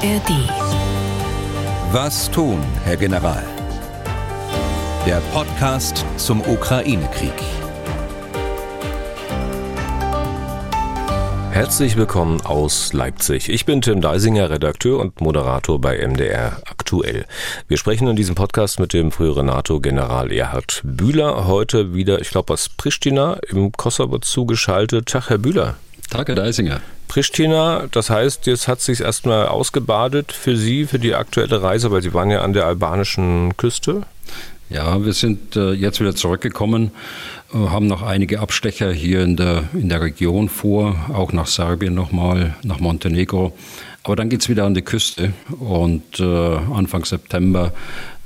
ARD. 0.00 0.30
Was 1.90 2.30
tun, 2.30 2.62
Herr 2.84 2.96
General? 2.96 3.42
Der 5.04 5.20
Podcast 5.32 6.04
zum 6.16 6.40
Ukraine-Krieg. 6.40 7.32
Herzlich 11.50 11.96
willkommen 11.96 12.40
aus 12.42 12.92
Leipzig. 12.92 13.48
Ich 13.48 13.64
bin 13.64 13.82
Tim 13.82 14.00
Deisinger, 14.00 14.50
Redakteur 14.50 15.00
und 15.00 15.20
Moderator 15.20 15.80
bei 15.80 15.98
MDR 16.06 16.62
Aktuell. 16.70 17.24
Wir 17.66 17.76
sprechen 17.76 18.06
in 18.06 18.14
diesem 18.14 18.36
Podcast 18.36 18.78
mit 18.78 18.92
dem 18.92 19.10
früheren 19.10 19.46
NATO-General 19.46 20.30
Erhard 20.30 20.80
Bühler. 20.84 21.48
Heute 21.48 21.92
wieder, 21.92 22.20
ich 22.20 22.30
glaube, 22.30 22.52
aus 22.52 22.68
Pristina 22.68 23.40
im 23.48 23.72
Kosovo 23.72 24.18
zugeschaltet. 24.18 25.08
Tag, 25.08 25.30
Herr 25.30 25.38
Bühler. 25.38 25.74
Tag, 26.08 26.28
Herr 26.28 26.36
Deisinger. 26.36 26.82
Pristina, 27.08 27.86
das 27.90 28.10
heißt, 28.10 28.46
jetzt 28.46 28.68
hat 28.68 28.80
sich 28.80 29.00
erstmal 29.00 29.48
ausgebadet 29.48 30.30
für 30.30 30.56
Sie, 30.56 30.84
für 30.84 30.98
die 30.98 31.14
aktuelle 31.14 31.62
Reise, 31.62 31.90
weil 31.90 32.02
Sie 32.02 32.14
waren 32.14 32.30
ja 32.30 32.42
an 32.42 32.52
der 32.52 32.66
albanischen 32.66 33.56
Küste. 33.56 34.02
Ja, 34.70 35.02
wir 35.02 35.14
sind 35.14 35.56
äh, 35.56 35.72
jetzt 35.72 35.98
wieder 35.98 36.14
zurückgekommen, 36.14 36.90
äh, 37.54 37.56
haben 37.56 37.86
noch 37.86 38.02
einige 38.02 38.40
Abstecher 38.40 38.92
hier 38.92 39.22
in 39.22 39.36
der, 39.36 39.64
in 39.72 39.88
der 39.88 40.02
Region 40.02 40.50
vor, 40.50 40.94
auch 41.12 41.32
nach 41.32 41.46
Serbien 41.46 41.94
nochmal, 41.94 42.54
nach 42.62 42.78
Montenegro. 42.78 43.56
Aber 44.02 44.14
dann 44.14 44.28
geht 44.28 44.42
es 44.42 44.50
wieder 44.50 44.64
an 44.64 44.74
die 44.74 44.82
Küste 44.82 45.32
und 45.58 46.20
äh, 46.20 46.24
Anfang 46.24 47.06
September 47.06 47.72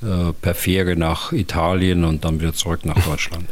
äh, 0.02 0.32
per 0.42 0.54
Fähre 0.54 0.96
nach 0.96 1.32
Italien 1.32 2.04
und 2.04 2.24
dann 2.24 2.40
wieder 2.40 2.54
zurück 2.54 2.84
nach 2.84 2.98
Deutschland 3.06 3.46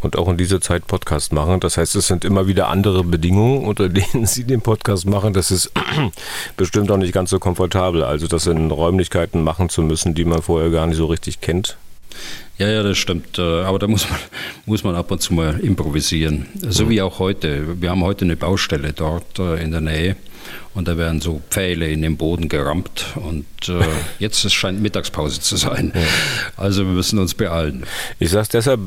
und 0.00 0.16
auch 0.16 0.28
in 0.28 0.36
dieser 0.36 0.60
Zeit 0.60 0.86
Podcast 0.86 1.32
machen. 1.32 1.60
Das 1.60 1.76
heißt, 1.76 1.94
es 1.96 2.06
sind 2.06 2.24
immer 2.24 2.46
wieder 2.46 2.68
andere 2.68 3.04
Bedingungen, 3.04 3.64
unter 3.64 3.88
denen 3.88 4.26
Sie 4.26 4.44
den 4.44 4.60
Podcast 4.60 5.06
machen. 5.06 5.32
Das 5.32 5.50
ist 5.50 5.72
bestimmt 6.56 6.90
auch 6.90 6.96
nicht 6.96 7.12
ganz 7.12 7.30
so 7.30 7.38
komfortabel. 7.38 8.02
Also 8.02 8.26
das 8.26 8.46
in 8.46 8.70
Räumlichkeiten 8.70 9.42
machen 9.42 9.68
zu 9.68 9.82
müssen, 9.82 10.14
die 10.14 10.24
man 10.24 10.42
vorher 10.42 10.70
gar 10.70 10.86
nicht 10.86 10.96
so 10.96 11.06
richtig 11.06 11.40
kennt. 11.40 11.76
Ja, 12.58 12.68
ja, 12.68 12.82
das 12.82 12.98
stimmt. 12.98 13.38
Äh, 13.38 13.62
aber 13.62 13.78
da 13.78 13.86
muss 13.86 14.08
man, 14.08 14.18
muss 14.66 14.84
man 14.84 14.94
ab 14.94 15.10
und 15.10 15.20
zu 15.22 15.34
mal 15.34 15.58
improvisieren. 15.60 16.46
So 16.60 16.88
wie 16.90 17.00
auch 17.02 17.18
heute. 17.18 17.80
Wir 17.80 17.90
haben 17.90 18.02
heute 18.02 18.24
eine 18.24 18.36
Baustelle 18.36 18.92
dort 18.92 19.38
äh, 19.38 19.62
in 19.62 19.70
der 19.70 19.80
Nähe 19.80 20.16
und 20.74 20.88
da 20.88 20.96
werden 20.96 21.20
so 21.20 21.42
Pfähle 21.50 21.88
in 21.88 22.02
den 22.02 22.16
Boden 22.16 22.48
gerammt 22.48 23.06
und 23.16 23.46
äh, 23.68 23.84
jetzt 24.18 24.44
es 24.44 24.52
scheint 24.52 24.80
Mittagspause 24.80 25.40
zu 25.40 25.56
sein. 25.56 25.92
Also 26.56 26.84
wir 26.84 26.92
müssen 26.92 27.18
uns 27.18 27.34
beeilen. 27.34 27.84
Ich 28.18 28.30
sage 28.30 28.42
es 28.42 28.48
deshalb, 28.48 28.80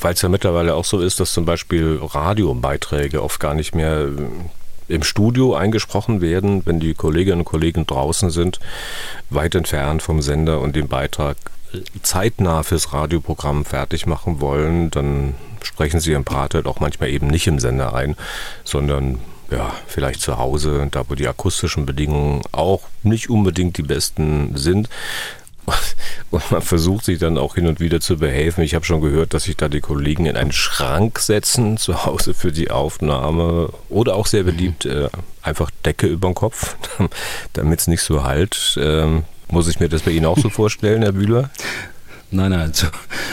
weil 0.00 0.14
es 0.14 0.22
ja 0.22 0.28
mittlerweile 0.28 0.74
auch 0.74 0.84
so 0.84 1.00
ist, 1.00 1.20
dass 1.20 1.32
zum 1.32 1.44
Beispiel 1.44 1.98
Radiobeiträge 2.02 3.22
oft 3.22 3.40
gar 3.40 3.54
nicht 3.54 3.74
mehr 3.74 4.08
äh, 4.08 4.92
im 4.92 5.02
Studio 5.02 5.54
eingesprochen 5.54 6.20
werden, 6.20 6.62
wenn 6.66 6.80
die 6.80 6.94
Kolleginnen 6.94 7.40
und 7.40 7.44
Kollegen 7.44 7.86
draußen 7.86 8.30
sind, 8.30 8.60
weit 9.30 9.54
entfernt 9.54 10.02
vom 10.02 10.20
Sender 10.20 10.60
und 10.60 10.76
den 10.76 10.88
Beitrag 10.88 11.36
zeitnah 12.02 12.62
fürs 12.62 12.92
Radioprogramm 12.92 13.64
fertig 13.64 14.06
machen 14.06 14.40
wollen, 14.40 14.90
dann 14.90 15.34
sprechen 15.62 16.00
sie 16.00 16.12
im 16.12 16.24
Part 16.24 16.54
auch 16.66 16.80
manchmal 16.80 17.08
eben 17.08 17.28
nicht 17.28 17.46
im 17.46 17.58
Sender 17.58 17.94
ein, 17.94 18.16
sondern 18.64 19.18
ja, 19.52 19.72
vielleicht 19.86 20.20
zu 20.20 20.38
Hause, 20.38 20.88
da 20.90 21.04
wo 21.08 21.14
die 21.14 21.28
akustischen 21.28 21.86
Bedingungen 21.86 22.42
auch 22.52 22.80
nicht 23.02 23.30
unbedingt 23.30 23.76
die 23.76 23.82
besten 23.82 24.56
sind. 24.56 24.88
Und 26.30 26.50
man 26.50 26.62
versucht 26.62 27.04
sich 27.04 27.18
dann 27.18 27.38
auch 27.38 27.54
hin 27.54 27.66
und 27.66 27.78
wieder 27.78 28.00
zu 28.00 28.16
behelfen. 28.16 28.64
Ich 28.64 28.74
habe 28.74 28.84
schon 28.84 29.00
gehört, 29.00 29.32
dass 29.32 29.44
sich 29.44 29.56
da 29.56 29.68
die 29.68 29.80
Kollegen 29.80 30.26
in 30.26 30.36
einen 30.36 30.50
Schrank 30.50 31.18
setzen, 31.18 31.76
zu 31.78 32.04
Hause 32.04 32.34
für 32.34 32.50
die 32.50 32.70
Aufnahme. 32.70 33.70
Oder 33.88 34.16
auch 34.16 34.26
sehr 34.26 34.42
beliebt, 34.42 34.86
äh, 34.86 35.08
einfach 35.42 35.70
Decke 35.84 36.06
über 36.06 36.28
den 36.28 36.34
Kopf, 36.34 36.76
damit 37.52 37.80
es 37.80 37.86
nicht 37.86 38.02
so 38.02 38.24
halt. 38.24 38.78
Ähm, 38.80 39.24
muss 39.50 39.68
ich 39.68 39.78
mir 39.78 39.88
das 39.88 40.02
bei 40.02 40.12
Ihnen 40.12 40.26
auch 40.26 40.38
so 40.38 40.48
vorstellen, 40.48 41.02
Herr 41.02 41.12
Bühler? 41.12 41.50
Nein, 42.34 42.50
nein, 42.50 42.72
so, 42.72 42.86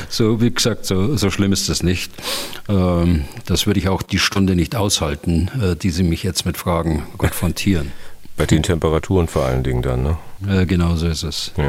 so 0.10 0.42
wie 0.42 0.52
gesagt, 0.52 0.86
so, 0.86 1.16
so 1.16 1.32
schlimm 1.32 1.54
ist 1.54 1.70
das 1.70 1.84
nicht. 1.84 2.12
Ähm, 2.68 3.24
das 3.46 3.66
würde 3.66 3.80
ich 3.80 3.88
auch 3.88 4.02
die 4.02 4.20
Stunde 4.20 4.58
nicht 4.58 4.76
aushalten, 4.76 5.50
äh, 5.62 5.76
die 5.78 5.90
Sie 5.90 6.04
mich 6.04 6.22
jetzt 6.24 6.46
mit 6.46 6.58
Fragen 6.58 7.04
konfrontieren. 7.18 7.94
Bei 8.40 8.46
den 8.46 8.64
Temperaturen 8.64 9.28
vor 9.28 9.44
allen 9.44 9.64
Dingen 9.64 9.82
dann, 9.82 10.02
ne? 10.02 10.18
Äh, 10.48 10.66
genau 10.66 10.96
so 10.96 11.08
ist 11.08 11.24
es. 11.24 11.52
Ja. 11.58 11.68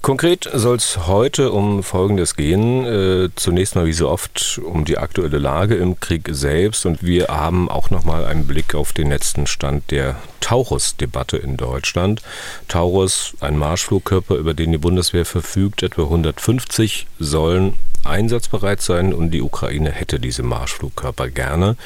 Konkret 0.00 0.48
soll 0.54 0.76
es 0.76 1.08
heute 1.08 1.50
um 1.50 1.82
Folgendes 1.82 2.36
gehen. 2.36 2.86
Äh, 2.86 3.30
zunächst 3.34 3.74
mal 3.74 3.84
wie 3.84 3.92
so 3.92 4.08
oft 4.08 4.60
um 4.64 4.84
die 4.84 4.96
aktuelle 4.96 5.38
Lage 5.38 5.74
im 5.74 5.98
Krieg 5.98 6.28
selbst 6.30 6.86
und 6.86 7.02
wir 7.02 7.26
haben 7.26 7.68
auch 7.68 7.90
nochmal 7.90 8.26
einen 8.26 8.46
Blick 8.46 8.76
auf 8.76 8.92
den 8.92 9.08
letzten 9.08 9.48
Stand 9.48 9.90
der 9.90 10.14
Taurus-Debatte 10.38 11.36
in 11.36 11.56
Deutschland. 11.56 12.22
Taurus, 12.68 13.34
ein 13.40 13.58
Marschflugkörper, 13.58 14.36
über 14.36 14.54
den 14.54 14.70
die 14.70 14.78
Bundeswehr 14.78 15.24
verfügt, 15.24 15.82
etwa 15.82 16.02
150 16.02 17.08
sollen 17.18 17.74
einsatzbereit 18.04 18.82
sein 18.82 19.12
und 19.12 19.32
die 19.32 19.42
Ukraine 19.42 19.90
hätte 19.90 20.20
diese 20.20 20.44
Marschflugkörper 20.44 21.28
gerne. 21.28 21.76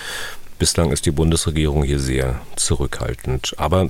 Bislang 0.58 0.92
ist 0.92 1.06
die 1.06 1.12
Bundesregierung 1.12 1.82
hier 1.82 1.98
sehr 1.98 2.42
zurückhaltend. 2.56 3.54
Aber 3.56 3.88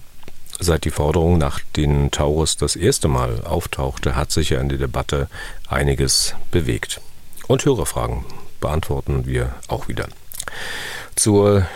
Seit 0.63 0.85
die 0.85 0.93
Forderung 0.93 1.39
nach 1.39 1.59
den 1.77 2.13
Taurus 2.13 2.57
das 2.57 2.77
erste 2.77 3.09
Mal 3.09 3.43
auftauchte, 3.43 4.15
hat 4.15 4.31
sich 4.31 4.51
ja 4.51 4.61
in 4.61 4.69
der 4.69 4.79
Debatte 4.79 5.27
einiges 5.67 6.37
bewegt. 6.53 7.01
Und 7.49 7.65
Hörerfragen 7.65 8.25
beantworten 8.61 9.27
wir 9.27 9.57
auch 9.67 9.89
wieder. 9.89 10.07
Zur 11.17 11.67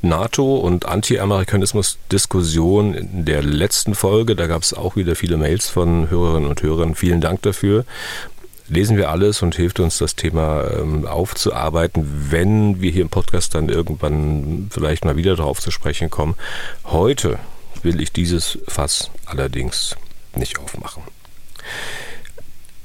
NATO- 0.00 0.56
und 0.56 0.86
Anti-Amerikanismus-Diskussion 0.86 2.94
in 2.94 3.24
der 3.24 3.44
letzten 3.44 3.94
Folge, 3.94 4.34
da 4.34 4.48
gab 4.48 4.62
es 4.62 4.74
auch 4.74 4.96
wieder 4.96 5.14
viele 5.14 5.36
Mails 5.36 5.68
von 5.68 6.10
Hörerinnen 6.10 6.50
und 6.50 6.60
Hörern. 6.62 6.96
Vielen 6.96 7.20
Dank 7.20 7.42
dafür. 7.42 7.84
Lesen 8.68 8.96
wir 8.96 9.10
alles 9.10 9.42
und 9.42 9.54
hilft 9.54 9.78
uns, 9.78 9.98
das 9.98 10.16
Thema 10.16 10.68
ähm, 10.68 11.06
aufzuarbeiten, 11.06 12.26
wenn 12.30 12.80
wir 12.80 12.90
hier 12.90 13.02
im 13.02 13.08
Podcast 13.08 13.54
dann 13.54 13.68
irgendwann 13.68 14.68
vielleicht 14.72 15.04
mal 15.04 15.14
wieder 15.14 15.36
darauf 15.36 15.60
zu 15.60 15.70
sprechen 15.70 16.10
kommen. 16.10 16.34
Heute 16.86 17.38
will 17.82 18.00
ich 18.00 18.12
dieses 18.12 18.58
Fass 18.66 19.10
allerdings 19.26 19.96
nicht 20.36 20.58
aufmachen. 20.58 21.02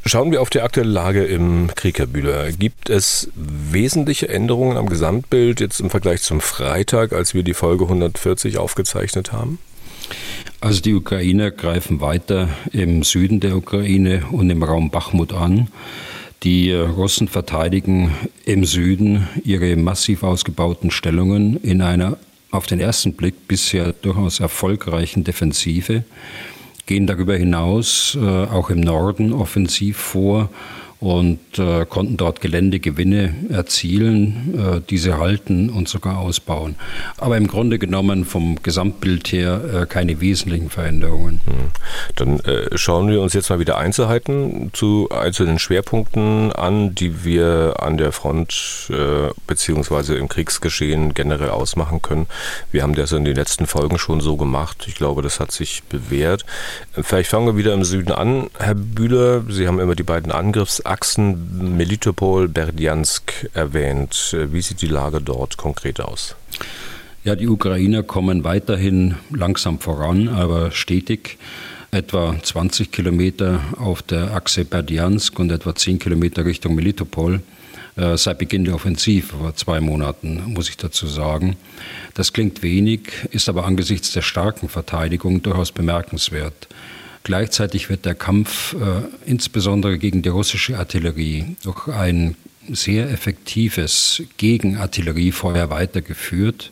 Schauen 0.05 0.31
wir 0.31 0.41
auf 0.41 0.49
die 0.49 0.61
aktuelle 0.61 0.89
Lage 0.89 1.25
im 1.25 1.69
Krieg, 1.75 1.99
Herr 1.99 2.05
Bühler. 2.05 2.51
Gibt 2.53 2.89
es 2.89 3.29
wesentliche 3.35 4.29
Änderungen 4.29 4.77
am 4.77 4.87
Gesamtbild 4.87 5.59
jetzt 5.59 5.81
im 5.81 5.89
Vergleich 5.89 6.21
zum 6.21 6.39
Freitag, 6.39 7.11
als 7.11 7.33
wir 7.33 7.43
die 7.43 7.53
Folge 7.53 7.83
140 7.83 8.57
aufgezeichnet 8.57 9.33
haben? 9.33 9.59
Also 10.61 10.81
die 10.81 10.93
Ukrainer 10.93 11.51
greifen 11.51 11.99
weiter 11.99 12.47
im 12.71 13.03
Süden 13.03 13.41
der 13.41 13.57
Ukraine 13.57 14.23
und 14.31 14.49
im 14.49 14.63
Raum 14.63 14.91
Bachmut 14.91 15.33
an. 15.33 15.67
Die 16.43 16.71
Russen 16.71 17.27
verteidigen 17.27 18.15
im 18.45 18.63
Süden 18.63 19.27
ihre 19.43 19.75
massiv 19.75 20.23
ausgebauten 20.23 20.89
Stellungen 20.89 21.57
in 21.61 21.81
einer 21.81 22.17
auf 22.51 22.67
den 22.67 22.79
ersten 22.79 23.13
Blick 23.13 23.47
bisher 23.47 23.93
durchaus 23.93 24.39
erfolgreichen 24.39 25.23
Defensive, 25.23 26.03
gehen 26.85 27.07
darüber 27.07 27.35
hinaus 27.35 28.17
äh, 28.19 28.45
auch 28.45 28.69
im 28.69 28.79
Norden 28.79 29.33
offensiv 29.33 29.97
vor 29.97 30.49
und 30.99 31.59
äh, 31.59 31.85
konnten 31.85 32.17
dort 32.17 32.41
Geländegewinne 32.41 33.35
erzielen, 33.49 34.53
äh, 34.57 34.81
diese 34.89 35.19
halten 35.19 35.69
und 35.69 35.87
sogar 35.87 36.17
ausbauen. 36.17 36.75
Aber 37.17 37.37
im 37.37 37.47
Grunde 37.47 37.77
genommen 37.77 38.25
vom 38.25 38.61
Gesamtbild 38.63 39.31
her 39.31 39.61
äh, 39.73 39.85
keine 39.85 40.21
wesentlichen 40.21 40.69
Veränderungen. 40.69 41.41
Hm. 41.45 41.53
Dann 42.15 42.39
äh, 42.39 42.75
schauen 42.77 43.09
wir 43.09 43.21
uns 43.21 43.33
jetzt 43.33 43.49
mal 43.49 43.59
wieder 43.59 43.77
Einzelheiten 43.77 44.71
zu 44.73 45.09
einzelnen 45.11 45.59
Schwerpunkten 45.59 46.51
an, 46.51 46.95
die 46.95 47.23
wir 47.23 47.75
an 47.79 47.97
der 47.97 48.11
Front 48.11 48.89
äh, 48.89 49.29
beziehungsweise 49.45 50.15
im 50.15 50.27
Kriegsgeschehen 50.27 51.13
generell 51.13 51.49
ausmachen 51.49 52.01
können. 52.01 52.25
Wir 52.71 52.81
haben 52.81 52.95
das 52.95 53.11
in 53.11 53.23
den 53.23 53.35
letzten 53.35 53.67
Folgen 53.67 53.99
schon 53.99 54.19
so 54.19 54.35
gemacht. 54.35 54.85
Ich 54.87 54.95
glaube, 54.95 55.21
das 55.21 55.39
hat 55.39 55.51
sich 55.51 55.83
bewährt. 55.83 56.43
Vielleicht 56.93 57.29
fangen 57.29 57.45
wir 57.45 57.57
wieder 57.57 57.73
im 57.73 57.83
Süden 57.83 58.11
an. 58.11 58.49
Herr 58.57 58.75
Bühler, 58.75 59.43
Sie 59.47 59.67
haben 59.67 59.79
immer 59.79 59.95
die 59.95 60.03
beiden 60.03 60.31
Angriffs 60.31 60.81
Achsen 60.87 61.75
Melitopol, 61.77 62.47
Berdjansk 62.47 63.49
erwähnt. 63.53 64.35
Wie 64.51 64.61
sieht 64.61 64.81
die 64.81 64.87
Lage 64.87 65.21
dort 65.21 65.57
konkret 65.57 65.99
aus? 65.99 66.35
Ja, 67.23 67.35
die 67.35 67.47
Ukrainer 67.47 68.03
kommen 68.03 68.43
weiterhin 68.43 69.15
langsam 69.29 69.79
voran, 69.79 70.29
aber 70.29 70.71
stetig. 70.71 71.37
Etwa 71.91 72.35
20 72.41 72.91
Kilometer 72.91 73.61
auf 73.77 74.01
der 74.01 74.33
Achse 74.33 74.65
Berdjansk 74.65 75.39
und 75.39 75.51
etwa 75.51 75.73
10 75.73 75.99
Kilometer 75.99 76.45
Richtung 76.45 76.75
Melitopol 76.75 77.41
äh, 77.97 78.17
seit 78.17 78.37
Beginn 78.37 78.63
der 78.63 78.75
Offensive, 78.75 79.35
vor 79.37 79.55
zwei 79.55 79.81
Monaten, 79.81 80.53
muss 80.53 80.69
ich 80.69 80.77
dazu 80.77 81.07
sagen. 81.07 81.57
Das 82.13 82.31
klingt 82.31 82.61
wenig, 82.61 83.11
ist 83.31 83.49
aber 83.49 83.65
angesichts 83.65 84.11
der 84.11 84.21
starken 84.21 84.69
Verteidigung 84.69 85.41
durchaus 85.41 85.71
bemerkenswert. 85.71 86.67
Gleichzeitig 87.27 87.89
wird 87.89 88.05
der 88.05 88.15
Kampf 88.15 88.73
äh, 88.75 89.01
insbesondere 89.29 89.97
gegen 89.97 90.21
die 90.21 90.29
russische 90.29 90.79
Artillerie 90.79 91.57
durch 91.61 91.89
ein 91.89 92.37
sehr 92.69 93.11
effektives 93.11 94.23
Gegenartilleriefeuer 94.37 95.69
weitergeführt. 95.69 96.71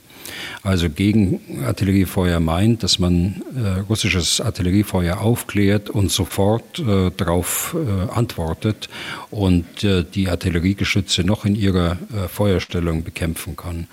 Also 0.63 0.89
gegen 0.89 1.41
Artilleriefeuer 1.65 2.39
meint, 2.39 2.83
dass 2.83 2.99
man 2.99 3.43
äh, 3.53 3.79
russisches 3.81 4.39
Artilleriefeuer 4.39 5.19
aufklärt 5.19 5.89
und 5.89 6.09
sofort 6.09 6.79
äh, 6.79 7.11
darauf 7.17 7.75
äh, 7.75 8.09
antwortet 8.13 8.87
und 9.31 9.83
äh, 9.83 10.05
die 10.05 10.29
Artilleriegeschütze 10.29 11.25
noch 11.25 11.43
in 11.43 11.55
ihrer 11.55 11.97
äh, 12.13 12.29
Feuerstellung 12.29 13.03
bekämpfen 13.03 13.57
kann. 13.57 13.87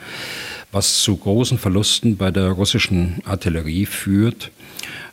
Was 0.71 1.03
zu 1.03 1.17
großen 1.17 1.59
Verlusten 1.59 2.17
bei 2.17 2.31
der 2.31 2.51
russischen 2.51 3.21
Artillerie 3.25 3.85
führt. 3.85 4.53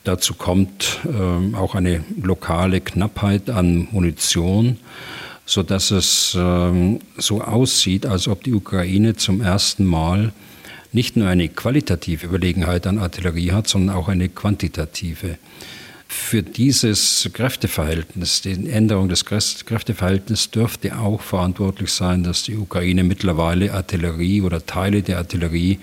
Dazu 0.04 0.34
kommt 0.34 1.00
äh, 1.06 1.56
auch 1.56 1.76
eine 1.76 2.04
lokale 2.22 2.82
Knappheit 2.82 3.50
an 3.50 3.88
Munition 3.92 4.78
so 5.50 5.64
dass 5.64 5.90
es 5.90 6.38
ähm, 6.40 7.00
so 7.18 7.42
aussieht, 7.42 8.06
als 8.06 8.28
ob 8.28 8.44
die 8.44 8.54
Ukraine 8.54 9.16
zum 9.16 9.42
ersten 9.42 9.84
Mal 9.84 10.32
nicht 10.92 11.18
nur 11.18 11.28
eine 11.28 11.50
qualitative 11.50 12.28
Überlegenheit 12.28 12.86
an 12.86 13.00
Artillerie 13.00 13.52
hat, 13.52 13.68
sondern 13.68 13.96
auch 13.96 14.10
eine 14.10 14.30
quantitative. 14.30 15.40
Für 16.08 16.44
dieses 16.44 17.28
Kräfteverhältnis, 17.34 18.42
die 18.42 18.70
Änderung 18.70 19.10
des 19.10 19.26
Kräfteverhältnisses 19.26 20.52
dürfte 20.52 21.00
auch 21.00 21.22
verantwortlich 21.22 21.92
sein, 21.92 22.24
dass 22.24 22.44
die 22.44 22.56
Ukraine 22.56 23.04
mittlerweile 23.04 23.74
Artillerie 23.74 24.44
oder 24.44 24.64
Teile 24.66 25.02
der 25.02 25.18
Artillerie 25.18 25.80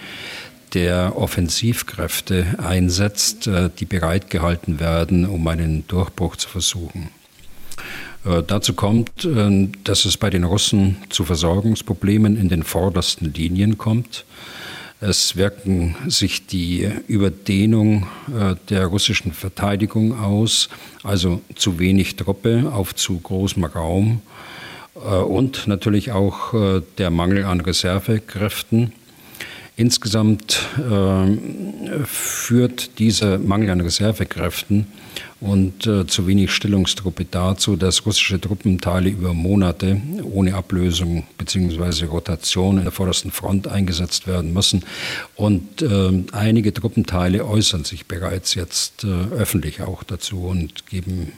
der 0.77 1.17
Offensivkräfte 1.17 2.59
einsetzt, 2.59 3.47
äh, 3.47 3.71
die 3.81 3.87
bereitgehalten 3.87 4.79
werden, 4.79 5.25
um 5.25 5.49
einen 5.49 5.87
Durchbruch 5.89 6.37
zu 6.37 6.51
versuchen. 6.51 7.09
Äh, 8.27 8.43
dazu 8.47 8.75
kommt, 8.75 9.25
äh, 9.25 9.69
dass 9.85 10.05
es 10.05 10.19
bei 10.19 10.29
den 10.29 10.45
Russen 10.45 10.99
zu 11.09 11.25
Versorgungsproblemen 11.25 12.37
in 12.37 12.51
den 12.51 12.63
vordersten 12.63 13.33
Linien 13.33 13.79
kommt. 13.79 14.27
Es 15.01 15.35
wirken 15.37 15.97
sich 16.09 16.47
die 16.47 16.89
Überdehnung 17.07 18.07
der 18.71 18.87
russischen 18.87 19.33
Verteidigung 19.33 20.19
aus, 20.19 20.71
also 21.03 21.43
zu 21.55 21.79
wenig 21.79 22.17
Truppe 22.17 22.73
auf 22.73 22.95
zu 22.95 23.19
großem 23.19 23.65
Raum 23.67 24.23
und 24.95 25.67
natürlich 25.67 26.13
auch 26.13 26.55
der 26.97 27.11
Mangel 27.11 27.45
an 27.45 27.61
Reservekräften. 27.61 28.95
Insgesamt 29.77 30.59
führt 32.07 32.99
dieser 32.99 33.39
Mangel 33.39 33.71
an 33.71 33.83
Reservekräften 33.83 34.87
und 35.41 35.87
äh, 35.87 36.07
zu 36.07 36.27
wenig 36.27 36.51
Stellungstruppe 36.51 37.27
dazu, 37.31 37.77
dass 37.77 38.07
russische 38.07 38.41
Truppenteile 38.41 39.11
über 39.11 39.35
Monate 39.35 40.01
ohne 40.23 40.55
Ablösung 40.55 41.25
bzw. 41.37 42.07
Rotation 42.07 42.79
in 42.79 42.85
der 42.85 42.93
vordersten 42.93 43.31
Front 43.31 43.69
eingesetzt 43.69 44.27
werden 44.27 44.53
müssen. 44.53 44.83
Und 45.35 45.83
äh, 45.83 46.25
einige 46.33 46.73
Truppenteile 46.73 47.45
äußern 47.45 47.85
sich 47.85 48.07
bereits 48.07 48.55
jetzt 48.55 49.05
äh, 49.05 49.09
öffentlich 49.35 49.83
auch 49.83 50.05
dazu 50.05 50.47
und 50.47 50.87
geben 50.87 51.33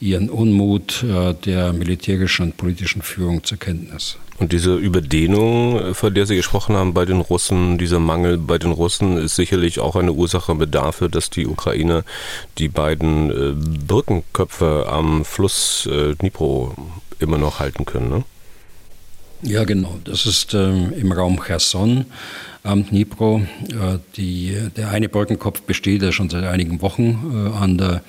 ihren 0.00 0.30
Unmut 0.30 1.02
äh, 1.02 1.34
der 1.34 1.72
militärischen 1.72 2.46
und 2.46 2.56
politischen 2.56 3.02
Führung 3.02 3.44
zur 3.44 3.58
Kenntnis. 3.58 4.16
Und 4.38 4.52
diese 4.52 4.76
Überdehnung, 4.76 5.94
von 5.94 6.14
der 6.14 6.24
Sie 6.24 6.36
gesprochen 6.36 6.76
haben 6.76 6.94
bei 6.94 7.04
den 7.04 7.20
Russen, 7.20 7.76
dieser 7.76 7.98
Mangel 7.98 8.38
bei 8.38 8.58
den 8.58 8.70
Russen, 8.70 9.16
ist 9.16 9.34
sicherlich 9.34 9.80
auch 9.80 9.96
eine 9.96 10.12
Ursache 10.12 10.54
dafür, 10.68 11.08
dass 11.08 11.28
die 11.28 11.46
Ukraine 11.46 12.04
die 12.58 12.68
beiden 12.68 13.30
äh, 13.30 13.54
Brückenköpfe 13.86 14.86
am 14.88 15.24
Fluss 15.24 15.86
äh, 15.86 16.14
Dnipro 16.14 16.74
immer 17.18 17.38
noch 17.38 17.58
halten 17.58 17.84
können. 17.84 18.10
Ne? 18.10 18.24
Ja, 19.42 19.64
genau. 19.64 19.98
Das 20.04 20.24
ist 20.24 20.54
ähm, 20.54 20.92
im 20.92 21.10
Raum 21.10 21.40
Cherson 21.44 22.06
am 22.62 22.86
Dnipro. 22.86 23.42
Äh, 23.70 23.98
die, 24.16 24.56
der 24.76 24.90
eine 24.90 25.08
Brückenkopf 25.08 25.62
besteht 25.62 26.02
ja 26.02 26.12
schon 26.12 26.30
seit 26.30 26.44
einigen 26.44 26.80
Wochen 26.80 27.50
äh, 27.54 27.56
an 27.56 27.76
der 27.76 28.02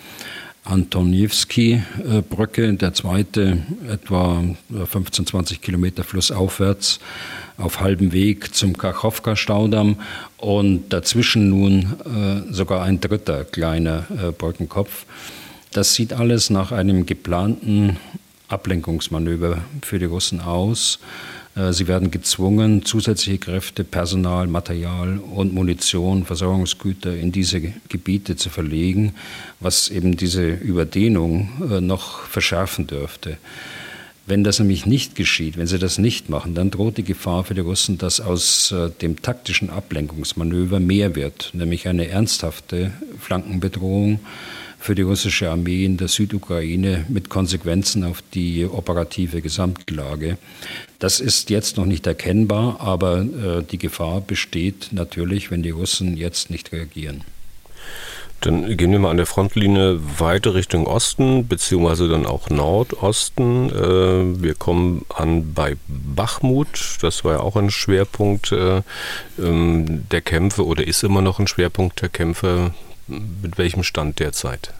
Antoniewski-Brücke, 0.69 2.74
der 2.74 2.94
zweite 2.94 3.63
etwa 3.89 4.44
15, 4.86 5.25
20 5.25 5.62
Kilometer 5.62 6.04
flussaufwärts 6.04 7.00
auf 7.57 7.80
halbem 7.80 8.13
Weg 8.13 8.56
zum 8.56 8.77
Kachowka-Staudamm 8.77 9.98
und 10.38 10.89
dazwischen 10.89 11.50
nun 11.50 11.95
äh, 12.06 12.54
sogar 12.54 12.83
ein 12.83 13.01
dritter 13.01 13.44
kleiner 13.44 14.06
äh, 14.12 14.31
Brückenkopf. 14.31 15.06
Das 15.71 15.94
sieht 15.94 16.13
alles 16.13 16.50
nach 16.50 16.72
einem 16.72 17.06
geplanten 17.06 17.98
Ablenkungsmanöver 18.48 19.60
für 19.81 20.00
die 20.00 20.06
Russen 20.06 20.42
aus. 20.42 21.00
Äh, 21.59 21.73
sie 21.73 21.88
werden 21.88 22.11
gezwungen, 22.11 22.85
zusätzliche 22.85 23.39
Kräfte, 23.39 23.83
Personal, 23.83 24.47
Material 24.47 25.17
und 25.17 25.53
Munition, 25.53 26.25
Versorgungsgüter 26.25 27.15
in 27.15 27.31
diese 27.31 27.61
Gebiete 27.89 28.35
zu 28.35 28.50
verlegen, 28.50 29.13
was 29.59 29.89
eben 29.89 30.15
diese 30.15 30.50
Überdehnung 30.50 31.50
äh, 31.69 31.81
noch 31.81 32.21
verschärfen 32.21 32.88
dürfte. 32.88 33.38
Wenn 34.25 34.44
das 34.44 34.59
nämlich 34.59 34.85
nicht 34.85 35.15
geschieht, 35.15 35.57
wenn 35.57 35.65
sie 35.65 35.79
das 35.79 35.97
nicht 35.97 36.29
machen, 36.29 36.53
dann 36.53 36.69
droht 36.69 36.97
die 36.97 37.03
Gefahr 37.03 37.44
für 37.44 37.56
die 37.56 37.62
Russen, 37.62 37.97
dass 37.97 38.21
aus 38.21 38.71
äh, 38.71 38.91
dem 39.01 39.21
taktischen 39.21 39.71
Ablenkungsmanöver 39.71 40.79
mehr 40.79 41.15
wird, 41.15 41.50
nämlich 41.53 41.88
eine 41.88 42.07
ernsthafte 42.07 42.91
Flankenbedrohung 43.19 44.19
für 44.79 44.95
die 44.95 45.01
russische 45.01 45.51
Armee 45.51 45.85
in 45.85 45.97
der 45.97 46.07
Südukraine 46.07 47.05
mit 47.09 47.29
Konsequenzen 47.29 48.03
auf 48.03 48.23
die 48.33 48.65
operative 48.65 49.41
Gesamtlage. 49.41 50.37
Das 50.99 51.19
ist 51.19 51.49
jetzt 51.49 51.77
noch 51.77 51.85
nicht 51.85 52.07
erkennbar, 52.07 52.79
aber 52.79 53.19
äh, 53.19 53.63
die 53.63 53.77
Gefahr 53.77 54.21
besteht 54.21 54.89
natürlich, 54.91 55.51
wenn 55.51 55.63
die 55.63 55.69
Russen 55.69 56.15
jetzt 56.15 56.49
nicht 56.49 56.71
reagieren. 56.71 57.23
Dann 58.41 58.77
gehen 58.77 58.91
wir 58.91 58.99
mal 58.99 59.11
an 59.11 59.17
der 59.17 59.25
Frontlinie 59.25 59.99
weiter 60.17 60.53
Richtung 60.53 60.87
Osten, 60.87 61.47
beziehungsweise 61.47 62.07
dann 62.07 62.25
auch 62.25 62.49
Nordosten. 62.49 63.69
Äh, 63.69 64.41
wir 64.41 64.55
kommen 64.55 65.05
an 65.13 65.53
bei 65.53 65.75
Bachmut. 65.87 66.99
Das 67.01 67.25
war 67.25 67.33
ja 67.33 67.39
auch 67.41 67.57
ein 67.57 67.69
Schwerpunkt 67.69 68.53
äh, 68.53 68.81
ähm, 69.37 70.05
der 70.09 70.21
Kämpfe 70.21 70.65
oder 70.65 70.87
ist 70.87 71.03
immer 71.03 71.21
noch 71.21 71.39
ein 71.39 71.47
Schwerpunkt 71.47 72.01
der 72.01 72.07
Kämpfe 72.07 72.73
mit 73.09 73.57
welchem 73.57 73.83
Stand 73.83 74.19
derzeit? 74.19 74.73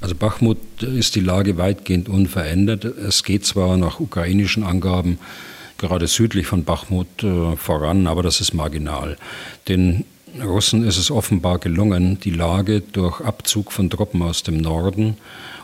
Also 0.00 0.14
Bachmut 0.16 0.82
ist 0.82 1.14
die 1.14 1.20
Lage 1.20 1.58
weitgehend 1.58 2.08
unverändert. 2.08 2.84
Es 2.84 3.22
geht 3.22 3.46
zwar 3.46 3.76
nach 3.76 4.00
ukrainischen 4.00 4.64
Angaben 4.64 5.18
gerade 5.78 6.06
südlich 6.06 6.46
von 6.46 6.64
Bachmut 6.64 7.22
äh, 7.22 7.56
voran, 7.56 8.06
aber 8.06 8.22
das 8.22 8.40
ist 8.40 8.54
marginal. 8.54 9.16
Den 9.68 10.04
Russen 10.42 10.84
ist 10.84 10.96
es 10.96 11.10
offenbar 11.10 11.58
gelungen, 11.58 12.18
die 12.20 12.30
Lage 12.30 12.80
durch 12.80 13.20
Abzug 13.20 13.70
von 13.72 13.90
Truppen 13.90 14.22
aus 14.22 14.42
dem 14.42 14.56
Norden 14.56 15.16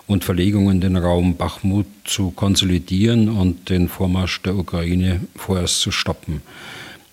und 0.06 0.24
Verlegung 0.24 0.70
in 0.70 0.80
den 0.80 0.96
Raum 0.96 1.36
Bachmut 1.36 1.86
zu 2.04 2.30
konsolidieren 2.30 3.28
und 3.28 3.70
den 3.70 3.88
Vormarsch 3.88 4.42
der 4.42 4.56
Ukraine 4.56 5.20
vorerst 5.36 5.80
zu 5.80 5.90
stoppen. 5.90 6.42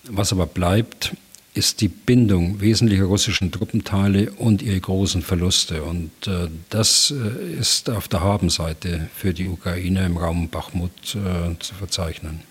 Was 0.09 0.31
aber 0.31 0.45
bleibt, 0.45 1.13
ist 1.55 1.79
die 1.79 1.87
Bindung 1.87 2.59
wesentlicher 2.59 3.05
russischen 3.05 3.51
Truppenteile 3.51 4.31
und 4.37 4.61
ihre 4.61 4.79
großen 4.79 5.21
Verluste. 5.21 5.83
Und 5.83 6.11
äh, 6.27 6.49
das 6.69 7.11
äh, 7.11 7.59
ist 7.59 7.89
auf 7.89 8.07
der 8.07 8.21
Habenseite 8.21 9.09
für 9.15 9.33
die 9.33 9.47
Ukraine 9.47 10.05
im 10.05 10.17
Raum 10.17 10.49
Bachmut 10.49 10.91
äh, 11.15 11.57
zu 11.59 11.73
verzeichnen. 11.75 12.41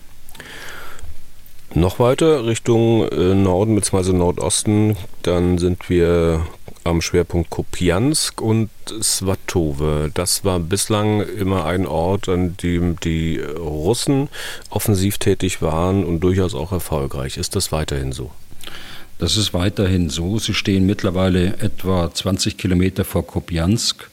Noch 1.75 1.99
weiter 1.99 2.45
Richtung 2.45 3.07
äh, 3.09 3.35
Norden 3.35 3.75
bzw. 3.75 4.13
Nordosten, 4.13 4.97
dann 5.21 5.59
sind 5.59 5.89
wir 5.89 6.47
am 6.83 7.01
Schwerpunkt 7.01 7.49
Kopiansk 7.49 8.41
und 8.41 8.69
Svatove. 9.01 10.09
Das 10.13 10.45
war 10.45 10.59
bislang 10.59 11.21
immer 11.21 11.65
ein 11.65 11.85
Ort, 11.85 12.29
an 12.29 12.55
dem 12.57 12.99
die 13.01 13.39
Russen 13.39 14.29
offensiv 14.69 15.17
tätig 15.17 15.61
waren 15.61 16.05
und 16.05 16.21
durchaus 16.21 16.55
auch 16.55 16.71
erfolgreich. 16.71 17.37
Ist 17.37 17.55
das 17.55 17.71
weiterhin 17.71 18.11
so? 18.11 18.31
Das 19.17 19.37
ist 19.37 19.53
weiterhin 19.53 20.09
so. 20.09 20.39
Sie 20.39 20.53
stehen 20.53 20.85
mittlerweile 20.85 21.57
etwa 21.59 22.13
20 22.13 22.57
Kilometer 22.57 23.05
vor 23.05 23.25
Kopiansk, 23.25 24.09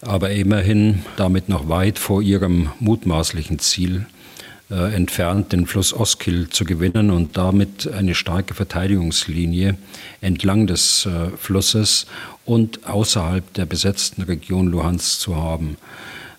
aber 0.00 0.30
immerhin 0.30 1.04
damit 1.16 1.48
noch 1.48 1.68
weit 1.68 1.98
vor 1.98 2.22
ihrem 2.22 2.70
mutmaßlichen 2.80 3.60
Ziel 3.60 4.06
äh, 4.68 4.94
entfernt, 4.94 5.52
den 5.52 5.66
Fluss 5.66 5.94
Oskil 5.94 6.48
zu 6.48 6.64
gewinnen 6.64 7.10
und 7.10 7.36
damit 7.36 7.86
eine 7.92 8.16
starke 8.16 8.54
Verteidigungslinie 8.54 9.76
entlang 10.20 10.66
des 10.66 11.06
äh, 11.06 11.28
Flusses 11.36 12.06
und 12.44 12.84
außerhalb 12.86 13.54
der 13.54 13.66
besetzten 13.66 14.22
Region 14.22 14.66
Luhansk 14.66 15.20
zu 15.20 15.36
haben. 15.36 15.76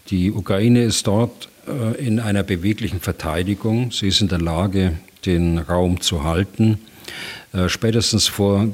Die 0.09 0.29
Ukraine 0.31 0.83
ist 0.83 1.07
dort 1.07 1.47
äh, 1.67 2.05
in 2.05 2.19
einer 2.19 2.43
beweglichen 2.43 2.99
Verteidigung. 2.99 3.91
Sie 3.91 4.09
ist 4.09 4.19
in 4.19 4.27
der 4.27 4.41
Lage, 4.41 4.97
den 5.25 5.57
Raum 5.57 6.01
zu 6.01 6.25
halten. 6.25 6.79
Äh, 7.53 7.69
spätestens 7.69 8.27
vor 8.27 8.67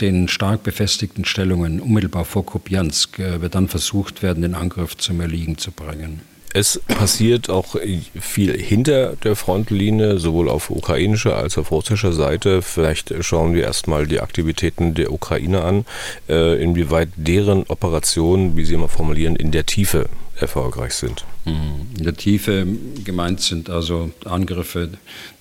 den 0.00 0.28
stark 0.28 0.62
befestigten 0.62 1.24
Stellungen 1.24 1.80
unmittelbar 1.80 2.24
vor 2.24 2.44
Kupiansk 2.44 3.18
äh, 3.18 3.40
wird 3.40 3.54
dann 3.54 3.68
versucht 3.68 4.22
werden, 4.22 4.42
den 4.42 4.54
Angriff 4.54 4.96
zum 4.96 5.20
Erliegen 5.20 5.58
zu 5.58 5.72
bringen. 5.72 6.20
Es 6.52 6.80
passiert 6.88 7.48
auch 7.48 7.76
viel 8.20 8.60
hinter 8.60 9.14
der 9.22 9.36
Frontlinie, 9.36 10.18
sowohl 10.18 10.48
auf 10.48 10.70
ukrainischer 10.70 11.36
als 11.36 11.56
auch 11.56 11.60
auf 11.60 11.70
russischer 11.70 12.12
Seite. 12.12 12.60
Vielleicht 12.60 13.14
schauen 13.20 13.54
wir 13.54 13.62
erstmal 13.62 14.08
die 14.08 14.20
Aktivitäten 14.20 14.94
der 14.94 15.12
Ukraine 15.12 15.62
an, 15.62 15.84
äh, 16.28 16.60
inwieweit 16.60 17.10
deren 17.14 17.62
Operationen, 17.68 18.56
wie 18.56 18.64
Sie 18.64 18.74
immer 18.74 18.88
formulieren, 18.88 19.36
in 19.36 19.52
der 19.52 19.64
Tiefe 19.64 20.08
erfolgreich 20.42 20.94
sind. 20.94 21.24
Mhm. 21.44 21.86
In 21.96 22.04
der 22.04 22.14
Tiefe 22.14 22.66
gemeint 23.04 23.40
sind 23.40 23.70
also 23.70 24.10
Angriffe 24.24 24.90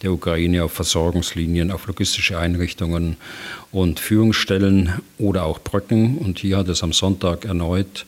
der 0.02 0.12
Ukraine 0.12 0.64
auf 0.64 0.74
Versorgungslinien, 0.74 1.72
auf 1.72 1.88
logistische 1.88 2.38
Einrichtungen 2.38 3.18
und 3.72 4.00
Führungsstellen 4.00 5.02
oder 5.18 5.44
auch 5.44 5.60
Brücken. 5.60 6.18
Und 6.18 6.40
hier 6.40 6.58
hat 6.58 6.68
es 6.68 6.84
am 6.84 6.94
Sonntag 6.94 7.46
erneut 7.46 8.06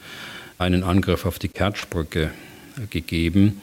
einen 0.58 0.84
Angriff 0.84 1.26
auf 1.26 1.40
die 1.40 1.50
Kertschbrücke 1.50 2.32
gegeben. 2.90 3.62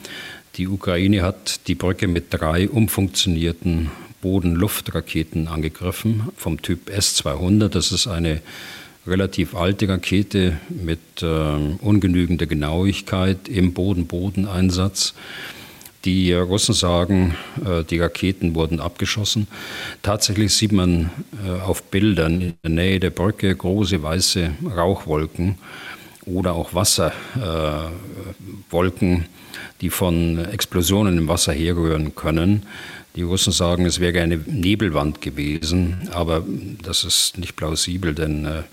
Die 0.55 0.67
Ukraine 0.67 1.21
hat 1.21 1.67
die 1.67 1.75
Brücke 1.75 2.07
mit 2.07 2.25
drei 2.31 2.69
umfunktionierten 2.69 3.89
Boden-Luft-Raketen 4.21 5.47
angegriffen 5.47 6.29
vom 6.35 6.61
Typ 6.61 6.89
S-200. 6.89 7.69
Das 7.69 7.91
ist 7.91 8.07
eine 8.07 8.41
relativ 9.07 9.55
alte 9.55 9.89
Rakete 9.89 10.57
mit 10.69 10.99
äh, 11.21 11.25
ungenügender 11.81 12.45
Genauigkeit 12.45 13.47
im 13.47 13.73
Boden-Boden-Einsatz. 13.73 15.13
Die 16.05 16.33
Russen 16.33 16.73
sagen, 16.73 17.35
äh, 17.65 17.83
die 17.83 17.99
Raketen 17.99 18.55
wurden 18.55 18.79
abgeschossen. 18.79 19.47
Tatsächlich 20.01 20.53
sieht 20.53 20.71
man 20.71 21.09
äh, 21.45 21.61
auf 21.61 21.83
Bildern 21.83 22.41
in 22.41 22.53
der 22.63 22.71
Nähe 22.71 22.99
der 22.99 23.09
Brücke 23.09 23.53
große 23.53 24.01
weiße 24.01 24.51
Rauchwolken 24.75 25.57
oder 26.25 26.53
auch 26.53 26.73
Wasserwolken, 26.73 29.25
die 29.81 29.89
von 29.89 30.45
Explosionen 30.45 31.17
im 31.17 31.27
Wasser 31.27 31.53
herrühren 31.53 32.15
können. 32.15 32.63
Die 33.15 33.23
Russen 33.23 33.51
sagen, 33.51 33.85
es 33.85 33.99
wäre 33.99 34.21
eine 34.21 34.37
Nebelwand 34.37 35.19
gewesen, 35.19 36.09
aber 36.11 36.43
das 36.83 37.03
ist 37.03 37.39
nicht 37.39 37.55
plausibel, 37.55 38.13
denn 38.13 38.45
äh, 38.45 38.63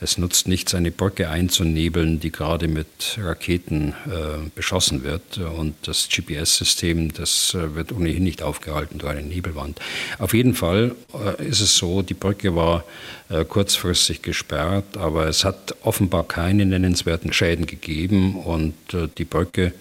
es 0.00 0.16
nutzt 0.16 0.48
nichts, 0.48 0.74
eine 0.74 0.90
Brücke 0.90 1.28
einzunebeln, 1.28 2.18
die 2.18 2.32
gerade 2.32 2.68
mit 2.68 2.86
Raketen 3.18 3.94
äh, 4.06 4.48
beschossen 4.54 5.04
wird. 5.04 5.36
Und 5.38 5.74
das 5.82 6.08
GPS-System, 6.08 7.12
das 7.12 7.54
äh, 7.54 7.74
wird 7.74 7.92
ohnehin 7.92 8.24
nicht 8.24 8.42
aufgehalten 8.42 8.98
durch 8.98 9.12
eine 9.12 9.22
Nebelwand. 9.22 9.78
Auf 10.18 10.32
jeden 10.32 10.54
Fall 10.54 10.96
äh, 11.14 11.46
ist 11.46 11.60
es 11.60 11.76
so, 11.76 12.00
die 12.00 12.14
Brücke 12.14 12.56
war 12.56 12.84
äh, 13.28 13.44
kurzfristig 13.44 14.22
gesperrt, 14.22 14.96
aber 14.96 15.28
es 15.28 15.44
hat 15.44 15.74
offenbar 15.82 16.24
keine 16.24 16.64
nennenswerten 16.64 17.32
Schäden 17.32 17.66
gegeben 17.66 18.36
und 18.36 18.74
äh, 18.94 19.08
die 19.18 19.24
Brücke 19.24 19.74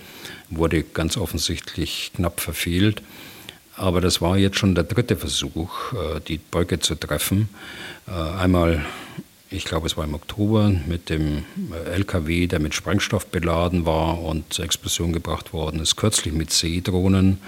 wurde 0.49 0.83
ganz 0.83 1.17
offensichtlich 1.17 2.11
knapp 2.15 2.41
verfehlt. 2.41 3.01
Aber 3.81 3.99
das 3.99 4.21
war 4.21 4.37
jetzt 4.37 4.59
schon 4.59 4.75
der 4.75 4.83
dritte 4.83 5.17
Versuch, 5.17 5.93
äh, 5.93 6.19
die 6.27 6.37
Brücke 6.37 6.79
zu 6.79 6.93
treffen. 6.93 7.49
Äh, 8.07 8.11
einmal, 8.11 8.85
ich 9.49 9.65
glaube, 9.65 9.87
es 9.87 9.97
war 9.97 10.03
im 10.03 10.13
Oktober 10.13 10.71
mit 10.85 11.09
dem 11.09 11.45
äh, 11.73 11.89
LKW, 11.89 12.45
der 12.45 12.59
mit 12.59 12.75
Sprengstoff 12.75 13.25
beladen 13.25 13.87
war 13.87 14.21
und 14.21 14.53
zur 14.53 14.65
Explosion 14.65 15.13
gebracht 15.13 15.51
worden 15.51 15.79
ist, 15.79 15.95
kürzlich 15.95 16.31
mit 16.31 16.51
Seedrohnen 16.51 17.39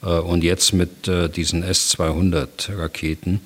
und 0.00 0.44
jetzt 0.44 0.74
mit 0.74 1.10
diesen 1.34 1.64
S-200-Raketen. 1.64 3.40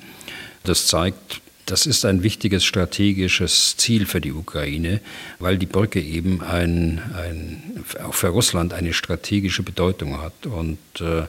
Das 0.63 0.85
zeigt, 0.85 1.41
das 1.65 1.85
ist 1.85 2.03
ein 2.03 2.23
wichtiges 2.23 2.65
strategisches 2.65 3.77
Ziel 3.77 4.05
für 4.05 4.19
die 4.19 4.33
Ukraine, 4.33 4.99
weil 5.39 5.57
die 5.57 5.65
Brücke 5.65 6.01
eben 6.01 6.41
ein, 6.41 7.01
ein, 7.15 7.83
auch 8.03 8.13
für 8.13 8.27
Russland 8.27 8.73
eine 8.73 8.93
strategische 8.93 9.63
Bedeutung 9.63 10.21
hat. 10.21 10.45
Und 10.45 10.77
äh, 10.99 11.23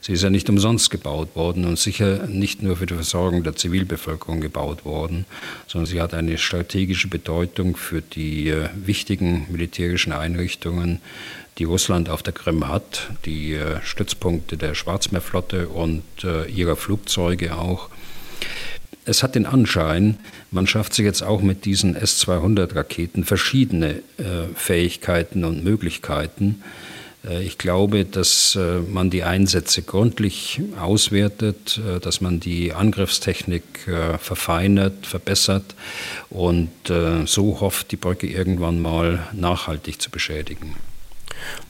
sie 0.00 0.12
ist 0.12 0.22
ja 0.22 0.30
nicht 0.30 0.50
umsonst 0.50 0.90
gebaut 0.90 1.36
worden 1.36 1.64
und 1.64 1.78
sicher 1.78 2.26
nicht 2.26 2.62
nur 2.62 2.76
für 2.76 2.86
die 2.86 2.94
Versorgung 2.94 3.44
der 3.44 3.54
Zivilbevölkerung 3.54 4.40
gebaut 4.40 4.84
worden, 4.84 5.24
sondern 5.68 5.86
sie 5.86 6.00
hat 6.00 6.14
eine 6.14 6.36
strategische 6.36 7.08
Bedeutung 7.08 7.76
für 7.76 8.02
die 8.02 8.48
äh, 8.48 8.68
wichtigen 8.74 9.46
militärischen 9.50 10.12
Einrichtungen, 10.12 11.00
die 11.58 11.64
Russland 11.64 12.08
auf 12.10 12.22
der 12.22 12.32
Krim 12.32 12.66
hat, 12.68 13.08
die 13.24 13.54
äh, 13.54 13.80
Stützpunkte 13.82 14.56
der 14.56 14.74
Schwarzmeerflotte 14.74 15.68
und 15.68 16.02
äh, 16.24 16.46
ihrer 16.46 16.76
Flugzeuge 16.76 17.56
auch 17.56 17.88
es 19.06 19.22
hat 19.22 19.34
den 19.34 19.46
Anschein, 19.46 20.18
man 20.50 20.66
schafft 20.66 20.92
sich 20.94 21.04
jetzt 21.04 21.22
auch 21.22 21.40
mit 21.40 21.64
diesen 21.64 21.94
S-200-Raketen 21.94 23.24
verschiedene 23.24 24.02
äh, 24.18 24.48
Fähigkeiten 24.54 25.44
und 25.44 25.64
Möglichkeiten. 25.64 26.62
Äh, 27.26 27.44
ich 27.44 27.56
glaube, 27.56 28.04
dass 28.04 28.56
äh, 28.56 28.80
man 28.80 29.10
die 29.10 29.22
Einsätze 29.22 29.82
gründlich 29.82 30.60
auswertet, 30.80 31.80
äh, 31.86 32.00
dass 32.00 32.20
man 32.20 32.40
die 32.40 32.72
Angriffstechnik 32.72 33.86
äh, 33.86 34.18
verfeinert, 34.18 35.06
verbessert 35.06 35.74
und 36.28 36.70
äh, 36.90 37.26
so 37.26 37.60
hofft, 37.60 37.92
die 37.92 37.96
Brücke 37.96 38.26
irgendwann 38.26 38.80
mal 38.80 39.20
nachhaltig 39.32 40.02
zu 40.02 40.10
beschädigen. 40.10 40.74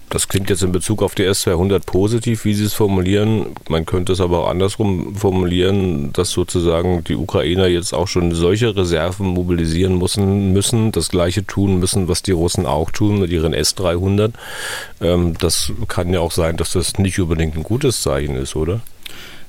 Das 0.08 0.28
klingt 0.28 0.50
jetzt 0.50 0.62
in 0.62 0.70
Bezug 0.70 1.02
auf 1.02 1.16
die 1.16 1.24
S200 1.24 1.80
positiv, 1.84 2.44
wie 2.44 2.54
Sie 2.54 2.64
es 2.64 2.74
formulieren. 2.74 3.56
Man 3.68 3.86
könnte 3.86 4.12
es 4.12 4.20
aber 4.20 4.44
auch 4.44 4.48
andersrum 4.48 5.16
formulieren, 5.16 6.12
dass 6.12 6.30
sozusagen 6.30 7.02
die 7.02 7.16
Ukrainer 7.16 7.66
jetzt 7.66 7.92
auch 7.92 8.06
schon 8.06 8.32
solche 8.32 8.76
Reserven 8.76 9.26
mobilisieren 9.26 9.98
müssen, 9.98 10.52
müssen 10.52 10.92
das 10.92 11.08
Gleiche 11.08 11.44
tun 11.44 11.80
müssen, 11.80 12.06
was 12.06 12.22
die 12.22 12.32
Russen 12.32 12.66
auch 12.66 12.92
tun 12.92 13.18
mit 13.18 13.30
ihren 13.30 13.54
S300. 13.54 14.32
Ähm, 15.00 15.34
das 15.38 15.72
kann 15.88 16.12
ja 16.12 16.20
auch 16.20 16.32
sein, 16.32 16.56
dass 16.56 16.72
das 16.72 16.98
nicht 16.98 17.18
unbedingt 17.18 17.56
ein 17.56 17.64
gutes 17.64 18.02
Zeichen 18.02 18.36
ist, 18.36 18.54
oder? 18.54 18.80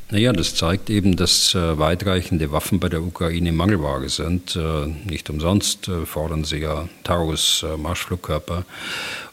Naja, 0.10 0.32
das 0.32 0.56
zeigt 0.56 0.90
eben, 0.90 1.18
dass 1.18 1.54
äh, 1.54 1.78
weitreichende 1.78 2.54
Waffen 2.54 2.80
bei 2.80 2.88
der 2.88 3.02
Ukraine 3.04 3.52
Mangelware 3.52 4.08
sind. 4.08 4.56
Äh, 4.56 4.88
nicht 5.06 5.30
umsonst 5.30 5.90
äh, 5.90 6.06
fordern 6.06 6.46
sie 6.46 6.60
ja 6.60 6.88
Taurus 7.04 7.66
äh, 7.68 7.76
Marschflugkörper 7.76 8.64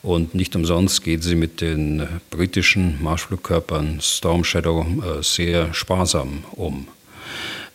und 0.03 0.35
nicht 0.35 0.57
umsonst 0.57 1.05
geht 1.05 1.23
sie 1.23 1.37
mit 1.37 1.61
den 1.61 2.09
britischen 2.29 3.01
Marschflugkörpern 3.01 4.01
Storm 4.01 4.43
Shadow 4.43 4.85
äh, 4.85 5.23
sehr 5.23 5.73
sparsam 5.73 6.43
um. 6.51 6.89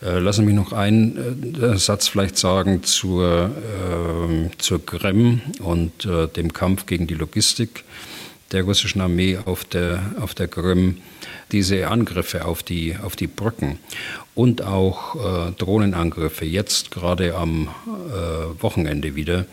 Äh, 0.01 0.19
lassen 0.19 0.41
Sie 0.41 0.47
mich 0.47 0.55
noch 0.55 0.73
einen 0.73 1.77
Satz 1.77 2.09
vielleicht 2.09 2.37
sagen 2.37 2.83
zur, 2.83 3.51
zur 4.57 4.85
Krim 4.85 5.41
und 5.59 6.07
dem 6.35 6.53
Kampf 6.53 6.85
gegen 6.85 7.07
die 7.07 7.15
Logistik 7.15 7.83
der 8.51 8.63
russischen 8.63 9.01
Armee 9.01 9.37
auf 9.45 9.65
der, 9.65 10.01
auf 10.19 10.33
der 10.33 10.47
Krim 10.47 10.97
diese 11.51 11.87
Angriffe 11.87 12.45
auf 12.45 12.63
die, 12.63 12.95
auf 13.01 13.15
die 13.15 13.27
Brücken 13.27 13.79
und 14.35 14.61
auch 14.61 15.15
äh, 15.15 15.51
Drohnenangriffe, 15.51 16.45
jetzt 16.45 16.91
gerade 16.91 17.35
am 17.35 17.69
äh, 17.87 18.61
Wochenende 18.61 19.15
wieder, 19.15 19.45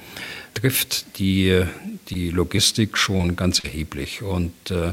trifft 0.54 1.18
die, 1.18 1.64
die 2.08 2.30
Logistik 2.30 2.96
schon 2.96 3.36
ganz 3.36 3.60
erheblich. 3.60 4.22
Und 4.22 4.52
äh, 4.70 4.92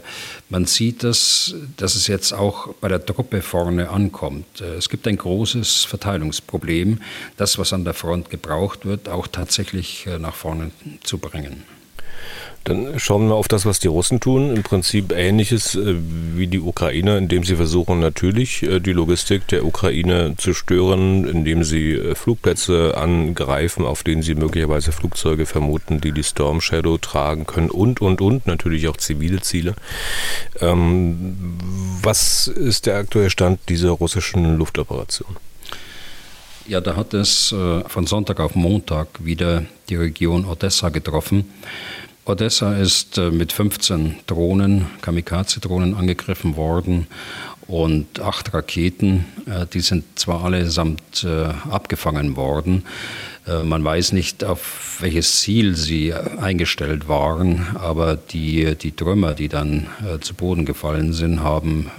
man 0.49 0.65
sieht, 0.65 1.03
dass, 1.03 1.55
dass 1.77 1.95
es 1.95 2.07
jetzt 2.07 2.33
auch 2.33 2.73
bei 2.75 2.89
der 2.89 3.05
Truppe 3.05 3.41
vorne 3.41 3.89
ankommt. 3.89 4.61
Äh, 4.61 4.75
es 4.75 4.89
gibt 4.89 5.07
ein 5.07 5.17
großes 5.17 5.85
Verteilungsproblem, 5.85 7.01
das, 7.37 7.57
was 7.57 7.71
an 7.71 7.85
der 7.85 7.93
Front 7.93 8.29
gebraucht 8.29 8.85
wird, 8.85 9.07
auch 9.07 9.27
tatsächlich 9.27 10.05
äh, 10.07 10.19
nach 10.19 10.35
vorne 10.35 10.71
zu 11.03 11.17
bringen. 11.17 11.63
Dann 12.63 12.97
schauen 12.97 13.27
wir 13.27 13.35
auf 13.35 13.49
das, 13.49 13.65
was 13.65 13.79
die 13.79 13.89
Russen 13.89 14.21
tun. 14.21 14.55
Im 14.55 14.63
Prinzip 14.63 15.11
ähnliches 15.11 15.75
äh, 15.75 15.95
wie 16.35 16.47
die 16.47 16.61
Ukrainer, 16.61 17.17
indem 17.17 17.43
sie 17.43 17.57
versuchen 17.57 17.99
natürlich 17.99 18.63
äh, 18.63 18.79
die 18.79 18.93
Logistik 18.93 19.47
der 19.49 19.65
Ukraine 19.65 20.35
zu 20.37 20.53
stören, 20.53 21.27
indem 21.27 21.65
sie 21.65 21.91
äh, 21.91 22.15
Flugplätze 22.15 22.95
angreifen, 22.95 23.83
auf 23.83 24.03
denen 24.03 24.21
sie 24.21 24.35
möglicherweise 24.35 24.93
Flugzeuge 24.93 25.45
vermuten, 25.45 25.99
die 25.99 26.13
die 26.13 26.23
Storm 26.23 26.61
Shadow 26.61 26.97
tragen 26.97 27.45
können 27.45 27.69
und, 27.69 28.01
und, 28.01 28.21
und, 28.21 28.47
natürlich 28.47 28.87
auch 28.87 28.95
zivile 28.95 29.41
Ziele. 29.41 29.75
Ähm, 30.61 31.57
was 32.01 32.47
ist 32.47 32.85
der 32.85 32.95
aktuelle 32.95 33.29
Stand 33.29 33.59
dieser 33.67 33.91
russischen 33.91 34.57
Luftoperation? 34.57 35.35
Ja, 36.65 36.79
da 36.79 36.95
hat 36.95 37.13
es 37.13 37.53
von 37.87 38.07
Sonntag 38.07 38.39
auf 38.39 38.55
Montag 38.55 39.07
wieder 39.19 39.65
die 39.89 39.95
Region 39.97 40.45
Odessa 40.45 40.87
getroffen. 40.87 41.51
Odessa 42.25 42.75
ist 42.75 43.17
äh, 43.17 43.31
mit 43.31 43.51
15 43.51 44.15
Drohnen, 44.27 44.85
Kamikaze-Drohnen 45.01 45.93
angegriffen 45.93 46.55
worden 46.55 47.07
und 47.67 48.21
acht 48.21 48.53
Raketen. 48.53 49.25
Äh, 49.45 49.65
die 49.65 49.81
sind 49.81 50.05
zwar 50.17 50.45
allesamt 50.45 51.25
äh, 51.25 51.49
abgefangen 51.69 52.35
worden. 52.35 52.83
Man 53.45 53.83
weiß 53.83 54.13
nicht, 54.13 54.45
auf 54.45 54.99
welches 55.01 55.41
Ziel 55.41 55.75
sie 55.75 56.13
eingestellt 56.13 57.09
waren, 57.09 57.75
aber 57.75 58.15
die, 58.15 58.73
die 58.75 58.95
Trümmer, 58.95 59.33
die 59.33 59.49
dann 59.49 59.87
zu 60.21 60.33
Boden 60.33 60.63
gefallen 60.63 61.11
sind, 61.11 61.41
haben 61.41 61.91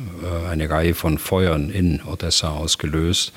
eine 0.50 0.70
Reihe 0.70 0.94
von 0.94 1.18
Feuern 1.18 1.68
in 1.68 2.00
Odessa 2.02 2.48
ausgelöst. 2.48 3.34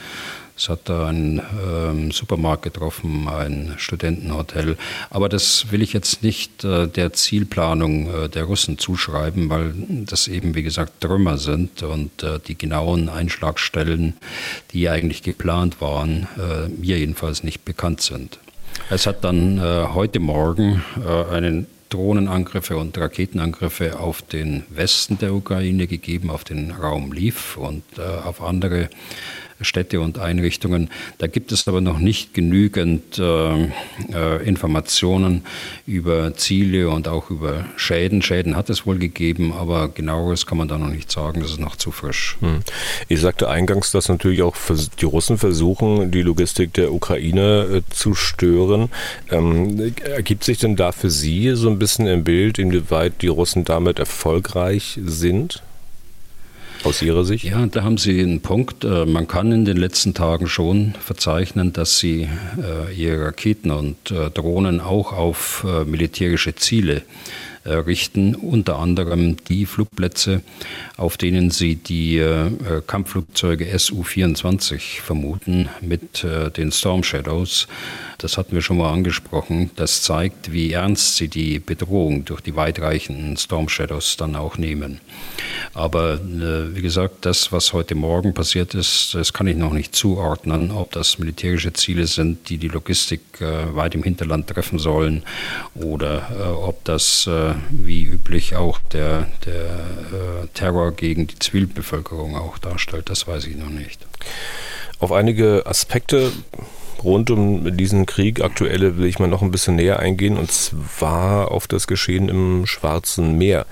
Es 0.57 0.69
hat 0.69 0.89
da 0.89 1.07
einen 1.07 1.39
ähm, 1.63 2.11
Supermarkt 2.11 2.63
getroffen, 2.63 3.27
ein 3.27 3.75
Studentenhotel. 3.77 4.75
Aber 5.11 5.29
das 5.29 5.71
will 5.71 5.83
ich 5.83 5.93
jetzt 5.93 6.23
nicht 6.23 6.63
äh, 6.63 6.87
der 6.87 7.13
Zielplanung 7.13 8.23
äh, 8.23 8.29
der 8.29 8.45
Russen 8.45 8.79
zuschreiben, 8.79 9.51
weil 9.51 9.73
das 9.77 10.27
eben, 10.27 10.55
wie 10.55 10.63
gesagt, 10.63 11.01
Trümmer 11.01 11.37
sind 11.37 11.83
und 11.83 12.23
äh, 12.23 12.39
die 12.39 12.57
genauen 12.57 13.07
Einschlagstellen, 13.07 14.15
die 14.71 14.89
eigentlich 14.89 15.21
geplant 15.21 15.79
waren, 15.79 16.27
äh, 16.37 16.69
mir 16.69 16.97
jedenfalls 16.97 17.43
nicht 17.43 17.63
bekannt 17.63 18.01
sind. 18.01 18.39
Es 18.89 19.05
hat 19.05 19.23
dann 19.23 19.59
äh, 19.59 19.87
heute 19.93 20.19
Morgen 20.19 20.83
äh, 21.05 21.35
einen 21.35 21.67
Drohnenangriffe 21.89 22.77
und 22.77 22.97
Raketenangriffe 22.97 23.99
auf 23.99 24.21
den 24.21 24.63
Westen 24.69 25.19
der 25.19 25.33
Ukraine 25.33 25.87
gegeben, 25.87 26.31
auf 26.31 26.43
den 26.43 26.71
Raum 26.71 27.11
Liv 27.13 27.57
und 27.57 27.83
äh, 27.97 28.01
auf 28.01 28.41
andere 28.41 28.89
Städte 29.61 30.01
und 30.01 30.19
Einrichtungen. 30.19 30.89
Da 31.17 31.27
gibt 31.27 31.51
es 31.51 31.67
aber 31.67 31.81
noch 31.81 31.99
nicht 31.99 32.33
genügend 32.33 33.17
äh, 33.17 33.63
äh, 34.13 34.43
Informationen 34.45 35.43
über 35.85 36.33
Ziele 36.35 36.89
und 36.89 37.07
auch 37.07 37.29
über 37.29 37.65
Schäden. 37.75 38.21
Schäden 38.21 38.55
hat 38.55 38.69
es 38.69 38.85
wohl 38.85 38.97
gegeben, 38.97 39.53
aber 39.53 39.89
genaueres 39.89 40.45
kann 40.45 40.57
man 40.57 40.67
da 40.67 40.77
noch 40.77 40.89
nicht 40.89 41.11
sagen. 41.11 41.41
Das 41.41 41.51
ist 41.51 41.59
noch 41.59 41.75
zu 41.75 41.91
frisch. 41.91 42.37
Hm. 42.39 42.59
Ich 43.07 43.21
sagte 43.21 43.49
eingangs, 43.49 43.91
dass 43.91 44.09
natürlich 44.09 44.41
auch 44.41 44.55
die 44.99 45.05
Russen 45.05 45.37
versuchen, 45.37 46.11
die 46.11 46.21
Logistik 46.21 46.73
der 46.73 46.93
Ukraine 46.93 47.77
äh, 47.77 47.81
zu 47.89 48.13
stören. 48.13 48.89
Ähm, 49.31 49.93
ergibt 50.03 50.43
sich 50.43 50.59
denn 50.59 50.75
da 50.75 50.91
für 50.91 51.09
Sie 51.09 51.51
so 51.55 51.69
ein 51.69 51.79
bisschen 51.79 52.07
im 52.07 52.23
Bild, 52.23 52.59
inwieweit 52.59 53.21
die 53.21 53.27
Russen 53.27 53.65
damit 53.65 53.99
erfolgreich 53.99 54.99
sind? 55.03 55.63
Aus 56.83 57.01
Ihrer 57.01 57.25
Sicht? 57.25 57.43
Ja, 57.43 57.65
da 57.65 57.83
haben 57.83 57.97
Sie 57.97 58.19
einen 58.19 58.41
Punkt. 58.41 58.83
Äh, 58.83 59.05
man 59.05 59.27
kann 59.27 59.51
in 59.51 59.65
den 59.65 59.77
letzten 59.77 60.13
Tagen 60.13 60.47
schon 60.47 60.93
verzeichnen, 60.99 61.73
dass 61.73 61.99
Sie 61.99 62.27
äh, 62.57 62.93
Ihre 62.93 63.25
Raketen 63.25 63.71
und 63.71 64.11
äh, 64.11 64.29
Drohnen 64.29 64.81
auch 64.81 65.13
auf 65.13 65.65
militärische 65.85 66.55
Ziele 66.55 67.03
richten, 67.67 68.35
unter 68.35 68.79
anderem 68.79 69.37
die 69.45 69.65
Flugplätze, 69.65 70.41
auf 70.95 71.17
denen 71.17 71.51
sie 71.51 71.75
die 71.75 72.23
Kampfflugzeuge 72.87 73.77
Su-24 73.77 75.01
vermuten 75.01 75.69
mit 75.81 76.23
den 76.23 76.71
Storm 76.71 77.03
Shadows. 77.03 77.67
Das 78.17 78.37
hatten 78.37 78.53
wir 78.53 78.61
schon 78.61 78.77
mal 78.77 78.91
angesprochen. 78.91 79.69
Das 79.75 80.01
zeigt, 80.01 80.51
wie 80.51 80.71
ernst 80.71 81.17
sie 81.17 81.27
die 81.27 81.59
Bedrohung 81.59 82.25
durch 82.25 82.41
die 82.41 82.55
weitreichenden 82.55 83.37
Storm 83.37 83.69
Shadows 83.69 84.17
dann 84.17 84.35
auch 84.35 84.57
nehmen. 84.57 84.99
Aber 85.73 86.15
äh, 86.15 86.75
wie 86.75 86.81
gesagt, 86.81 87.25
das, 87.25 87.51
was 87.51 87.73
heute 87.73 87.93
Morgen 87.93 88.33
passiert 88.33 88.73
ist, 88.73 89.13
das 89.13 89.33
kann 89.33 89.45
ich 89.45 89.55
noch 89.55 89.73
nicht 89.73 89.95
zuordnen, 89.95 90.71
ob 90.71 90.91
das 90.91 91.19
militärische 91.19 91.73
Ziele 91.73 92.07
sind, 92.07 92.49
die 92.49 92.57
die 92.57 92.69
Logistik 92.69 93.21
äh, 93.39 93.75
weit 93.75 93.93
im 93.93 94.01
Hinterland 94.01 94.47
treffen 94.47 94.79
sollen 94.79 95.23
oder 95.75 96.27
äh, 96.31 96.43
ob 96.43 96.83
das 96.85 97.27
äh, 97.27 97.53
wie 97.69 98.03
üblich 98.03 98.55
auch 98.55 98.79
der, 98.91 99.27
der 99.45 99.65
äh, 99.65 100.47
Terror 100.53 100.91
gegen 100.91 101.27
die 101.27 101.39
Zivilbevölkerung 101.39 102.35
auch 102.35 102.57
darstellt. 102.57 103.09
Das 103.09 103.27
weiß 103.27 103.45
ich 103.45 103.55
noch 103.55 103.69
nicht. 103.69 104.05
Auf 104.99 105.11
einige 105.11 105.65
Aspekte 105.65 106.31
rund 107.03 107.29
um 107.29 107.77
diesen 107.77 108.05
Krieg, 108.05 108.41
aktuelle, 108.41 108.97
will 108.97 109.05
ich 109.05 109.19
mal 109.19 109.27
noch 109.27 109.43
ein 109.43 109.51
bisschen 109.51 109.75
näher 109.75 109.99
eingehen, 109.99 110.37
und 110.37 110.51
zwar 110.51 111.51
auf 111.51 111.67
das 111.67 111.85
Geschehen 111.85 112.27
im 112.29 112.65
Schwarzen 112.65 113.37
Meer. 113.37 113.65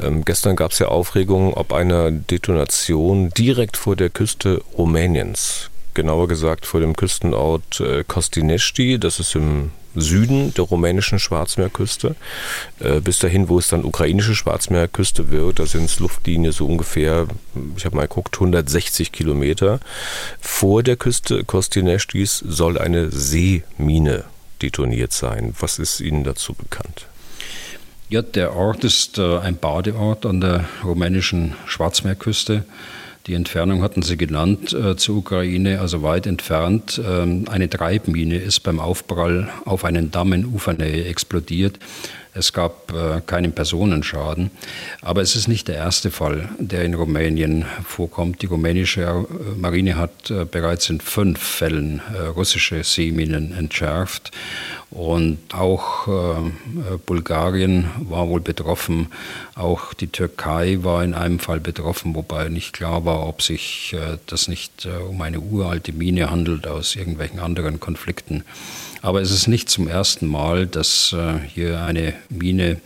Ähm, 0.00 0.24
gestern 0.24 0.56
gab 0.56 0.72
es 0.72 0.78
ja 0.78 0.88
Aufregung, 0.88 1.52
ob 1.54 1.72
eine 1.72 2.10
Detonation 2.10 3.28
direkt 3.30 3.76
vor 3.76 3.96
der 3.96 4.08
Küste 4.08 4.62
Rumäniens 4.76 5.70
genauer 5.94 6.28
gesagt 6.28 6.66
vor 6.66 6.80
dem 6.80 6.96
Küstenort 6.96 7.80
äh, 7.80 8.04
Kostinesti, 8.04 8.98
das 8.98 9.20
ist 9.20 9.34
im 9.34 9.70
Süden 9.94 10.54
der 10.54 10.64
rumänischen 10.64 11.18
Schwarzmeerküste, 11.18 12.14
äh, 12.80 13.00
bis 13.00 13.18
dahin, 13.18 13.48
wo 13.48 13.58
es 13.58 13.68
dann 13.68 13.84
ukrainische 13.84 14.34
Schwarzmeerküste 14.34 15.30
wird. 15.30 15.58
Da 15.58 15.66
sind 15.66 15.84
es 15.84 15.98
Luftlinie 15.98 16.52
so 16.52 16.66
ungefähr, 16.66 17.26
ich 17.76 17.84
habe 17.84 17.96
mal 17.96 18.08
geguckt, 18.08 18.36
160 18.36 19.12
Kilometer. 19.12 19.80
Vor 20.40 20.82
der 20.82 20.96
Küste 20.96 21.44
Kostinestis 21.44 22.38
soll 22.38 22.78
eine 22.78 23.10
Seemine 23.10 24.24
detoniert 24.62 25.12
sein. 25.12 25.54
Was 25.58 25.78
ist 25.78 26.00
Ihnen 26.00 26.24
dazu 26.24 26.54
bekannt? 26.54 27.06
Ja, 28.08 28.22
der 28.22 28.56
Ort 28.56 28.82
ist 28.84 29.18
äh, 29.18 29.38
ein 29.38 29.56
Badeort 29.56 30.26
an 30.26 30.40
der 30.40 30.64
rumänischen 30.84 31.54
Schwarzmeerküste. 31.66 32.64
Die 33.30 33.36
Entfernung 33.36 33.82
hatten 33.82 34.02
Sie 34.02 34.16
genannt 34.16 34.72
äh, 34.72 34.96
zur 34.96 35.18
Ukraine, 35.18 35.78
also 35.78 36.02
weit 36.02 36.26
entfernt. 36.26 37.00
Ähm, 37.08 37.44
eine 37.48 37.70
Treibmine 37.70 38.36
ist 38.36 38.64
beim 38.64 38.80
Aufprall 38.80 39.48
auf 39.64 39.84
einen 39.84 40.10
Damm 40.10 40.32
in 40.32 40.46
Ufernähe 40.46 41.04
explodiert. 41.04 41.78
Es 42.32 42.52
gab 42.52 42.92
äh, 42.92 43.20
keinen 43.26 43.52
Personenschaden. 43.52 44.50
Aber 45.02 45.20
es 45.20 45.34
ist 45.34 45.48
nicht 45.48 45.66
der 45.66 45.76
erste 45.76 46.10
Fall, 46.10 46.48
der 46.58 46.84
in 46.84 46.94
Rumänien 46.94 47.64
vorkommt. 47.84 48.42
Die 48.42 48.46
rumänische 48.46 49.02
äh, 49.02 49.24
Marine 49.58 49.96
hat 49.96 50.30
äh, 50.30 50.44
bereits 50.44 50.88
in 50.90 51.00
fünf 51.00 51.40
Fällen 51.40 52.00
äh, 52.14 52.26
russische 52.26 52.84
Seeminen 52.84 53.52
entschärft. 53.52 54.30
Und 54.90 55.38
auch 55.52 56.06
äh, 56.08 56.98
Bulgarien 57.04 57.90
war 57.98 58.28
wohl 58.28 58.40
betroffen. 58.40 59.08
Auch 59.56 59.92
die 59.92 60.08
Türkei 60.08 60.78
war 60.82 61.02
in 61.02 61.14
einem 61.14 61.40
Fall 61.40 61.60
betroffen, 61.60 62.14
wobei 62.14 62.48
nicht 62.48 62.72
klar 62.72 63.04
war, 63.04 63.26
ob 63.26 63.42
sich 63.42 63.92
äh, 63.92 64.18
das 64.26 64.46
nicht 64.46 64.88
um 65.08 65.20
eine 65.22 65.40
uralte 65.40 65.92
Mine 65.92 66.30
handelt 66.30 66.66
aus 66.66 66.94
irgendwelchen 66.94 67.40
anderen 67.40 67.80
Konflikten. 67.80 68.44
Aber 69.02 69.20
es 69.20 69.30
ist 69.30 69.46
nicht 69.46 69.68
zum 69.68 69.88
ersten 69.88 70.26
Mal, 70.26 70.66
dass 70.66 71.12
äh, 71.12 71.38
hier 71.48 71.82
eine 71.82 72.14
Mine 72.28 72.80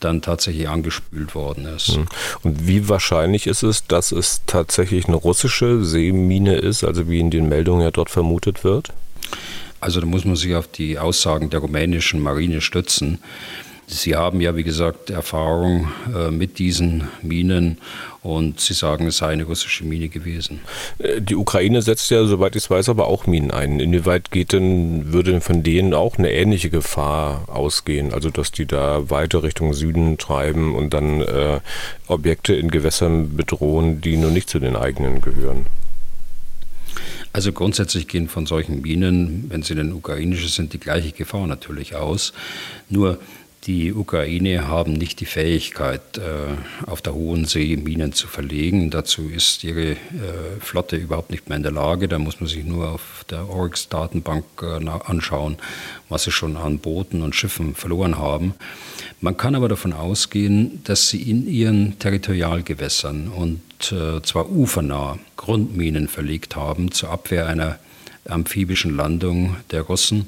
dann 0.00 0.20
tatsächlich 0.20 0.68
angespült 0.68 1.34
worden 1.34 1.66
ist. 1.66 1.96
Hm. 1.96 2.06
Und 2.42 2.66
wie 2.66 2.88
wahrscheinlich 2.88 3.46
ist 3.46 3.62
es, 3.62 3.86
dass 3.86 4.12
es 4.12 4.42
tatsächlich 4.46 5.06
eine 5.06 5.16
russische 5.16 5.84
Seemine 5.84 6.56
ist, 6.56 6.84
also 6.84 7.08
wie 7.08 7.20
in 7.20 7.30
den 7.30 7.48
Meldungen 7.48 7.82
ja 7.82 7.90
dort 7.90 8.10
vermutet 8.10 8.62
wird? 8.62 8.92
Also 9.80 10.00
da 10.00 10.06
muss 10.06 10.24
man 10.24 10.36
sich 10.36 10.54
auf 10.54 10.68
die 10.68 10.98
Aussagen 10.98 11.50
der 11.50 11.60
rumänischen 11.60 12.20
Marine 12.20 12.60
stützen. 12.60 13.18
Sie 13.88 14.16
haben 14.16 14.40
ja, 14.40 14.56
wie 14.56 14.64
gesagt, 14.64 15.10
Erfahrung 15.10 15.88
äh, 16.12 16.32
mit 16.32 16.58
diesen 16.58 17.06
Minen 17.22 17.78
und 18.22 18.58
Sie 18.58 18.74
sagen, 18.74 19.06
es 19.06 19.18
sei 19.18 19.28
eine 19.28 19.44
russische 19.44 19.84
Mine 19.84 20.08
gewesen. 20.08 20.60
Äh, 20.98 21.20
die 21.20 21.36
Ukraine 21.36 21.80
setzt 21.82 22.10
ja, 22.10 22.24
soweit 22.24 22.56
ich 22.56 22.64
es 22.64 22.70
weiß, 22.70 22.88
aber 22.88 23.06
auch 23.06 23.28
Minen 23.28 23.52
ein. 23.52 23.78
Inwieweit 23.78 24.32
geht 24.32 24.52
denn, 24.52 25.12
würde 25.12 25.30
denn 25.30 25.40
von 25.40 25.62
denen 25.62 25.94
auch 25.94 26.18
eine 26.18 26.32
ähnliche 26.32 26.68
Gefahr 26.68 27.48
ausgehen? 27.48 28.12
Also, 28.12 28.30
dass 28.30 28.50
die 28.50 28.66
da 28.66 29.08
weiter 29.08 29.44
Richtung 29.44 29.72
Süden 29.72 30.18
treiben 30.18 30.74
und 30.74 30.92
dann 30.92 31.20
äh, 31.20 31.60
Objekte 32.08 32.56
in 32.56 32.72
Gewässern 32.72 33.36
bedrohen, 33.36 34.00
die 34.00 34.16
nur 34.16 34.32
nicht 34.32 34.50
zu 34.50 34.58
den 34.58 34.74
eigenen 34.74 35.20
gehören? 35.20 35.66
Also 37.32 37.52
grundsätzlich 37.52 38.08
gehen 38.08 38.28
von 38.28 38.46
solchen 38.46 38.80
Minen, 38.80 39.44
wenn 39.50 39.62
sie 39.62 39.74
denn 39.74 39.92
ukrainische 39.92 40.48
sind, 40.48 40.72
die 40.72 40.80
gleiche 40.80 41.12
Gefahr 41.12 41.46
natürlich 41.46 41.94
aus. 41.94 42.32
Nur 42.88 43.18
die 43.66 43.92
Ukraine 43.92 44.68
haben 44.68 44.92
nicht 44.92 45.18
die 45.18 45.26
Fähigkeit, 45.26 46.18
äh, 46.18 46.88
auf 46.88 47.02
der 47.02 47.14
hohen 47.14 47.46
See 47.46 47.76
Minen 47.76 48.12
zu 48.12 48.28
verlegen. 48.28 48.90
Dazu 48.90 49.28
ist 49.28 49.64
ihre 49.64 49.92
äh, 49.92 49.96
Flotte 50.60 50.96
überhaupt 50.96 51.30
nicht 51.30 51.48
mehr 51.48 51.56
in 51.56 51.64
der 51.64 51.72
Lage. 51.72 52.06
Da 52.06 52.18
muss 52.18 52.40
man 52.40 52.48
sich 52.48 52.64
nur 52.64 52.90
auf 52.92 53.24
der 53.28 53.48
Oryx-Datenbank 53.48 54.44
äh, 54.62 54.88
anschauen, 55.04 55.56
was 56.08 56.24
sie 56.24 56.30
schon 56.30 56.56
an 56.56 56.78
Booten 56.78 57.22
und 57.22 57.34
Schiffen 57.34 57.74
verloren 57.74 58.18
haben. 58.18 58.54
Man 59.20 59.36
kann 59.36 59.56
aber 59.56 59.68
davon 59.68 59.92
ausgehen, 59.92 60.82
dass 60.84 61.08
sie 61.08 61.28
in 61.28 61.48
ihren 61.48 61.98
Territorialgewässern 61.98 63.28
und 63.28 63.60
zwar 63.78 64.50
ufernah 64.50 65.18
Grundminen 65.36 66.08
verlegt 66.08 66.56
haben 66.56 66.92
zur 66.92 67.10
Abwehr 67.10 67.46
einer 67.46 67.78
amphibischen 68.28 68.96
Landung 68.96 69.56
der 69.70 69.82
Russen. 69.82 70.26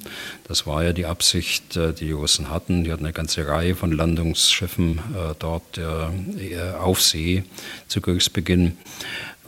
Das 0.48 0.66
war 0.66 0.82
ja 0.84 0.92
die 0.92 1.06
Absicht, 1.06 1.76
äh, 1.76 1.92
die 1.92 2.08
die 2.08 2.12
Russen 2.12 2.50
hatten. 2.50 2.84
Die 2.84 2.92
hatten 2.92 3.04
eine 3.04 3.12
ganze 3.12 3.46
Reihe 3.46 3.74
von 3.74 3.92
Landungsschiffen 3.92 4.98
äh, 4.98 5.34
dort 5.38 5.78
äh, 5.78 6.70
auf 6.78 7.02
See 7.02 7.44
zu 7.86 8.00
Kriegsbeginn. 8.00 8.78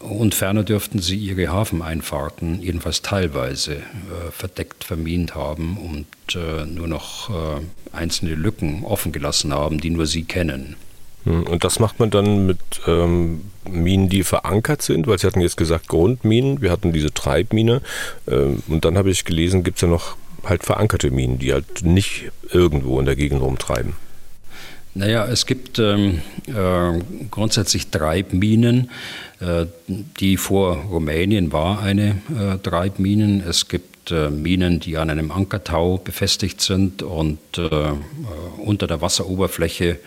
Und 0.01 0.35
ferner 0.35 0.63
dürften 0.63 0.99
sie 1.01 1.17
ihre 1.17 1.49
Hafeneinfahrten 1.49 2.63
jedenfalls 2.63 3.03
teilweise 3.03 3.77
äh, 3.77 4.31
verdeckt 4.31 4.85
vermint 4.85 5.35
haben 5.35 5.77
und 5.77 6.37
äh, 6.37 6.65
nur 6.65 6.89
noch 6.89 7.31
äh, 7.31 7.61
einzelne 7.93 8.35
Lücken 8.35 8.85
offen 8.85 9.13
gelassen 9.13 9.53
haben, 9.53 9.81
die 9.81 9.91
nur 9.91 10.07
sie 10.07 10.25
kennen. 10.25 10.77
Hm, 11.25 11.45
und 11.45 11.65
das 11.65 11.79
macht 11.79 11.99
man 11.99 12.11
dann 12.11 12.47
mit 12.47 12.59
ähm, 12.87 13.43
Minen, 13.69 14.09
die 14.09 14.23
verankert 14.23 14.83
sind, 14.83 15.07
weil 15.07 15.19
Sie 15.19 15.27
hatten 15.27 15.41
jetzt 15.41 15.57
gesagt 15.57 15.89
Grundminen, 15.89 16.63
wir 16.63 16.71
hatten 16.71 16.93
diese 16.93 17.13
Treibmine 17.13 17.83
ähm, 18.29 18.63
und 18.69 18.85
dann 18.85 18.97
habe 18.97 19.11
ich 19.11 19.25
gelesen, 19.25 19.63
gibt 19.63 19.79
es 19.79 19.83
ja 19.83 19.89
noch 19.89 20.17
halt 20.45 20.65
verankerte 20.65 21.11
Minen, 21.11 21.39
die 21.39 21.53
halt 21.53 21.85
nicht 21.85 22.31
irgendwo 22.51 22.99
in 22.99 23.07
der 23.07 23.17
Gegend 23.17 23.43
rumtreiben. 23.43 23.95
Naja, 24.95 25.27
es 25.27 25.47
gibt 25.47 25.79
ähm, 25.79 26.21
äh, 26.49 26.99
grundsätzlich 27.31 27.89
Treibminen. 27.89 28.91
Äh, 29.39 29.67
die 29.87 30.37
vor 30.37 30.77
Rumänien 30.77 31.53
war 31.53 31.81
eine 31.81 32.17
äh, 32.37 32.59
Treibminen. 32.59 33.43
Es 33.47 33.69
gibt 33.69 34.11
äh, 34.11 34.31
Minen, 34.31 34.81
die 34.81 34.97
an 34.97 35.09
einem 35.09 35.31
Ankertau 35.31 35.99
befestigt 35.99 36.61
sind 36.61 37.05
und 37.05 37.39
äh, 37.57 37.63
äh, 37.63 37.95
unter 38.59 38.89
der 38.89 39.01
Wasseroberfläche 39.01 39.99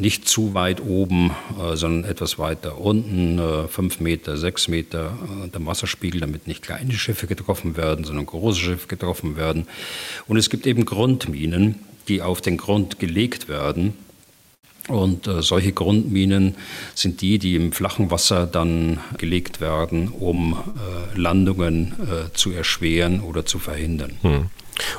nicht 0.00 0.28
zu 0.28 0.54
weit 0.54 0.80
oben, 0.80 1.32
sondern 1.74 2.10
etwas 2.10 2.38
weiter 2.38 2.78
unten, 2.78 3.40
fünf 3.68 4.00
Meter, 4.00 4.36
sechs 4.36 4.68
Meter 4.68 5.16
der 5.52 5.66
Wasserspiegel, 5.66 6.20
damit 6.20 6.46
nicht 6.46 6.62
kleine 6.62 6.92
Schiffe 6.94 7.26
getroffen 7.26 7.76
werden, 7.76 8.04
sondern 8.04 8.26
große 8.26 8.60
Schiffe 8.60 8.88
getroffen 8.88 9.36
werden. 9.36 9.66
Und 10.26 10.36
es 10.36 10.50
gibt 10.50 10.66
eben 10.66 10.84
Grundminen, 10.84 11.76
die 12.08 12.22
auf 12.22 12.40
den 12.40 12.56
Grund 12.56 12.98
gelegt 12.98 13.48
werden 13.48 13.94
und 14.88 15.26
äh, 15.26 15.42
solche 15.42 15.72
Grundminen 15.72 16.56
sind 16.94 17.20
die, 17.20 17.38
die 17.38 17.54
im 17.54 17.72
flachen 17.72 18.10
Wasser 18.10 18.46
dann 18.46 18.98
gelegt 19.18 19.60
werden, 19.60 20.08
um 20.08 20.54
äh, 20.54 21.18
Landungen 21.18 21.92
äh, 22.00 22.32
zu 22.32 22.50
erschweren 22.50 23.20
oder 23.20 23.44
zu 23.44 23.58
verhindern. 23.58 24.12
Hm. 24.22 24.46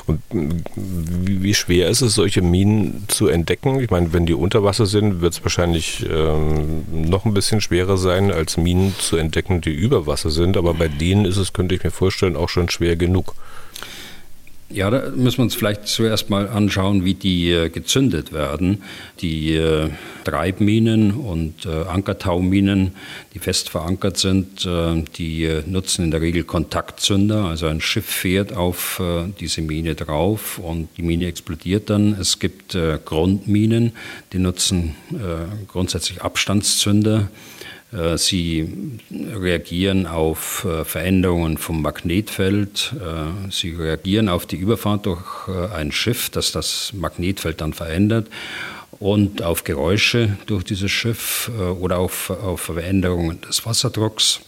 Und 0.06 0.20
wie, 0.32 1.54
schwer 1.54 1.88
ist 1.88 2.00
es, 2.00 2.14
solche 2.14 2.42
Minen 2.42 3.04
zu 3.08 3.28
entdecken? 3.28 3.80
Ich 3.80 3.90
meine, 3.90 4.12
wenn 4.12 4.26
die 4.26 4.34
unter 4.34 4.62
Wasser 4.62 4.86
sind, 4.86 5.20
wird 5.20 5.34
es 5.34 5.42
wahrscheinlich 5.42 6.06
ähm, 6.10 6.84
noch 6.90 7.24
ein 7.24 7.34
bisschen 7.34 7.60
schwerer 7.60 7.96
sein, 7.96 8.30
als 8.30 8.56
Minen 8.56 8.94
zu 8.98 9.16
entdecken, 9.16 9.60
die 9.60 9.72
über 9.72 10.06
Wasser 10.06 10.30
sind. 10.30 10.56
Aber 10.56 10.74
bei 10.74 10.88
denen 10.88 11.24
ist 11.24 11.36
es, 11.36 11.52
könnte 11.52 11.74
ich 11.74 11.84
mir 11.84 11.90
vorstellen, 11.90 12.36
auch 12.36 12.48
schon 12.48 12.68
schwer 12.68 12.96
genug. 12.96 13.34
Ja, 14.72 14.88
da 14.88 15.10
müssen 15.10 15.38
wir 15.38 15.42
uns 15.42 15.56
vielleicht 15.56 15.88
zuerst 15.88 16.30
mal 16.30 16.48
anschauen, 16.48 17.04
wie 17.04 17.14
die 17.14 17.50
äh, 17.50 17.70
gezündet 17.70 18.32
werden. 18.32 18.84
Die 19.20 19.54
äh, 19.54 19.90
Treibminen 20.22 21.10
und 21.10 21.66
äh, 21.66 21.88
Ankertauminen, 21.88 22.92
die 23.34 23.40
fest 23.40 23.68
verankert 23.68 24.16
sind, 24.18 24.64
die 24.64 25.60
nutzen 25.66 26.04
in 26.04 26.10
der 26.12 26.20
Regel 26.20 26.44
Kontaktzünder. 26.44 27.46
Also 27.46 27.66
ein 27.66 27.80
Schiff 27.80 28.04
fährt 28.04 28.52
auf 28.52 29.00
diese 29.40 29.62
Mine 29.62 29.94
drauf 29.94 30.58
und 30.58 30.88
die 30.96 31.02
Mine 31.02 31.26
explodiert 31.26 31.88
dann. 31.90 32.16
Es 32.20 32.38
gibt 32.38 32.76
Grundminen, 33.04 33.92
die 34.32 34.38
nutzen 34.38 34.96
grundsätzlich 35.68 36.22
Abstandszünder. 36.22 37.28
Äh, 37.92 38.18
sie 38.18 38.98
reagieren 39.12 40.06
auf 40.06 40.64
äh, 40.64 40.84
Veränderungen 40.84 41.58
vom 41.58 41.82
Magnetfeld. 41.82 42.94
Äh, 42.94 43.50
sie 43.50 43.70
reagieren 43.72 44.28
auf 44.28 44.46
die 44.46 44.56
Überfahrt 44.56 45.06
durch 45.06 45.48
ein 45.74 45.92
Schiff, 45.92 46.30
das 46.30 46.52
das 46.52 46.92
Magnetfeld 46.92 47.60
dann 47.60 47.72
verändert 47.72 48.28
und 48.98 49.42
auf 49.42 49.64
Geräusche 49.64 50.36
durch 50.46 50.64
dieses 50.64 50.90
Schiff 50.90 51.50
oder 51.80 51.98
auf, 51.98 52.30
auf 52.30 52.60
Veränderungen 52.60 53.40
des 53.40 53.64
Wasserdrucks. 53.64 54.40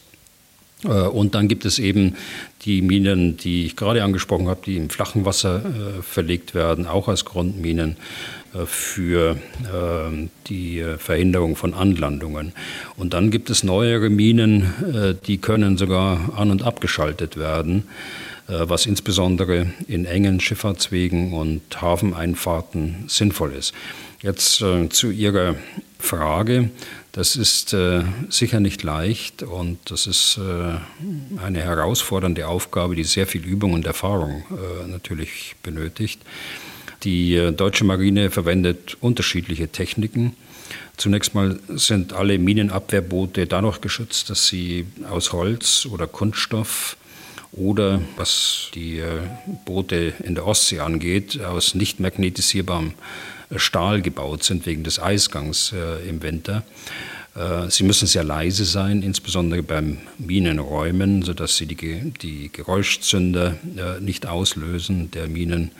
Und 0.83 1.35
dann 1.35 1.49
gibt 1.49 1.65
es 1.65 1.79
eben 1.79 2.17
die 2.65 2.83
Minen, 2.83 3.37
die 3.37 3.67
ich 3.67 3.77
gerade 3.77 4.03
angesprochen 4.03 4.49
habe, 4.49 4.61
die 4.67 4.77
im 4.77 4.91
flachen 4.91 5.25
Wasser 5.25 5.63
verlegt 6.03 6.55
werden, 6.55 6.87
auch 6.87 7.09
als 7.09 7.25
Grundminen 7.25 7.97
für 8.67 9.37
ähm, 9.73 10.31
die 10.47 10.85
Verhinderung 10.99 11.57
von 11.57 11.75
Anlandungen. 11.75 12.53
Und 12.97 13.15
dann 13.15 13.31
gibt 13.31 13.51
es 13.51 13.63
neuere 13.63 14.11
Minen, 14.11 14.75
äh, 14.95 15.15
die 15.27 15.39
können 15.39 15.79
sogar 15.79 16.37
an- 16.37 16.51
und 16.51 16.63
abgeschaltet 16.63 17.37
werden, 17.37 17.85
äh, 18.49 18.65
was 18.65 18.87
insbesondere 18.87 19.73
in 19.89 20.05
engen 20.05 20.41
Schifffahrtswegen 20.41 21.33
und 21.33 21.63
Hafeneinfahrten 21.81 23.05
sinnvoll 23.09 23.53
ist. 23.53 23.73
Jetzt 24.21 24.61
äh, 24.61 24.89
zu 24.89 25.11
Ihrer 25.11 25.57
Frage. 25.99 26.71
Das 27.13 27.37
ist 27.37 27.75
äh, 27.75 28.03
sicher 28.31 28.59
nicht 28.59 28.83
leicht 28.83 29.43
und 29.43 29.79
das 29.91 30.07
ist 30.07 30.39
äh, 30.39 31.41
eine 31.45 31.61
herausfordernde 31.61 32.49
Aufgabe, 32.49 32.97
die 32.97 33.05
sehr 33.05 33.27
viel 33.27 33.45
Übung 33.45 33.75
und 33.75 33.85
Erfahrung 33.87 34.45
äh, 34.51 34.89
natürlich 34.89 35.57
benötigt. 35.63 36.21
Die 37.05 37.35
äh, 37.35 37.53
deutsche 37.53 37.85
Marine 37.85 38.31
verwendet 38.31 38.97
unterschiedliche 39.01 39.69
Techniken. 39.69 40.37
Zunächst 40.97 41.35
mal 41.35 41.59
sind 41.69 42.13
alle 42.13 42.39
Minenabwehrboote 42.39 43.47
dadurch 43.47 43.81
geschützt, 43.81 44.31
dass 44.31 44.47
sie 44.47 44.87
aus 45.11 45.33
Holz 45.33 45.87
oder 45.91 46.07
Kunststoff 46.07 46.97
oder, 47.51 48.01
was 48.17 48.71
die 48.75 48.99
äh, 48.99 49.21
Boote 49.65 50.15
in 50.23 50.35
der 50.35 50.47
Ostsee 50.47 50.79
angeht, 50.79 51.41
aus 51.43 51.75
nicht 51.75 51.99
magnetisierbarem 51.99 52.93
äh, 53.51 53.59
Stahl 53.59 54.01
gebaut 54.01 54.45
sind 54.45 54.65
wegen 54.67 54.85
des 54.85 55.01
Eisgangs 55.01 55.75
im 56.09 56.23
Winter. 56.23 56.63
Sie 57.69 57.85
müssen 57.85 58.07
sehr 58.07 58.25
leise 58.25 58.67
sein, 58.67 59.03
insbesondere 59.03 59.63
beim 59.63 59.97
Minenräumen, 60.19 61.23
sodass 61.23 61.57
sie 61.57 61.65
die, 61.65 62.13
die 62.21 62.51
Geräuschzünder 62.53 63.57
nicht 64.01 64.27
auslösen 64.27 65.11
der 65.13 65.29
Minen. 65.29 65.71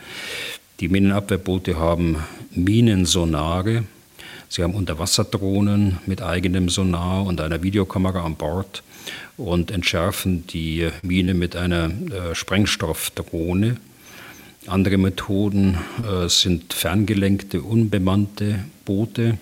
Die 0.79 0.89
Minenabwehrboote 0.89 1.77
haben 1.77 2.17
Minensonare. 2.51 3.83
Sie 4.49 4.63
haben 4.63 4.73
Unterwasserdrohnen 4.73 5.99
mit 6.07 6.21
eigenem 6.21 6.67
Sonar 6.67 7.25
und 7.25 7.39
einer 7.41 7.61
Videokamera 7.61 8.23
an 8.23 8.35
Bord 8.35 8.81
und 9.37 9.69
entschärfen 9.69 10.47
die 10.47 10.89
Mine 11.03 11.35
mit 11.35 11.55
einer 11.55 11.85
äh, 11.89 12.33
Sprengstoffdrohne. 12.33 13.77
Andere 14.65 14.97
Methoden 14.97 15.77
äh, 16.03 16.27
sind 16.27 16.73
ferngelenkte, 16.73 17.61
unbemannte 17.61 18.59
Boote, 18.85 19.37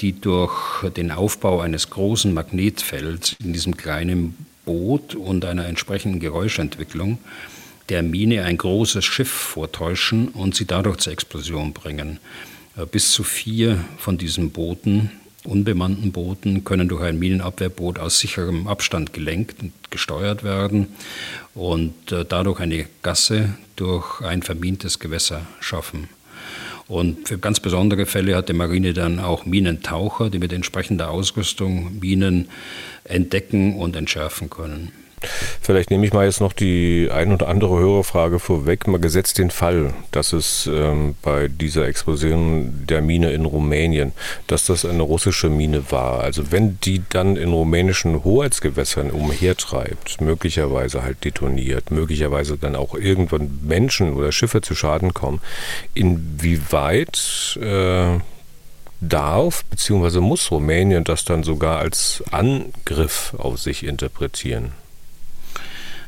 die 0.00 0.20
durch 0.20 0.88
den 0.96 1.10
Aufbau 1.10 1.60
eines 1.60 1.90
großen 1.90 2.32
Magnetfelds 2.32 3.36
in 3.42 3.52
diesem 3.52 3.76
kleinen 3.76 4.36
Boot 4.64 5.16
und 5.16 5.44
einer 5.44 5.66
entsprechenden 5.66 6.20
Geräuschentwicklung 6.20 7.18
der 7.88 8.02
Mine 8.02 8.44
ein 8.44 8.58
großes 8.58 9.04
Schiff 9.04 9.30
vortäuschen 9.30 10.28
und 10.28 10.54
sie 10.54 10.66
dadurch 10.66 10.98
zur 10.98 11.12
Explosion 11.12 11.72
bringen. 11.72 12.18
Äh, 12.76 12.86
bis 12.86 13.12
zu 13.12 13.24
vier 13.24 13.84
von 13.98 14.18
diesen 14.18 14.50
Booten, 14.50 15.10
unbemannten 15.44 16.12
Booten, 16.12 16.64
können 16.64 16.88
durch 16.88 17.02
ein 17.02 17.18
Minenabwehrboot 17.18 17.98
aus 17.98 18.18
sicherem 18.18 18.66
Abstand 18.66 19.12
gelenkt 19.12 19.62
und 19.62 19.72
gesteuert 19.90 20.44
werden 20.44 20.88
und 21.54 22.12
äh, 22.12 22.24
dadurch 22.24 22.60
eine 22.60 22.86
Gasse 23.02 23.54
durch 23.76 24.20
ein 24.20 24.42
vermintes 24.42 24.98
Gewässer 24.98 25.46
schaffen. 25.60 26.08
Und 26.88 27.28
für 27.28 27.38
ganz 27.38 27.60
besondere 27.60 28.06
Fälle 28.06 28.36
hat 28.36 28.48
die 28.48 28.54
Marine 28.54 28.92
dann 28.92 29.18
auch 29.18 29.46
Minentaucher, 29.46 30.30
die 30.30 30.38
mit 30.38 30.52
entsprechender 30.52 31.10
Ausrüstung 31.10 31.98
Minen 32.00 32.48
entdecken 33.04 33.76
und 33.76 33.96
entschärfen 33.96 34.50
können. 34.50 34.92
Vielleicht 35.60 35.90
nehme 35.90 36.06
ich 36.06 36.12
mal 36.12 36.26
jetzt 36.26 36.40
noch 36.40 36.52
die 36.52 37.08
ein 37.12 37.32
oder 37.32 37.48
andere 37.48 37.78
Hörerfrage 37.78 38.38
vorweg. 38.38 38.86
Mal 38.86 39.00
gesetzt 39.00 39.38
den 39.38 39.50
Fall, 39.50 39.94
dass 40.10 40.32
es 40.32 40.68
ähm, 40.72 41.14
bei 41.22 41.48
dieser 41.48 41.86
Explosion 41.86 42.86
der 42.86 43.02
Mine 43.02 43.32
in 43.32 43.44
Rumänien, 43.44 44.12
dass 44.46 44.66
das 44.66 44.84
eine 44.84 45.02
russische 45.02 45.48
Mine 45.48 45.90
war. 45.90 46.20
Also 46.20 46.50
wenn 46.50 46.78
die 46.80 47.02
dann 47.08 47.36
in 47.36 47.52
rumänischen 47.52 48.24
Hoheitsgewässern 48.24 49.10
umhertreibt, 49.10 50.20
möglicherweise 50.20 51.02
halt 51.02 51.24
detoniert, 51.24 51.90
möglicherweise 51.90 52.58
dann 52.58 52.76
auch 52.76 52.94
irgendwann 52.94 53.60
Menschen 53.62 54.14
oder 54.14 54.32
Schiffe 54.32 54.60
zu 54.60 54.74
Schaden 54.74 55.14
kommen, 55.14 55.40
inwieweit 55.94 57.58
äh, 57.60 58.18
darf 59.00 59.64
bzw. 59.64 60.20
muss 60.20 60.50
Rumänien 60.50 61.04
das 61.04 61.24
dann 61.24 61.42
sogar 61.42 61.78
als 61.78 62.22
Angriff 62.30 63.34
auf 63.36 63.58
sich 63.58 63.84
interpretieren? 63.84 64.72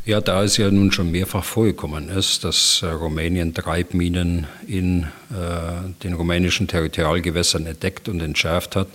Ja, 0.06 0.20
da 0.20 0.42
es 0.42 0.58
ja 0.58 0.70
nun 0.70 0.92
schon 0.92 1.10
mehrfach 1.10 1.44
vorgekommen 1.44 2.10
ist, 2.10 2.44
dass 2.44 2.82
äh, 2.82 2.88
Rumänien 2.88 3.54
Treibminen 3.54 4.46
in 4.66 5.04
äh, 5.04 5.88
den 6.02 6.12
rumänischen 6.12 6.68
Territorialgewässern 6.68 7.64
entdeckt 7.64 8.10
und 8.10 8.20
entschärft 8.20 8.76
hat, 8.76 8.88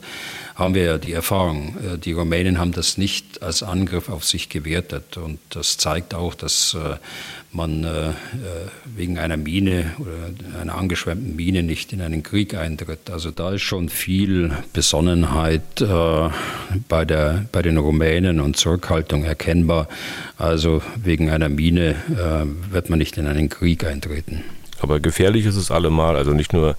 haben 0.54 0.76
wir 0.76 0.84
ja 0.84 0.98
die 1.00 1.14
Erfahrung. 1.14 1.76
Äh, 1.84 1.98
die 1.98 2.12
Rumänen 2.12 2.60
haben 2.60 2.74
das 2.74 3.00
nicht 3.00 3.42
als 3.42 3.64
Angriff 3.64 4.08
auf 4.08 4.24
sich 4.24 4.50
gewertet. 4.50 5.18
Und 5.18 5.40
das 5.50 5.78
zeigt 5.78 6.14
auch, 6.14 6.36
dass 6.36 6.76
äh, 6.76 6.98
man 7.52 7.84
äh, 7.84 8.12
wegen 8.96 9.18
einer 9.18 9.38
Mine 9.38 9.92
oder 10.00 10.62
einer 10.62 10.76
angeschwemmten 10.76 11.36
Mine 11.36 11.64
nicht 11.64 11.94
in 11.94 12.02
einen 12.02 12.24
Krieg 12.24 12.54
eintritt. 12.56 13.10
Also 13.10 13.32
da 13.32 13.54
ist 13.54 13.62
schon 13.62 13.90
viel 13.90 14.52
Besonnenheit 14.74 15.62
bei, 16.88 17.06
der, 17.06 17.46
bei 17.52 17.62
den 17.62 17.78
Rumänen 17.78 18.40
und 18.40 18.58
Zurückhaltung 18.58 19.24
erkennbar. 19.24 19.88
Also 20.38 20.82
wegen 20.96 21.30
einer 21.30 21.50
Mine 21.50 21.96
wird 22.70 22.90
man 22.90 23.00
nicht 23.00 23.18
in 23.18 23.28
einen 23.28 23.50
Krieg 23.50 23.84
eintreten. 23.84 24.44
Aber 24.82 25.00
gefährlich 25.00 25.46
ist 25.46 25.56
es 25.56 25.72
allemal, 25.72 26.16
also 26.16 26.32
nicht 26.32 26.54
nur 26.54 26.76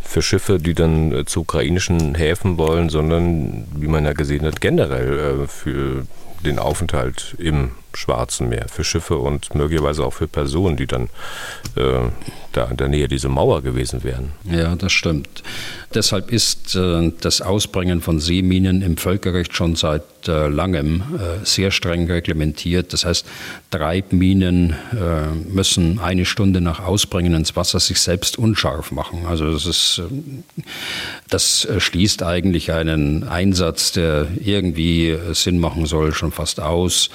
für 0.00 0.22
Schiffe, 0.22 0.58
die 0.58 0.74
dann 0.74 1.12
äh, 1.12 1.24
zu 1.24 1.40
ukrainischen 1.40 2.14
Häfen 2.14 2.58
wollen, 2.58 2.88
sondern, 2.88 3.66
wie 3.76 3.88
man 3.88 4.04
ja 4.04 4.12
gesehen 4.12 4.44
hat, 4.44 4.60
generell 4.60 5.42
äh, 5.42 5.46
für 5.46 6.06
den 6.44 6.58
Aufenthalt 6.58 7.36
im 7.38 7.72
Schwarzen 7.94 8.48
Meer, 8.48 8.66
für 8.68 8.84
Schiffe 8.84 9.16
und 9.16 9.54
möglicherweise 9.54 10.04
auch 10.04 10.12
für 10.12 10.28
Personen, 10.28 10.76
die 10.76 10.86
dann 10.86 11.08
äh, 11.76 12.08
da 12.52 12.66
in 12.66 12.76
der 12.76 12.88
Nähe 12.88 13.08
dieser 13.08 13.28
Mauer 13.28 13.62
gewesen 13.62 14.04
wären. 14.04 14.32
Ja, 14.44 14.76
das 14.76 14.92
stimmt. 14.92 15.42
Deshalb 15.94 16.30
ist 16.30 16.74
äh, 16.74 17.12
das 17.20 17.40
Ausbringen 17.40 18.00
von 18.00 18.20
Seeminen 18.20 18.82
im 18.82 18.96
Völkerrecht 18.96 19.54
schon 19.54 19.76
seit 19.76 20.02
äh, 20.28 20.48
langem 20.48 21.02
äh, 21.14 21.44
sehr 21.44 21.70
streng 21.70 22.10
reglementiert. 22.10 22.92
Das 22.92 23.04
heißt, 23.04 23.26
Treibminen 23.70 24.70
äh, 24.92 25.34
müssen 25.48 25.98
eine 25.98 26.24
Stunde 26.24 26.60
nach 26.60 26.80
Ausbringen 26.80 27.34
ins 27.34 27.56
Wasser 27.56 27.80
sich 27.80 28.00
selbst 28.00 28.38
unscharf 28.38 28.92
machen. 28.92 29.26
Also 29.26 29.52
das, 29.52 29.66
ist, 29.66 29.98
äh, 29.98 30.62
das 31.28 31.66
schließt 31.78 32.22
eigentlich 32.22 32.72
einen 32.72 33.24
Einsatz, 33.24 33.92
der 33.92 34.28
irgendwie 34.40 35.16
Sinn 35.32 35.58
machen 35.58 35.86
soll, 35.86 36.12
schon 36.12 36.32
fast 36.32 36.60
aus. 36.60 37.10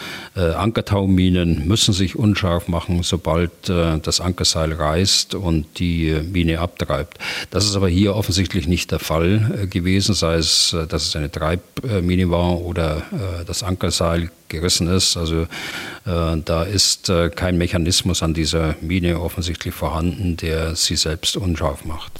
Ankertauminen 0.67 1.67
müssen 1.67 1.93
sich 1.93 2.15
unscharf 2.17 2.67
machen, 2.67 3.03
sobald 3.03 3.51
das 3.69 4.19
Ankerseil 4.19 4.73
reißt 4.73 5.35
und 5.35 5.79
die 5.79 6.13
Mine 6.31 6.59
abtreibt. 6.59 7.17
Das 7.51 7.65
ist 7.65 7.75
aber 7.75 7.87
hier 7.87 8.15
offensichtlich 8.15 8.67
nicht 8.67 8.91
der 8.91 8.99
Fall 8.99 9.67
gewesen, 9.69 10.13
sei 10.13 10.35
es, 10.35 10.75
dass 10.89 11.07
es 11.07 11.15
eine 11.15 11.31
Treibmine 11.31 12.29
war 12.29 12.59
oder 12.59 13.01
das 13.45 13.63
Ankerseil 13.63 14.29
gerissen 14.49 14.87
ist. 14.89 15.17
Also 15.17 15.41
äh, 16.05 16.37
da 16.43 16.63
ist 16.63 17.09
äh, 17.09 17.29
kein 17.29 17.57
Mechanismus 17.57 18.23
an 18.23 18.33
dieser 18.33 18.75
Mine 18.81 19.19
offensichtlich 19.19 19.73
vorhanden, 19.73 20.37
der 20.37 20.75
sie 20.75 20.95
selbst 20.95 21.37
unscharf 21.37 21.85
macht. 21.85 22.11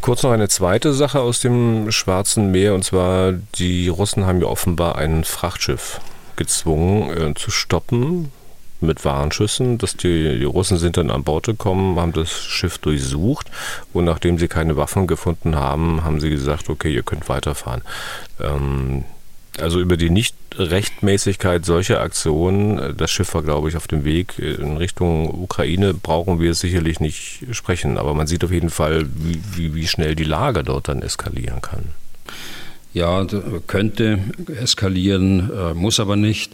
Kurz 0.00 0.22
noch 0.22 0.32
eine 0.32 0.48
zweite 0.48 0.92
Sache 0.92 1.20
aus 1.20 1.40
dem 1.40 1.92
Schwarzen 1.92 2.50
Meer, 2.50 2.74
und 2.74 2.84
zwar 2.84 3.32
die 3.32 3.88
Russen 3.88 4.26
haben 4.26 4.40
ja 4.40 4.48
offenbar 4.48 4.96
ein 4.96 5.24
Frachtschiff 5.24 6.00
gezwungen 6.36 7.16
äh, 7.16 7.34
zu 7.34 7.50
stoppen 7.50 8.30
mit 8.80 9.04
Warnschüssen. 9.04 9.78
Dass 9.78 9.96
die, 9.96 10.38
die, 10.38 10.44
Russen 10.44 10.78
sind 10.78 10.96
dann 10.96 11.10
an 11.10 11.24
Bord 11.24 11.46
gekommen, 11.46 11.98
haben 11.98 12.12
das 12.12 12.30
Schiff 12.30 12.78
durchsucht 12.78 13.50
und 13.92 14.04
nachdem 14.04 14.38
sie 14.38 14.48
keine 14.48 14.76
Waffen 14.76 15.06
gefunden 15.06 15.56
haben, 15.56 16.04
haben 16.04 16.20
sie 16.20 16.30
gesagt, 16.30 16.68
okay, 16.68 16.94
ihr 16.94 17.02
könnt 17.02 17.28
weiterfahren. 17.28 17.82
Ähm, 18.40 19.04
also 19.60 19.80
über 19.80 19.96
die 19.96 20.10
Nichtrechtmäßigkeit 20.10 21.64
solcher 21.64 22.00
Aktionen, 22.00 22.96
das 22.96 23.10
Schiff 23.10 23.34
war, 23.34 23.42
glaube 23.42 23.68
ich, 23.68 23.76
auf 23.76 23.86
dem 23.86 24.04
Weg 24.04 24.38
in 24.38 24.76
Richtung 24.76 25.42
Ukraine, 25.42 25.94
brauchen 25.94 26.40
wir 26.40 26.54
sicherlich 26.54 26.98
nicht 26.98 27.44
sprechen. 27.52 27.96
Aber 27.96 28.14
man 28.14 28.26
sieht 28.26 28.42
auf 28.44 28.50
jeden 28.50 28.70
Fall, 28.70 29.06
wie, 29.14 29.40
wie, 29.54 29.74
wie 29.74 29.86
schnell 29.86 30.16
die 30.16 30.24
Lage 30.24 30.64
dort 30.64 30.88
dann 30.88 31.02
eskalieren 31.02 31.62
kann. 31.62 31.90
Ja, 32.94 33.26
könnte 33.66 34.20
eskalieren, 34.60 35.50
äh, 35.50 35.74
muss 35.74 35.98
aber 35.98 36.14
nicht. 36.14 36.52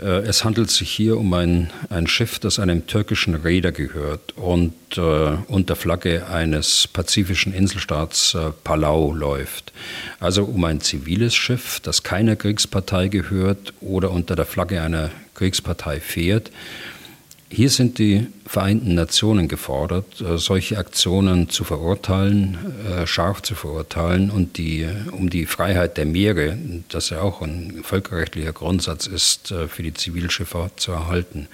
Äh, 0.00 0.22
es 0.26 0.44
handelt 0.44 0.72
sich 0.72 0.90
hier 0.90 1.16
um 1.16 1.32
ein, 1.32 1.70
ein 1.88 2.08
Schiff, 2.08 2.40
das 2.40 2.58
einem 2.58 2.88
türkischen 2.88 3.36
Reeder 3.36 3.70
gehört 3.70 4.36
und 4.36 4.74
äh, 4.96 5.36
unter 5.46 5.76
Flagge 5.76 6.26
eines 6.26 6.88
pazifischen 6.88 7.54
Inselstaats 7.54 8.34
äh, 8.34 8.50
Palau 8.64 9.12
läuft. 9.12 9.72
Also 10.18 10.44
um 10.46 10.64
ein 10.64 10.80
ziviles 10.80 11.36
Schiff, 11.36 11.78
das 11.78 12.02
keiner 12.02 12.34
Kriegspartei 12.34 13.06
gehört 13.06 13.72
oder 13.80 14.10
unter 14.10 14.34
der 14.34 14.46
Flagge 14.46 14.82
einer 14.82 15.12
Kriegspartei 15.34 16.00
fährt. 16.00 16.50
Hier 17.50 17.70
sind 17.70 17.98
die 17.98 18.26
Vereinten 18.46 18.94
Nationen 18.94 19.48
gefordert, 19.48 20.20
äh, 20.20 20.36
solche 20.36 20.76
Aktionen 20.76 21.48
zu 21.48 21.64
verurteilen, 21.64 22.58
äh, 22.86 23.06
scharf 23.06 23.42
zu 23.42 23.54
verurteilen 23.54 24.30
und 24.30 24.58
die, 24.58 24.86
um 25.12 25.30
die 25.30 25.46
Freiheit 25.46 25.96
der 25.96 26.04
Meere, 26.04 26.58
das 26.90 27.08
ja 27.08 27.22
auch 27.22 27.40
ein 27.40 27.80
völkerrechtlicher 27.82 28.52
Grundsatz 28.52 29.06
ist, 29.06 29.50
äh, 29.50 29.66
für 29.66 29.82
die 29.82 29.94
Zivilschifffahrt 29.94 30.78
zu 30.78 30.92
erhalten. 30.92 31.48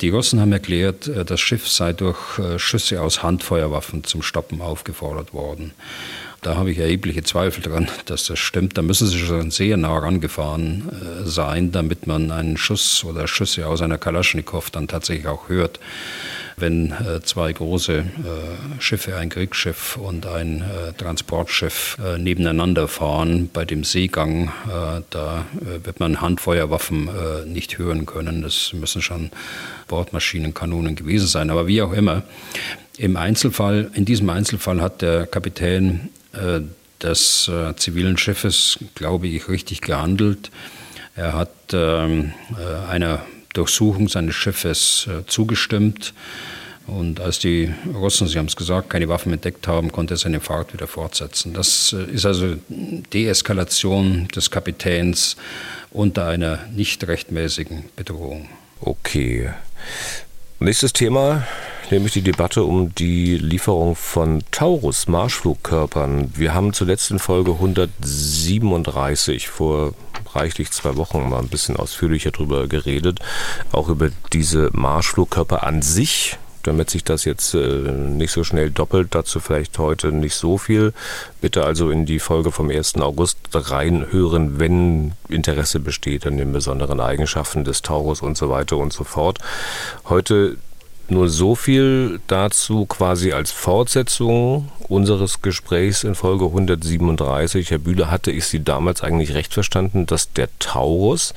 Die 0.00 0.08
Russen 0.08 0.40
haben 0.40 0.52
erklärt, 0.52 1.10
das 1.26 1.40
Schiff 1.40 1.68
sei 1.68 1.92
durch 1.92 2.40
Schüsse 2.56 3.02
aus 3.02 3.22
Handfeuerwaffen 3.22 4.02
zum 4.02 4.22
Stoppen 4.22 4.62
aufgefordert 4.62 5.34
worden. 5.34 5.72
Da 6.44 6.56
habe 6.56 6.70
ich 6.70 6.78
erhebliche 6.78 7.22
Zweifel 7.22 7.62
daran, 7.62 7.88
dass 8.04 8.26
das 8.26 8.38
stimmt. 8.38 8.76
Da 8.76 8.82
müssen 8.82 9.08
Sie 9.08 9.18
schon 9.18 9.50
sehr 9.50 9.78
nah 9.78 9.96
rangefahren 9.96 10.90
äh, 10.90 11.26
sein, 11.26 11.72
damit 11.72 12.06
man 12.06 12.30
einen 12.30 12.58
Schuss 12.58 13.02
oder 13.02 13.26
Schüsse 13.26 13.66
aus 13.66 13.80
einer 13.80 13.96
Kalaschnikow 13.96 14.68
dann 14.68 14.86
tatsächlich 14.86 15.26
auch 15.26 15.48
hört. 15.48 15.80
Wenn 16.58 16.92
äh, 16.92 17.22
zwei 17.22 17.50
große 17.50 17.96
äh, 17.96 18.04
Schiffe, 18.78 19.16
ein 19.16 19.30
Kriegsschiff 19.30 19.96
und 19.96 20.26
ein 20.26 20.60
äh, 20.60 20.92
Transportschiff 20.92 21.96
äh, 22.04 22.18
nebeneinander 22.18 22.88
fahren 22.88 23.48
bei 23.50 23.64
dem 23.64 23.82
Seegang, 23.82 24.48
äh, 24.68 25.00
da 25.08 25.46
wird 25.82 25.98
man 25.98 26.20
Handfeuerwaffen 26.20 27.08
nicht 27.46 27.78
hören 27.78 28.04
können. 28.04 28.42
Das 28.42 28.72
müssen 28.74 29.00
schon 29.00 29.30
Bordmaschinen, 29.88 30.52
Kanonen 30.52 30.94
gewesen 30.94 31.26
sein. 31.26 31.48
Aber 31.48 31.66
wie 31.66 31.80
auch 31.80 31.92
immer, 31.92 32.22
im 32.98 33.16
Einzelfall, 33.16 33.90
in 33.94 34.04
diesem 34.04 34.28
Einzelfall 34.28 34.82
hat 34.82 35.00
der 35.00 35.26
Kapitän 35.26 36.10
des 37.02 37.48
äh, 37.48 37.76
zivilen 37.76 38.16
Schiffes, 38.16 38.78
glaube 38.94 39.26
ich, 39.26 39.48
richtig 39.48 39.80
gehandelt. 39.80 40.50
Er 41.16 41.34
hat 41.34 41.50
ähm, 41.72 42.32
äh, 42.58 42.90
einer 42.90 43.24
Durchsuchung 43.52 44.08
seines 44.08 44.34
Schiffes 44.34 45.08
zugestimmt. 45.28 46.12
Und 46.86 47.20
als 47.20 47.38
die 47.38 47.72
Russen, 47.94 48.26
Sie 48.26 48.38
haben 48.38 48.46
es 48.46 48.56
gesagt, 48.56 48.90
keine 48.90 49.08
Waffen 49.08 49.32
entdeckt 49.32 49.68
haben, 49.68 49.92
konnte 49.92 50.14
er 50.14 50.16
seine 50.18 50.40
Fahrt 50.40 50.74
wieder 50.74 50.86
fortsetzen. 50.86 51.54
Das 51.54 51.92
ist 51.92 52.26
also 52.26 52.56
Deeskalation 52.68 54.28
des 54.34 54.50
Kapitäns 54.50 55.36
unter 55.92 56.26
einer 56.26 56.58
nicht 56.74 57.06
rechtmäßigen 57.06 57.84
Bedrohung. 57.96 58.48
Okay. 58.80 59.50
Nächstes 60.58 60.92
Thema, 60.92 61.46
nämlich 61.90 62.12
die 62.12 62.22
Debatte 62.22 62.64
um 62.64 62.94
die 62.94 63.36
Lieferung 63.36 63.96
von 63.96 64.42
Taurus-Marschflugkörpern. 64.50 66.32
Wir 66.34 66.54
haben 66.54 66.72
zuletzt 66.72 67.10
in 67.10 67.18
Folge 67.18 67.52
137 67.52 69.48
vor 69.48 69.94
reichlich 70.34 70.70
zwei 70.70 70.96
Wochen 70.96 71.28
mal 71.28 71.40
ein 71.40 71.48
bisschen 71.48 71.76
ausführlicher 71.76 72.30
darüber 72.32 72.66
geredet, 72.66 73.20
auch 73.72 73.88
über 73.88 74.10
diese 74.32 74.70
Marschflugkörper 74.72 75.62
an 75.62 75.82
sich 75.82 76.38
damit 76.66 76.90
sich 76.90 77.04
das 77.04 77.24
jetzt 77.24 77.54
äh, 77.54 77.58
nicht 77.58 78.32
so 78.32 78.42
schnell 78.42 78.70
doppelt, 78.70 79.14
dazu 79.14 79.38
vielleicht 79.38 79.78
heute 79.78 80.12
nicht 80.12 80.34
so 80.34 80.58
viel. 80.58 80.92
Bitte 81.40 81.64
also 81.64 81.90
in 81.90 82.06
die 82.06 82.18
Folge 82.18 82.50
vom 82.50 82.70
1. 82.70 82.96
August 82.96 83.38
reinhören, 83.52 84.58
wenn 84.58 85.12
Interesse 85.28 85.78
besteht 85.78 86.26
an 86.26 86.38
den 86.38 86.52
besonderen 86.52 87.00
Eigenschaften 87.00 87.64
des 87.64 87.82
Taurus 87.82 88.22
und 88.22 88.36
so 88.36 88.48
weiter 88.48 88.78
und 88.78 88.92
so 88.92 89.04
fort. 89.04 89.38
Heute 90.08 90.56
nur 91.10 91.28
so 91.28 91.54
viel 91.54 92.20
dazu 92.26 92.86
quasi 92.86 93.32
als 93.32 93.52
Fortsetzung 93.52 94.70
unseres 94.88 95.42
Gesprächs 95.42 96.04
in 96.04 96.14
Folge 96.14 96.46
137. 96.46 97.70
Herr 97.70 97.78
Bühler, 97.78 98.10
hatte 98.10 98.30
ich 98.30 98.46
Sie 98.46 98.62
damals 98.62 99.02
eigentlich 99.02 99.34
recht 99.34 99.52
verstanden, 99.52 100.06
dass 100.06 100.32
der 100.32 100.48
Taurus 100.58 101.34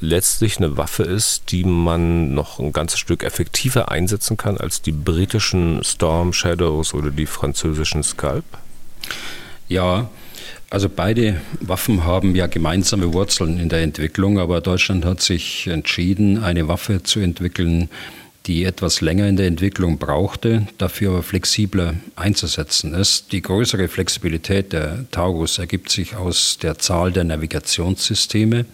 letztlich 0.00 0.58
eine 0.58 0.76
Waffe 0.76 1.02
ist, 1.02 1.50
die 1.50 1.64
man 1.64 2.34
noch 2.34 2.58
ein 2.58 2.72
ganzes 2.72 2.98
Stück 2.98 3.22
effektiver 3.22 3.90
einsetzen 3.90 4.36
kann 4.36 4.56
als 4.58 4.82
die 4.82 4.92
britischen 4.92 5.82
Storm 5.82 6.32
Shadows 6.32 6.94
oder 6.94 7.10
die 7.10 7.26
französischen 7.26 8.02
Scalp? 8.02 8.44
Ja, 9.68 10.08
also 10.70 10.88
beide 10.88 11.40
Waffen 11.60 12.04
haben 12.04 12.34
ja 12.34 12.46
gemeinsame 12.46 13.12
Wurzeln 13.12 13.58
in 13.58 13.68
der 13.68 13.82
Entwicklung, 13.82 14.38
aber 14.38 14.60
Deutschland 14.60 15.04
hat 15.04 15.20
sich 15.20 15.66
entschieden, 15.68 16.42
eine 16.42 16.68
Waffe 16.68 17.02
zu 17.02 17.20
entwickeln, 17.20 17.88
die 18.46 18.64
etwas 18.64 19.00
länger 19.00 19.26
in 19.28 19.36
der 19.36 19.46
Entwicklung 19.46 19.98
brauchte, 19.98 20.66
dafür 20.76 21.12
aber 21.12 21.22
flexibler 21.22 21.94
einzusetzen 22.14 22.92
ist. 22.92 23.32
Die 23.32 23.42
größere 23.42 23.88
Flexibilität 23.88 24.72
der 24.72 25.06
Taurus 25.10 25.58
ergibt 25.58 25.90
sich 25.90 26.16
aus 26.16 26.58
der 26.58 26.78
Zahl 26.78 27.12
der 27.12 27.24
Navigationssysteme, 27.24 28.66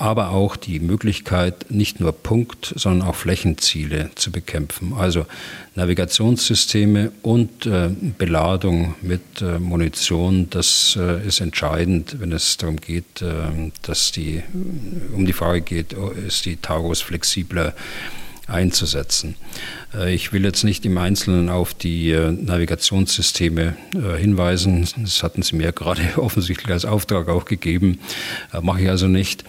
aber 0.00 0.30
auch 0.30 0.54
die 0.54 0.78
Möglichkeit, 0.78 1.72
nicht 1.72 1.98
nur 1.98 2.12
Punkt, 2.12 2.72
sondern 2.76 3.08
auch 3.08 3.16
Flächenziele 3.16 4.10
zu 4.14 4.30
bekämpfen. 4.30 4.92
Also 4.92 5.26
Navigationssysteme 5.74 7.10
und 7.22 7.66
äh, 7.66 7.90
Beladung 8.16 8.94
mit 9.02 9.42
äh, 9.42 9.58
Munition, 9.58 10.50
das 10.50 10.96
äh, 11.00 11.26
ist 11.26 11.40
entscheidend, 11.40 12.20
wenn 12.20 12.30
es 12.30 12.58
darum 12.58 12.76
geht, 12.76 13.22
äh, 13.22 13.72
dass 13.82 14.12
die, 14.12 14.44
um 15.12 15.26
die 15.26 15.32
Frage 15.32 15.62
geht, 15.62 15.96
ist 16.26 16.44
die 16.44 16.58
Taurus 16.58 17.00
flexibler 17.00 17.74
einzusetzen. 18.48 19.36
Äh, 19.94 20.14
ich 20.14 20.32
will 20.32 20.44
jetzt 20.44 20.64
nicht 20.64 20.84
im 20.86 20.98
Einzelnen 20.98 21.48
auf 21.48 21.74
die 21.74 22.10
äh, 22.10 22.32
Navigationssysteme 22.32 23.76
äh, 23.94 24.18
hinweisen. 24.18 24.88
Das 24.96 25.22
hatten 25.22 25.42
Sie 25.42 25.56
mir 25.56 25.72
gerade 25.78 26.02
offensichtlich 26.16 26.70
als 26.70 26.84
Auftrag 26.84 27.28
auch 27.28 27.44
gegeben. 27.44 28.00
Mache 28.62 28.82
ich 28.82 28.88
also 28.88 29.06
nicht. 29.06 29.44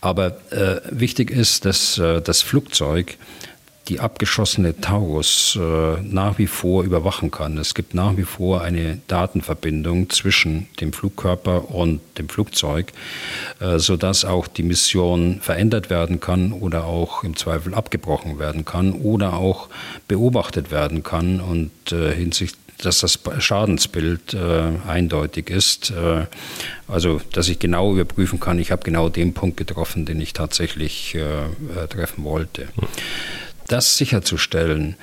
Aber 0.00 0.36
wichtig 0.90 1.30
ist, 1.30 1.64
dass 1.64 1.96
das 1.96 2.42
Flugzeug 2.42 3.16
die 3.88 4.00
abgeschossene 4.00 4.80
Taurus 4.80 5.58
äh, 5.60 6.00
nach 6.02 6.38
wie 6.38 6.46
vor 6.46 6.84
überwachen 6.84 7.30
kann. 7.30 7.58
Es 7.58 7.74
gibt 7.74 7.94
nach 7.94 8.16
wie 8.16 8.24
vor 8.24 8.62
eine 8.62 9.00
Datenverbindung 9.08 10.08
zwischen 10.10 10.68
dem 10.80 10.92
Flugkörper 10.92 11.70
und 11.70 12.00
dem 12.18 12.28
Flugzeug, 12.28 12.92
äh, 13.60 13.78
sodass 13.78 14.24
auch 14.24 14.46
die 14.46 14.62
Mission 14.62 15.40
verändert 15.40 15.90
werden 15.90 16.20
kann 16.20 16.52
oder 16.52 16.84
auch 16.84 17.24
im 17.24 17.36
Zweifel 17.36 17.74
abgebrochen 17.74 18.38
werden 18.38 18.64
kann 18.64 18.92
oder 18.92 19.34
auch 19.34 19.68
beobachtet 20.08 20.70
werden 20.70 21.02
kann 21.02 21.40
und 21.40 21.92
äh, 21.92 22.14
hinsichtlich 22.14 22.64
dass 22.82 23.00
das 23.00 23.18
Schadensbild 23.38 24.34
äh, 24.34 24.72
eindeutig 24.86 25.50
ist. 25.50 25.90
Äh, 25.90 26.26
also, 26.88 27.20
dass 27.32 27.48
ich 27.48 27.58
genau 27.58 27.92
überprüfen 27.92 28.40
kann, 28.40 28.58
ich 28.58 28.72
habe 28.72 28.82
genau 28.82 29.08
den 29.08 29.32
Punkt 29.32 29.56
getroffen, 29.56 30.04
den 30.06 30.20
ich 30.20 30.32
tatsächlich 30.32 31.14
äh, 31.14 31.44
äh 31.44 31.88
treffen 31.88 32.24
wollte. 32.24 32.68
Das 33.66 33.96
sicherzustellen 33.96 34.96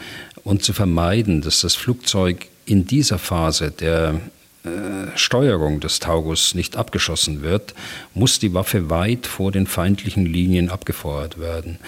und 0.43 0.63
zu 0.63 0.73
vermeiden, 0.73 1.41
dass 1.41 1.61
das 1.61 1.75
Flugzeug 1.75 2.47
in 2.65 2.85
dieser 2.85 3.17
Phase 3.17 3.71
der 3.71 4.21
äh, 4.63 4.69
Steuerung 5.15 5.79
des 5.79 5.99
Taurus 5.99 6.53
nicht 6.53 6.77
abgeschossen 6.77 7.41
wird, 7.41 7.73
muss 8.13 8.37
die 8.37 8.53
Waffe 8.53 8.89
weit 8.89 9.25
vor 9.25 9.51
den 9.51 9.65
feindlichen 9.65 10.25
Linien 10.25 10.69
abgefeuert 10.69 11.39
werden. 11.39 11.79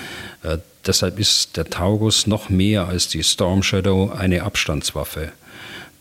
Äh, 0.41 0.57
deshalb 0.85 1.19
ist 1.19 1.55
der 1.55 1.69
Taurus 1.69 2.25
noch 2.25 2.49
mehr 2.49 2.87
als 2.87 3.07
die 3.07 3.23
Storm 3.23 3.61
Shadow 3.61 4.11
eine 4.11 4.41
Abstandswaffe. 4.43 5.31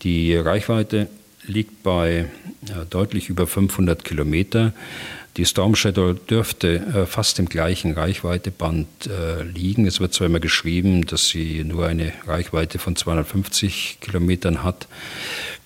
Die 0.01 0.35
Reichweite 0.35 1.07
liegt 1.45 1.83
bei 1.83 2.25
äh, 2.67 2.85
deutlich 2.89 3.29
über 3.29 3.47
500 3.47 4.03
Kilometer. 4.03 4.73
Die 5.37 5.45
Storm 5.45 5.75
Shadow 5.75 6.13
dürfte 6.13 6.75
äh, 6.75 7.05
fast 7.07 7.39
im 7.39 7.49
gleichen 7.49 7.93
Reichweiteband 7.93 8.87
äh, 9.07 9.41
liegen. 9.43 9.87
Es 9.87 9.99
wird 9.99 10.13
zwar 10.13 10.27
immer 10.27 10.39
geschrieben, 10.39 11.05
dass 11.07 11.27
sie 11.29 11.63
nur 11.63 11.87
eine 11.87 12.13
Reichweite 12.27 12.77
von 12.77 12.95
250 12.95 13.97
Kilometern 13.99 14.63
hat. 14.63 14.87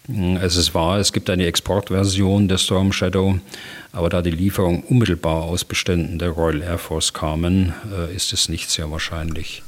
Hm, 0.06 0.38
es 0.38 0.56
ist 0.56 0.74
wahr, 0.74 1.00
es 1.00 1.12
gibt 1.12 1.30
eine 1.30 1.46
Exportversion 1.46 2.48
der 2.48 2.60
Storm 2.60 2.94
Shadow, 2.94 3.40
aber 3.92 4.10
da 4.10 4.22
die 4.22 4.32
Lieferungen 4.32 4.84
unmittelbar 4.84 5.44
aus 5.44 5.66
Beständen 5.66 6.18
der 6.18 6.30
Royal 6.30 6.62
Air 6.62 6.78
Force 6.78 7.12
kamen, 7.12 7.74
äh, 7.92 8.16
ist 8.16 8.32
es 8.32 8.48
nicht 8.48 8.70
sehr 8.70 8.90
wahrscheinlich. 8.90 9.64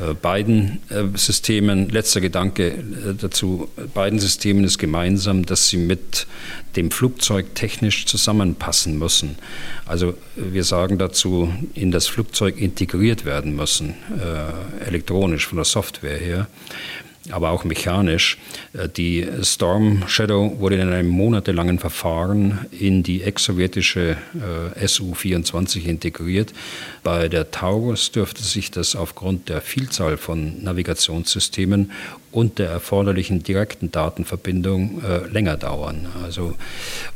Äh, 0.00 0.14
beiden 0.14 0.78
äh, 0.88 1.04
Systemen, 1.16 1.88
letzter 1.88 2.20
Gedanke 2.20 2.68
äh, 2.68 3.14
dazu, 3.18 3.68
beiden 3.94 4.18
Systemen 4.18 4.64
ist 4.64 4.78
gemeinsam, 4.78 5.44
dass 5.44 5.68
sie 5.68 5.76
mit 5.76 6.26
dem 6.76 6.90
Flugzeug 6.90 7.54
technisch 7.54 8.06
zusammenpassen 8.06 8.98
müssen. 8.98 9.36
Also 9.86 10.14
wir 10.36 10.64
sagen 10.64 10.98
dazu, 10.98 11.52
in 11.74 11.90
das 11.90 12.06
Flugzeug 12.06 12.58
integriert 12.58 13.24
werden 13.24 13.56
müssen, 13.56 13.94
elektronisch 14.86 15.48
von 15.48 15.56
der 15.56 15.64
Software 15.64 16.16
her 16.16 16.46
aber 17.30 17.50
auch 17.50 17.64
mechanisch. 17.64 18.38
Äh, 18.72 18.88
die 18.88 19.26
Storm 19.42 20.04
Shadow 20.06 20.58
wurde 20.58 20.76
in 20.76 20.88
einem 20.92 21.08
monatelangen 21.08 21.78
Verfahren 21.78 22.66
in 22.70 23.02
die 23.02 23.22
ex-sowjetische 23.22 24.16
äh, 24.74 24.86
Su-24 24.86 25.84
integriert. 25.84 26.52
Bei 27.02 27.28
der 27.28 27.50
Taurus 27.50 28.10
dürfte 28.10 28.42
sich 28.42 28.70
das 28.70 28.96
aufgrund 28.96 29.48
der 29.48 29.60
Vielzahl 29.60 30.16
von 30.16 30.62
Navigationssystemen 30.62 31.92
und 32.32 32.58
der 32.58 32.70
erforderlichen 32.70 33.42
direkten 33.42 33.90
Datenverbindung 33.90 35.02
äh, 35.02 35.26
länger 35.28 35.56
dauern. 35.56 36.06
Also 36.22 36.54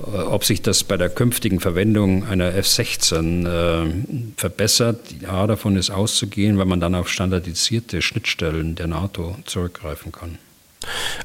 äh, 0.00 0.18
ob 0.18 0.44
sich 0.44 0.62
das 0.62 0.84
bei 0.84 0.96
der 0.96 1.08
künftigen 1.08 1.60
Verwendung 1.60 2.26
einer 2.26 2.54
F-16 2.54 3.46
äh, 3.46 3.92
verbessert, 4.36 5.00
ja, 5.20 5.46
davon 5.46 5.76
ist 5.76 5.90
auszugehen, 5.90 6.58
weil 6.58 6.66
man 6.66 6.80
dann 6.80 6.94
auf 6.94 7.08
standardisierte 7.08 8.02
Schnittstellen 8.02 8.74
der 8.74 8.88
NATO 8.88 9.36
zurückgreifen 9.44 10.12
kann. 10.12 10.38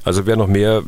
Also 0.04 0.26
wer 0.26 0.36
noch 0.36 0.46
mehr 0.46 0.82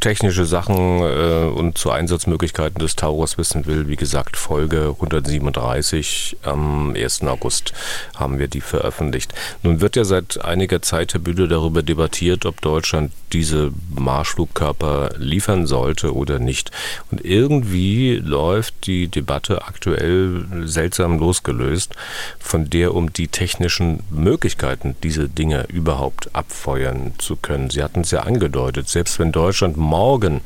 technische 0.00 0.44
Sachen 0.44 1.02
äh, 1.02 1.50
und 1.54 1.78
zu 1.78 1.90
Einsatzmöglichkeiten 1.90 2.78
des 2.78 2.96
Taurus 2.96 3.38
wissen 3.38 3.66
will, 3.66 3.88
wie 3.88 3.96
gesagt, 3.96 4.36
Folge 4.36 4.94
137 4.94 6.38
am 6.42 6.94
1. 6.94 7.22
August 7.22 7.72
haben 8.14 8.38
wir 8.38 8.48
die 8.48 8.60
veröffentlicht. 8.60 9.34
Nun 9.62 9.80
wird 9.80 9.96
ja 9.96 10.04
seit 10.04 10.42
einiger 10.44 10.82
Zeit, 10.82 11.14
Herr 11.14 11.20
Bühle, 11.20 11.48
darüber 11.48 11.82
debattiert, 11.82 12.46
ob 12.46 12.60
Deutschland 12.60 13.12
diese 13.32 13.72
Marschflugkörper 13.94 15.10
liefern 15.16 15.66
sollte 15.66 16.14
oder 16.14 16.38
nicht. 16.38 16.70
Und 17.10 17.24
irgendwie 17.24 18.16
läuft 18.16 18.86
die 18.86 19.08
Debatte 19.08 19.66
aktuell 19.66 20.46
seltsam 20.64 21.18
losgelöst 21.18 21.94
von 22.38 22.68
der 22.70 22.94
um 22.94 23.12
die 23.12 23.28
technischen 23.28 24.02
Möglichkeiten, 24.10 24.96
diese 25.02 25.28
Dinge 25.28 25.66
überhaupt 25.68 26.34
abfeuern 26.34 27.12
zu 27.18 27.36
können. 27.36 27.70
Sie 27.70 27.82
hatten 27.82 27.99
es 28.02 28.10
ja 28.10 28.20
angedeutet, 28.20 28.88
selbst 28.88 29.18
wenn 29.18 29.32
Deutschland 29.32 29.76
morgen 29.76 30.40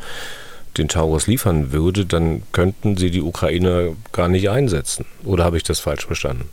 den 0.76 0.88
Taurus 0.88 1.26
liefern 1.26 1.72
würde, 1.72 2.04
dann 2.04 2.42
könnten 2.52 2.96
sie 2.96 3.10
die 3.10 3.22
Ukraine 3.22 3.96
gar 4.12 4.28
nicht 4.28 4.50
einsetzen. 4.50 5.04
Oder 5.24 5.44
habe 5.44 5.56
ich 5.56 5.62
das 5.62 5.80
falsch 5.80 6.06
verstanden? 6.06 6.48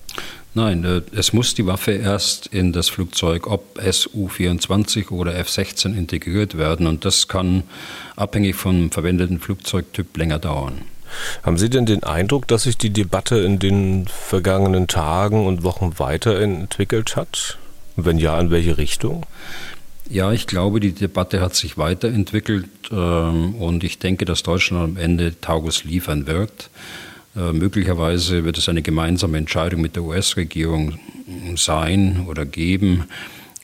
Nein, 0.53 0.83
äh, 0.83 1.01
es 1.17 1.33
muss 1.33 1.55
die 1.55 1.65
Waffe 1.65 1.91
erst 1.91 2.47
in 2.47 2.73
das 2.73 2.89
Flugzeug, 2.89 3.47
ob 3.47 3.79
Su-24 3.81 5.09
oder 5.09 5.35
F-16 5.35 5.95
integriert 5.97 6.57
werden. 6.57 6.87
Und 6.87 7.05
das 7.05 7.27
kann 7.27 7.63
abhängig 8.15 8.55
vom 8.55 8.91
verwendeten 8.91 9.39
Flugzeugtyp 9.39 10.15
länger 10.17 10.39
dauern. 10.39 10.81
Haben 11.43 11.57
Sie 11.57 11.69
denn 11.69 11.85
den 11.85 12.03
Eindruck, 12.03 12.47
dass 12.47 12.63
sich 12.63 12.77
die 12.77 12.89
Debatte 12.89 13.37
in 13.39 13.59
den 13.59 14.07
vergangenen 14.07 14.87
Tagen 14.87 15.45
und 15.45 15.63
Wochen 15.63 15.93
weiterentwickelt 15.97 17.15
hat? 17.15 17.57
Wenn 17.95 18.17
ja, 18.17 18.39
in 18.39 18.51
welche 18.51 18.77
Richtung? 18.77 19.25
Ja, 20.11 20.33
ich 20.33 20.45
glaube, 20.45 20.81
die 20.81 20.91
Debatte 20.91 21.39
hat 21.39 21.55
sich 21.55 21.77
weiterentwickelt 21.77 22.67
ähm, 22.91 23.55
und 23.55 23.85
ich 23.85 23.97
denke, 23.97 24.25
dass 24.25 24.43
Deutschland 24.43 24.83
am 24.83 25.01
Ende 25.01 25.39
Taurus 25.39 25.85
liefern 25.85 26.27
wird. 26.27 26.69
Äh, 27.33 27.53
möglicherweise 27.53 28.43
wird 28.43 28.57
es 28.57 28.67
eine 28.67 28.81
gemeinsame 28.81 29.37
Entscheidung 29.37 29.79
mit 29.79 29.95
der 29.95 30.03
US-Regierung 30.03 30.99
sein 31.55 32.25
oder 32.27 32.45
geben. 32.45 33.05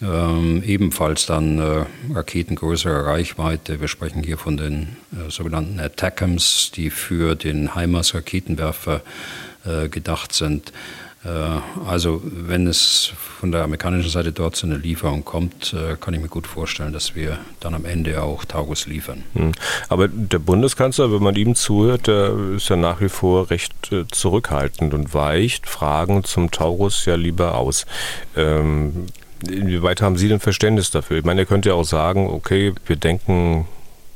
Ähm, 0.02 0.64
ebenfalls 0.66 1.26
dann 1.26 1.60
äh, 1.60 1.86
Raketen 2.14 2.56
größerer 2.56 3.08
Reichweite. 3.08 3.82
Wir 3.82 3.90
sprechen 3.90 4.24
hier 4.24 4.38
von 4.38 4.56
den 4.56 4.96
äh, 5.12 5.30
sogenannten 5.30 5.82
Attackams, 5.82 6.72
die 6.74 6.92
für 6.92 7.36
den 7.36 7.76
HIMARS-Raketenwerfer 7.76 9.02
äh, 9.66 9.90
gedacht 9.90 10.32
sind. 10.32 10.72
Äh, 11.24 11.30
also 11.88 12.22
wenn 12.24 12.68
es 12.68 13.12
von 13.40 13.52
der 13.52 13.64
amerikanischen 13.64 14.10
Seite 14.10 14.32
dort 14.32 14.56
zu 14.56 14.68
einer 14.68 14.78
Lieferung 14.78 15.26
kommt, 15.26 15.74
äh, 15.74 15.96
kann 16.00 16.14
ich 16.14 16.22
mir 16.22 16.28
gut 16.28 16.48
vorstellen, 16.48 16.94
dass 16.94 17.16
wir 17.16 17.38
dann 17.60 17.74
am 17.74 17.86
Ende 17.86 18.22
auch 18.22 18.46
Taurus 18.46 18.88
liefern. 18.88 19.24
Hm. 19.34 19.52
Aber 19.90 20.08
der 20.08 20.40
Bundeskanzler, 20.40 21.12
wenn 21.12 21.24
man 21.24 21.36
ihm 21.36 21.56
zuhört, 21.56 22.08
der 22.08 22.34
ist 22.56 22.70
ja 22.70 22.76
nach 22.76 23.02
wie 23.02 23.10
vor 23.10 23.50
recht 23.50 23.92
äh, 23.92 24.06
zurückhaltend 24.08 24.94
und 24.94 25.14
weicht 25.14 25.68
Fragen 25.68 26.24
zum 26.24 26.52
Taurus 26.52 27.06
ja 27.06 27.16
lieber 27.16 27.56
aus. 27.56 27.86
Ähm, 28.36 29.08
inwieweit 29.48 30.02
haben 30.02 30.18
Sie 30.18 30.28
denn 30.28 30.40
Verständnis 30.40 30.92
dafür? 30.92 31.18
Ich 31.18 31.26
meine, 31.26 31.42
er 31.42 31.46
könnte 31.46 31.70
ja 31.70 31.76
auch 31.76 31.84
sagen, 31.84 32.28
okay, 32.30 32.74
wir 32.86 32.96
denken 32.96 33.68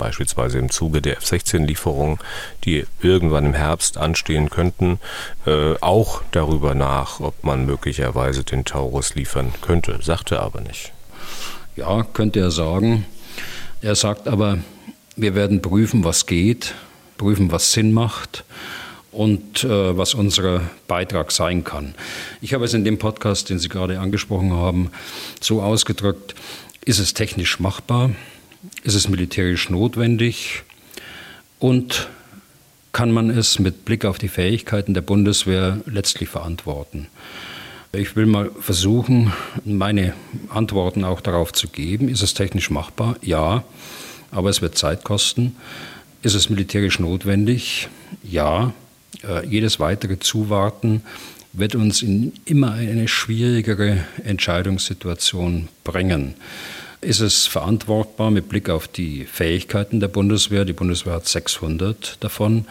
beispielsweise 0.01 0.57
im 0.57 0.71
Zuge 0.71 0.99
der 0.99 1.17
F-16-Lieferungen, 1.17 2.17
die 2.63 2.85
irgendwann 3.03 3.45
im 3.45 3.53
Herbst 3.53 3.97
anstehen 3.97 4.49
könnten, 4.49 4.99
äh, 5.45 5.75
auch 5.79 6.23
darüber 6.31 6.73
nach, 6.73 7.19
ob 7.19 7.43
man 7.43 7.67
möglicherweise 7.67 8.43
den 8.43 8.65
Taurus 8.65 9.13
liefern 9.13 9.53
könnte. 9.61 9.99
Sagt 10.01 10.31
er 10.31 10.41
aber 10.41 10.61
nicht. 10.61 10.91
Ja, 11.75 12.01
könnte 12.01 12.39
er 12.39 12.49
sagen. 12.49 13.05
Er 13.83 13.93
sagt 13.93 14.27
aber, 14.27 14.57
wir 15.15 15.35
werden 15.35 15.61
prüfen, 15.61 16.03
was 16.03 16.25
geht, 16.25 16.73
prüfen, 17.17 17.51
was 17.51 17.71
Sinn 17.71 17.93
macht 17.93 18.43
und 19.11 19.63
äh, 19.63 19.95
was 19.95 20.15
unser 20.15 20.61
Beitrag 20.87 21.31
sein 21.31 21.63
kann. 21.63 21.93
Ich 22.41 22.55
habe 22.55 22.65
es 22.65 22.73
in 22.73 22.85
dem 22.85 22.97
Podcast, 22.97 23.51
den 23.51 23.59
Sie 23.59 23.69
gerade 23.69 23.99
angesprochen 23.99 24.51
haben, 24.53 24.89
so 25.39 25.61
ausgedrückt, 25.61 26.33
ist 26.85 26.97
es 26.97 27.13
technisch 27.13 27.59
machbar? 27.59 28.09
Ist 28.83 28.95
es 28.95 29.09
militärisch 29.09 29.69
notwendig? 29.69 30.63
Und 31.59 32.09
kann 32.91 33.11
man 33.11 33.29
es 33.29 33.59
mit 33.59 33.85
Blick 33.85 34.05
auf 34.05 34.17
die 34.17 34.27
Fähigkeiten 34.27 34.93
der 34.93 35.01
Bundeswehr 35.01 35.79
letztlich 35.85 36.29
verantworten? 36.29 37.07
Ich 37.93 38.15
will 38.15 38.25
mal 38.25 38.51
versuchen, 38.59 39.33
meine 39.65 40.13
Antworten 40.49 41.03
auch 41.03 41.21
darauf 41.21 41.53
zu 41.53 41.67
geben. 41.67 42.07
Ist 42.07 42.21
es 42.21 42.33
technisch 42.33 42.69
machbar? 42.69 43.17
Ja, 43.21 43.63
aber 44.31 44.49
es 44.49 44.61
wird 44.61 44.77
Zeit 44.77 45.03
kosten. 45.03 45.55
Ist 46.21 46.35
es 46.35 46.49
militärisch 46.49 46.99
notwendig? 46.99 47.89
Ja. 48.23 48.73
Äh, 49.23 49.45
jedes 49.45 49.79
weitere 49.79 50.19
Zuwarten 50.19 51.01
wird 51.53 51.75
uns 51.75 52.01
in 52.01 52.33
immer 52.45 52.73
eine 52.73 53.07
schwierigere 53.07 54.05
Entscheidungssituation 54.23 55.67
bringen 55.83 56.35
ist 57.01 57.19
es 57.19 57.47
verantwortbar 57.47 58.29
mit 58.31 58.47
Blick 58.47 58.69
auf 58.69 58.87
die 58.87 59.25
Fähigkeiten 59.25 59.99
der 59.99 60.07
Bundeswehr. 60.07 60.65
Die 60.65 60.73
Bundeswehr 60.73 61.13
hat 61.13 61.27
600 61.27 62.17
davon. 62.19 62.65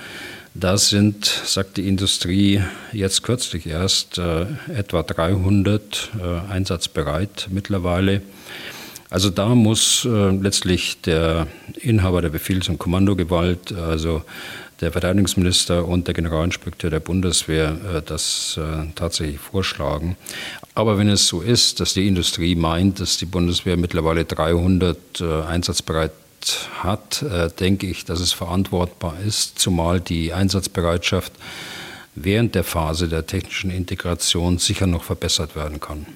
Da 0.54 0.78
sind, 0.78 1.24
sagt 1.24 1.76
die 1.76 1.86
Industrie, 1.86 2.62
jetzt 2.92 3.22
kürzlich 3.22 3.66
erst 3.66 4.18
äh, 4.18 4.46
etwa 4.74 5.02
300 5.02 6.10
äh, 6.18 6.52
einsatzbereit 6.52 7.48
mittlerweile. 7.50 8.22
Also 9.10 9.30
da 9.30 9.54
muss 9.56 10.04
äh, 10.04 10.30
letztlich 10.30 11.00
der 11.02 11.48
Inhaber 11.80 12.22
der 12.22 12.30
Befehls- 12.30 12.68
und 12.68 12.78
Kommandogewalt, 12.78 13.72
also 13.72 14.22
der 14.80 14.92
Verteidigungsminister 14.92 15.86
und 15.86 16.06
der 16.06 16.14
Generalinspekteur 16.14 16.90
der 16.90 17.00
Bundeswehr, 17.00 17.76
äh, 17.96 18.02
das 18.02 18.58
äh, 18.58 18.86
tatsächlich 18.94 19.38
vorschlagen. 19.38 20.16
Aber 20.74 20.98
wenn 20.98 21.08
es 21.08 21.26
so 21.26 21.40
ist, 21.40 21.80
dass 21.80 21.94
die 21.94 22.08
Industrie 22.08 22.54
meint, 22.54 23.00
dass 23.00 23.18
die 23.18 23.26
Bundeswehr 23.26 23.76
mittlerweile 23.76 24.24
300 24.24 25.20
äh, 25.20 25.42
einsatzbereit 25.42 26.12
hat, 26.82 27.22
äh, 27.22 27.50
denke 27.50 27.86
ich, 27.86 28.04
dass 28.04 28.20
es 28.20 28.32
verantwortbar 28.32 29.14
ist, 29.26 29.58
zumal 29.58 30.00
die 30.00 30.32
Einsatzbereitschaft 30.32 31.32
während 32.14 32.54
der 32.54 32.64
Phase 32.64 33.08
der 33.08 33.26
technischen 33.26 33.70
Integration 33.70 34.58
sicher 34.58 34.86
noch 34.86 35.04
verbessert 35.04 35.54
werden 35.56 35.80
kann. 35.80 36.06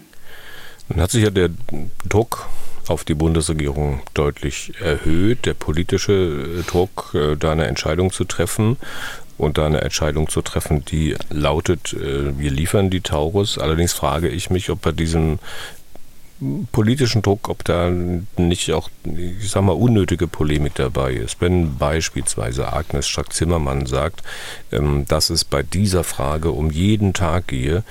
Dann 0.88 1.00
hat 1.00 1.10
sich 1.10 1.24
ja 1.24 1.30
der 1.30 1.50
Druck 2.08 2.46
auf 2.90 3.04
die 3.04 3.14
Bundesregierung 3.14 4.00
deutlich 4.14 4.72
erhöht, 4.80 5.46
der 5.46 5.54
politische 5.54 6.12
äh, 6.12 6.62
Druck, 6.62 7.12
äh, 7.14 7.36
da 7.36 7.52
eine 7.52 7.66
Entscheidung 7.66 8.12
zu 8.12 8.24
treffen 8.24 8.76
und 9.36 9.58
da 9.58 9.66
eine 9.66 9.80
Entscheidung 9.80 10.28
zu 10.28 10.42
treffen, 10.42 10.84
die 10.84 11.16
lautet, 11.28 11.96
wir 11.98 12.50
liefern 12.52 12.88
die 12.88 13.00
Taurus. 13.00 13.58
Allerdings 13.58 13.92
frage 13.92 14.28
ich 14.28 14.48
mich, 14.48 14.70
ob 14.70 14.82
bei 14.82 14.92
diesem 14.92 15.40
politischen 16.72 17.22
Druck, 17.22 17.48
ob 17.48 17.64
da 17.64 17.90
nicht 17.90 18.72
auch, 18.72 18.90
ich 19.04 19.50
sag 19.50 19.62
mal, 19.62 19.72
unnötige 19.72 20.26
Polemik 20.26 20.74
dabei 20.74 21.12
ist. 21.12 21.40
Wenn 21.40 21.76
beispielsweise 21.78 22.72
Agnes 22.72 23.06
Strack-Zimmermann 23.06 23.86
sagt, 23.86 24.22
ähm, 24.72 25.06
dass 25.06 25.30
es 25.30 25.44
bei 25.44 25.62
dieser 25.62 26.04
Frage 26.04 26.50
um 26.50 26.70
jeden 26.70 27.12
Tag 27.12 27.48
gehe, 27.48 27.84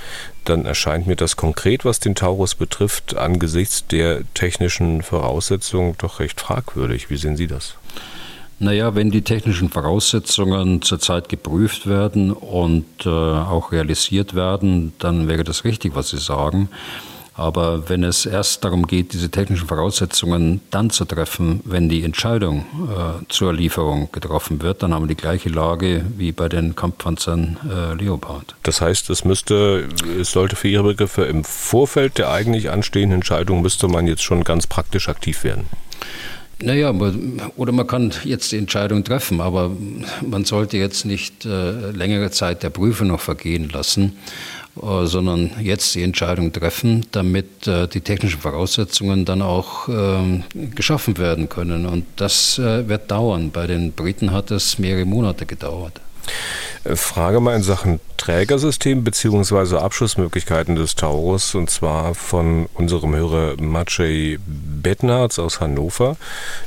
dann 0.43 0.65
erscheint 0.65 1.07
mir 1.07 1.15
das 1.15 1.37
konkret, 1.37 1.85
was 1.85 1.99
den 1.99 2.15
Taurus 2.15 2.55
betrifft, 2.55 3.15
angesichts 3.15 3.87
der 3.87 4.21
technischen 4.33 5.01
Voraussetzungen 5.01 5.95
doch 5.97 6.19
recht 6.19 6.41
fragwürdig. 6.41 7.09
Wie 7.09 7.17
sehen 7.17 7.37
Sie 7.37 7.47
das? 7.47 7.75
Naja, 8.59 8.93
wenn 8.95 9.09
die 9.09 9.23
technischen 9.23 9.69
Voraussetzungen 9.69 10.81
zurzeit 10.81 11.27
geprüft 11.27 11.87
werden 11.87 12.31
und 12.31 12.85
äh, 13.05 13.09
auch 13.09 13.71
realisiert 13.71 14.35
werden, 14.35 14.93
dann 14.99 15.27
wäre 15.27 15.43
das 15.43 15.65
richtig, 15.65 15.95
was 15.95 16.09
Sie 16.09 16.17
sagen. 16.17 16.69
Aber 17.35 17.89
wenn 17.89 18.03
es 18.03 18.25
erst 18.25 18.63
darum 18.63 18.85
geht, 18.85 19.13
diese 19.13 19.29
technischen 19.29 19.67
Voraussetzungen 19.67 20.61
dann 20.69 20.91
zu 20.91 21.05
treffen, 21.05 21.61
wenn 21.65 21.89
die 21.89 22.03
Entscheidung 22.03 22.59
äh, 22.59 23.25
zur 23.27 23.53
Lieferung 23.53 24.09
getroffen 24.11 24.61
wird, 24.61 24.83
dann 24.83 24.93
haben 24.93 25.03
wir 25.03 25.15
die 25.15 25.21
gleiche 25.21 25.49
Lage 25.49 26.05
wie 26.17 26.31
bei 26.31 26.47
den 26.47 26.75
Kampfpanzern 26.75 27.57
äh, 27.67 27.93
Leopard. 27.95 28.55
Das 28.61 28.81
heißt, 28.81 29.09
es 29.09 29.25
müsste, 29.25 29.89
es 30.19 30.31
sollte 30.31 30.55
für 30.55 30.67
Ihre 30.67 30.83
Begriffe 30.83 31.23
im 31.23 31.43
Vorfeld 31.43 32.19
der 32.19 32.29
eigentlich 32.29 32.69
anstehenden 32.69 33.15
Entscheidung 33.15 33.61
müsste 33.61 33.87
man 33.87 34.05
jetzt 34.05 34.23
schon 34.23 34.43
ganz 34.43 34.67
praktisch 34.67 35.09
aktiv 35.09 35.43
werden. 35.43 35.65
Naja, 36.61 36.93
oder 37.57 37.71
man 37.73 37.87
kann 37.87 38.13
jetzt 38.23 38.51
die 38.51 38.57
Entscheidung 38.57 39.03
treffen, 39.03 39.41
aber 39.41 39.71
man 40.21 40.45
sollte 40.45 40.77
jetzt 40.77 41.03
nicht 41.03 41.45
äh, 41.45 41.91
längere 41.91 42.31
Zeit 42.31 42.63
der 42.63 42.69
Prüfung 42.69 43.07
noch 43.07 43.19
vergehen 43.19 43.69
lassen. 43.69 44.17
Äh, 44.81 45.05
sondern 45.05 45.51
jetzt 45.61 45.93
die 45.93 46.01
Entscheidung 46.01 46.51
treffen, 46.51 47.05
damit 47.11 47.67
äh, 47.67 47.87
die 47.87 48.01
technischen 48.01 48.39
Voraussetzungen 48.39 49.23
dann 49.23 49.43
auch 49.43 49.87
ähm, 49.87 50.43
geschaffen 50.73 51.17
werden 51.19 51.47
können. 51.47 51.85
Und 51.85 52.05
das 52.15 52.57
äh, 52.57 52.87
wird 52.87 53.11
dauern. 53.11 53.51
Bei 53.51 53.67
den 53.67 53.91
Briten 53.91 54.31
hat 54.31 54.49
es 54.49 54.79
mehrere 54.79 55.05
Monate 55.05 55.45
gedauert. 55.45 56.01
Frage 56.85 57.39
mal 57.39 57.55
in 57.55 57.63
Sachen 57.63 57.99
Trägersystem 58.17 59.03
bzw. 59.03 59.77
Abschussmöglichkeiten 59.77 60.75
des 60.75 60.95
Taurus 60.95 61.55
und 61.55 61.69
zwar 61.69 62.15
von 62.15 62.67
unserem 62.73 63.15
Hörer 63.15 63.61
Maciej 63.61 64.39
Bettnarz 64.45 65.39
aus 65.39 65.59
Hannover. 65.59 66.15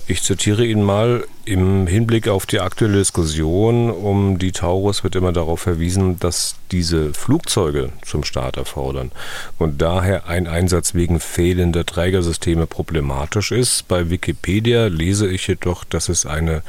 Ich 0.06 0.22
zitiere 0.22 0.64
ihn 0.64 0.82
mal. 0.82 1.24
Im 1.46 1.86
Hinblick 1.86 2.26
auf 2.26 2.44
die 2.44 2.58
aktuelle 2.58 2.98
Diskussion 2.98 3.88
um 3.88 4.36
die 4.36 4.50
Taurus 4.50 5.04
wird 5.04 5.14
immer 5.14 5.32
darauf 5.32 5.60
verwiesen, 5.60 6.18
dass 6.18 6.56
diese 6.72 7.14
Flugzeuge 7.14 7.92
zum 8.04 8.24
Start 8.24 8.56
erfordern 8.56 9.12
und 9.56 9.80
daher 9.80 10.26
ein 10.26 10.48
Einsatz 10.48 10.94
wegen 10.94 11.20
fehlender 11.20 11.86
Trägersysteme 11.86 12.66
problematisch 12.66 13.52
ist. 13.52 13.86
Bei 13.86 14.10
Wikipedia 14.10 14.86
lese 14.88 15.28
ich 15.28 15.46
jedoch, 15.46 15.84
dass 15.84 16.08
es 16.08 16.26
eine 16.26 16.62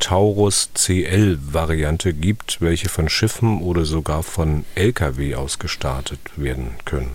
Taurus 0.00 0.70
CL-Variante 0.74 2.12
gibt, 2.12 2.60
welche 2.60 2.88
von 2.88 3.08
Schiffen 3.08 3.62
oder 3.62 3.84
sogar 3.84 4.22
von 4.22 4.64
Lkw 4.74 5.36
aus 5.36 5.58
gestartet 5.58 6.20
werden 6.36 6.72
können. 6.84 7.12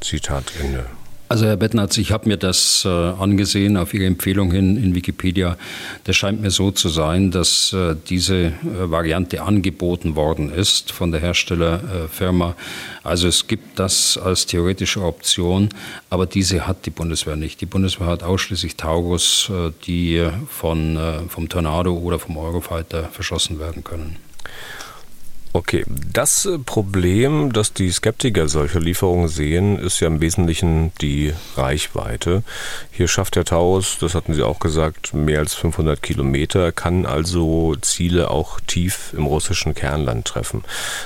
Zitat 0.00 0.52
Ende. 0.60 0.86
Also 1.32 1.46
Herr 1.46 1.56
Bettnatz, 1.56 1.96
ich 1.96 2.12
habe 2.12 2.28
mir 2.28 2.36
das 2.36 2.84
äh, 2.84 2.90
angesehen 2.90 3.78
auf 3.78 3.94
Ihre 3.94 4.04
Empfehlung 4.04 4.52
hin 4.52 4.76
in 4.76 4.94
Wikipedia. 4.94 5.56
Das 6.04 6.14
scheint 6.14 6.42
mir 6.42 6.50
so 6.50 6.72
zu 6.72 6.90
sein, 6.90 7.30
dass 7.30 7.72
äh, 7.72 7.96
diese 8.10 8.36
äh, 8.36 8.52
Variante 8.64 9.40
angeboten 9.40 10.14
worden 10.14 10.52
ist 10.52 10.92
von 10.92 11.10
der 11.10 11.22
Herstellerfirma. 11.22 12.54
Also 13.02 13.28
es 13.28 13.46
gibt 13.46 13.78
das 13.78 14.18
als 14.18 14.44
theoretische 14.44 15.00
Option, 15.00 15.70
aber 16.10 16.26
diese 16.26 16.66
hat 16.66 16.84
die 16.84 16.90
Bundeswehr 16.90 17.36
nicht. 17.36 17.62
Die 17.62 17.66
Bundeswehr 17.66 18.08
hat 18.08 18.22
ausschließlich 18.22 18.76
Taurus, 18.76 19.50
die 19.86 20.28
von, 20.50 20.98
vom 21.28 21.48
Tornado 21.48 21.96
oder 21.96 22.18
vom 22.18 22.36
Eurofighter 22.36 23.04
verschossen 23.04 23.58
werden 23.58 23.82
können. 23.82 24.18
Okay, 25.54 25.84
das 25.86 26.46
äh, 26.46 26.58
Problem, 26.58 27.52
das 27.52 27.74
die 27.74 27.90
Skeptiker 27.90 28.48
solcher 28.48 28.80
Lieferungen 28.80 29.28
sehen, 29.28 29.78
ist 29.78 30.00
ja 30.00 30.06
im 30.06 30.22
Wesentlichen 30.22 30.92
die 31.02 31.34
Reichweite. 31.56 32.42
Hier 32.90 33.06
schafft 33.06 33.36
der 33.36 33.44
Taurus, 33.44 33.98
das 34.00 34.14
hatten 34.14 34.32
Sie 34.32 34.42
auch 34.42 34.60
gesagt, 34.60 35.12
mehr 35.12 35.40
als 35.40 35.52
500 35.54 36.02
Kilometer, 36.02 36.72
kann 36.72 37.04
also 37.04 37.74
Ziele 37.82 38.30
auch 38.30 38.60
tief 38.60 39.12
im 39.14 39.26
russischen 39.26 39.74
Kernland 39.74 40.26
treffen. 40.26 40.64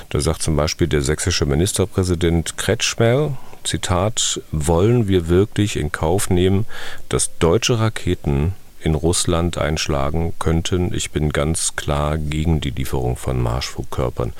Da 0.09 0.21
sagt 0.21 0.41
zum 0.41 0.55
Beispiel 0.55 0.87
der 0.87 1.01
sächsische 1.01 1.45
Ministerpräsident 1.45 2.57
Kretschmer, 2.57 3.37
Zitat, 3.65 4.41
wollen 4.53 5.09
wir 5.09 5.27
wirklich 5.27 5.75
in 5.75 5.91
Kauf 5.91 6.29
nehmen, 6.29 6.65
dass 7.09 7.37
deutsche 7.39 7.79
Raketen 7.79 8.53
in 8.81 8.95
Russland 8.95 9.57
einschlagen 9.57 10.33
könnten. 10.39 10.93
Ich 10.93 11.11
bin 11.11 11.31
ganz 11.31 11.75
klar 11.75 12.17
gegen 12.17 12.61
die 12.61 12.71
Lieferung 12.71 13.15
von 13.15 13.41
Marschflugkörpern. 13.41 14.33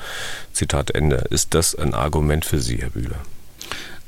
Zitat 0.52 0.90
Ende. 0.90 1.26
Ist 1.30 1.54
das 1.54 1.74
ein 1.74 1.94
Argument 1.94 2.44
für 2.44 2.60
Sie, 2.60 2.78
Herr 2.78 2.90
Bühler? 2.90 3.18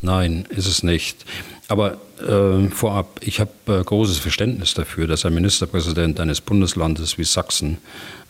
Nein, 0.02 0.46
ist 0.48 0.66
es 0.66 0.82
nicht. 0.82 1.26
Aber 1.68 1.98
äh, 2.26 2.68
vorab, 2.68 3.20
ich 3.22 3.38
habe 3.38 3.50
äh, 3.66 3.84
großes 3.84 4.18
Verständnis 4.18 4.74
dafür, 4.74 5.06
dass 5.06 5.24
ein 5.24 5.34
Ministerpräsident 5.34 6.18
eines 6.18 6.40
Bundeslandes 6.40 7.18
wie 7.18 7.24
Sachsen 7.24 7.78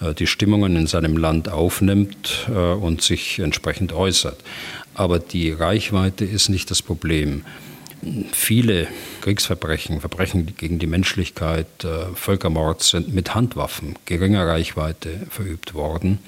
äh, 0.01 0.13
die 0.13 0.27
Stimmungen 0.27 0.77
in 0.77 0.87
seinem 0.87 1.17
Land 1.17 1.49
aufnimmt 1.49 2.49
äh, 2.49 2.53
und 2.53 3.03
sich 3.03 3.39
entsprechend 3.39 3.93
äußert. 3.93 4.39
Aber 4.95 5.21
die 5.21 5.53
Reichweite 5.53 6.25
ist 6.25 6.49
nicht 6.49 6.71
das 6.71 6.83
Problem 6.83 7.45
viele 8.33 8.87
Kriegsverbrechen, 9.21 10.01
Verbrechen 10.01 10.55
gegen 10.57 10.79
die 10.79 10.87
Menschlichkeit, 10.87 11.85
äh, 11.85 12.15
Völkermord 12.15 12.83
sind 12.83 13.15
mit 13.15 13.35
Handwaffen 13.35 13.95
geringer 14.07 14.47
Reichweite 14.47 15.27
verübt 15.29 15.75
worden. 15.75 16.19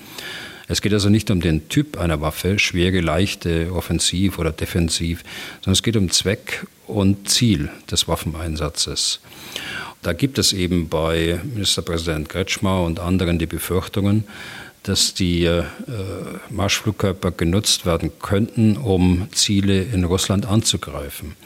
Es 0.68 0.80
geht 0.80 0.92
also 0.92 1.08
nicht 1.08 1.30
um 1.30 1.40
den 1.40 1.68
Typ 1.68 1.98
einer 1.98 2.20
Waffe, 2.20 2.58
schwere, 2.58 3.00
leichte, 3.00 3.72
offensiv 3.74 4.38
oder 4.38 4.52
defensiv, 4.52 5.24
sondern 5.60 5.72
es 5.72 5.82
geht 5.82 5.96
um 5.96 6.10
Zweck 6.10 6.66
und 6.86 7.28
Ziel 7.28 7.70
des 7.90 8.08
Waffeneinsatzes. 8.08 9.20
Da 10.02 10.12
gibt 10.12 10.38
es 10.38 10.52
eben 10.52 10.88
bei 10.88 11.40
Ministerpräsident 11.44 12.28
Kretschmer 12.28 12.82
und 12.82 13.00
anderen 13.00 13.38
die 13.38 13.46
Befürchtungen, 13.46 14.24
dass 14.82 15.14
die 15.14 15.44
äh, 15.44 15.64
Marschflugkörper 16.50 17.30
genutzt 17.30 17.86
werden 17.86 18.10
könnten, 18.20 18.76
um 18.76 19.28
Ziele 19.32 19.82
in 19.82 20.04
Russland 20.04 20.46
anzugreifen. 20.46 21.36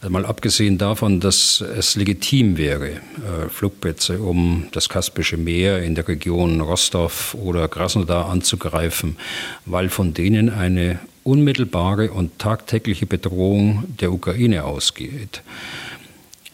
Also 0.00 0.12
mal 0.12 0.26
abgesehen 0.26 0.76
davon, 0.76 1.20
dass 1.20 1.60
es 1.60 1.96
legitim 1.96 2.58
wäre, 2.58 2.90
äh, 2.90 3.48
Flugplätze 3.48 4.18
um 4.18 4.68
das 4.72 4.88
Kaspische 4.88 5.36
Meer 5.36 5.82
in 5.82 5.94
der 5.94 6.06
Region 6.06 6.60
Rostov 6.60 7.34
oder 7.34 7.68
Krasnodar 7.68 8.28
anzugreifen, 8.28 9.16
weil 9.64 9.88
von 9.88 10.12
denen 10.12 10.50
eine 10.50 10.98
unmittelbare 11.22 12.10
und 12.10 12.38
tagtägliche 12.38 13.06
Bedrohung 13.06 13.84
der 14.00 14.12
Ukraine 14.12 14.64
ausgeht. 14.64 15.42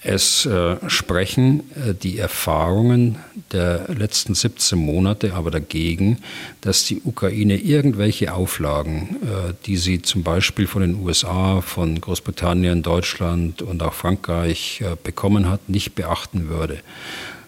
Es 0.03 0.46
äh, 0.46 0.76
sprechen 0.88 1.61
äh, 1.74 1.94
die 1.94 2.18
Erfahrungen 2.18 3.18
der 3.53 3.86
letzten 3.88 4.34
17 4.34 4.78
Monate 4.78 5.34
aber 5.34 5.51
dagegen, 5.51 6.18
dass 6.62 6.84
die 6.84 7.03
Ukraine 7.05 7.57
irgendwelche 7.57 8.32
Auflagen, 8.32 9.16
äh, 9.22 9.53
die 9.66 9.76
sie 9.76 10.01
zum 10.01 10.22
Beispiel 10.22 10.66
von 10.66 10.80
den 10.80 10.94
USA, 10.94 11.61
von 11.61 12.01
Großbritannien, 12.01 12.82
Deutschland 12.82 13.61
und 13.61 13.82
auch 13.82 13.92
Frankreich 13.92 14.80
äh, 14.80 14.96
bekommen 15.03 15.51
hat, 15.51 15.68
nicht 15.68 15.94
beachten 15.94 16.48
würde. 16.48 16.78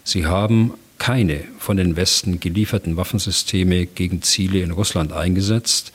Sie 0.05 0.27
haben 0.27 0.75
keine 0.99 1.41
von 1.59 1.79
den 1.79 1.97
Westen 1.97 2.39
gelieferten 2.39 2.99
Waffensysteme 2.99 3.87
gegen 3.87 4.21
Ziele 4.21 4.61
in 4.61 4.73
Russland 4.73 5.13
eingesetzt. 5.13 5.93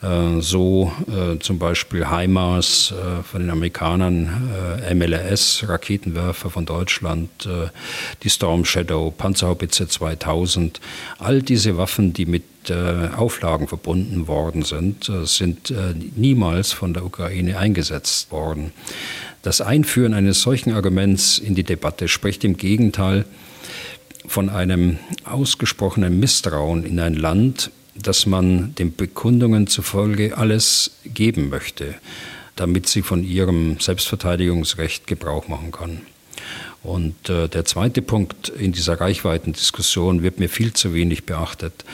Äh, 0.00 0.40
so 0.40 0.92
äh, 1.08 1.38
zum 1.40 1.58
Beispiel 1.58 2.08
HIMARS 2.08 2.92
äh, 2.92 3.22
von 3.24 3.42
den 3.42 3.50
Amerikanern, 3.50 4.48
MLRS, 4.94 5.64
Raketenwerfer 5.66 6.50
von 6.50 6.66
Deutschland, 6.66 7.48
die 8.22 8.30
Storm 8.30 8.64
Shadow, 8.64 9.10
Panzerhaubitze 9.10 9.88
2000. 9.88 10.80
All 11.18 11.42
diese 11.42 11.76
Waffen, 11.76 12.12
die 12.12 12.26
mit 12.26 12.44
Auflagen 13.16 13.66
verbunden 13.66 14.26
worden 14.26 14.62
sind, 14.62 15.10
sind 15.24 15.72
niemals 16.16 16.72
von 16.72 16.92
der 16.92 17.04
Ukraine 17.04 17.58
eingesetzt 17.58 18.30
worden. 18.30 18.72
Das 19.42 19.60
Einführen 19.60 20.14
eines 20.14 20.42
solchen 20.42 20.72
Arguments 20.72 21.38
in 21.38 21.54
die 21.54 21.64
Debatte 21.64 22.08
spricht 22.08 22.44
im 22.44 22.56
Gegenteil 22.56 23.24
von 24.26 24.48
einem 24.48 24.98
ausgesprochenen 25.24 26.20
Misstrauen 26.20 26.84
in 26.84 27.00
ein 27.00 27.14
Land, 27.14 27.70
dass 28.02 28.26
man 28.26 28.74
den 28.74 28.94
Bekundungen 28.94 29.66
zufolge 29.66 30.36
alles 30.36 30.92
geben 31.04 31.48
möchte, 31.48 31.94
damit 32.56 32.88
sie 32.88 33.02
von 33.02 33.24
ihrem 33.24 33.78
Selbstverteidigungsrecht 33.80 35.06
Gebrauch 35.06 35.48
machen 35.48 35.72
kann. 35.72 36.00
Und 36.82 37.28
äh, 37.28 37.48
der 37.48 37.64
zweite 37.64 38.02
Punkt 38.02 38.48
in 38.48 38.72
dieser 38.72 39.00
Reichweitendiskussion 39.00 40.22
wird 40.22 40.38
mir 40.38 40.48
viel 40.48 40.72
zu 40.72 40.94
wenig 40.94 41.24
beachtet. 41.24 41.84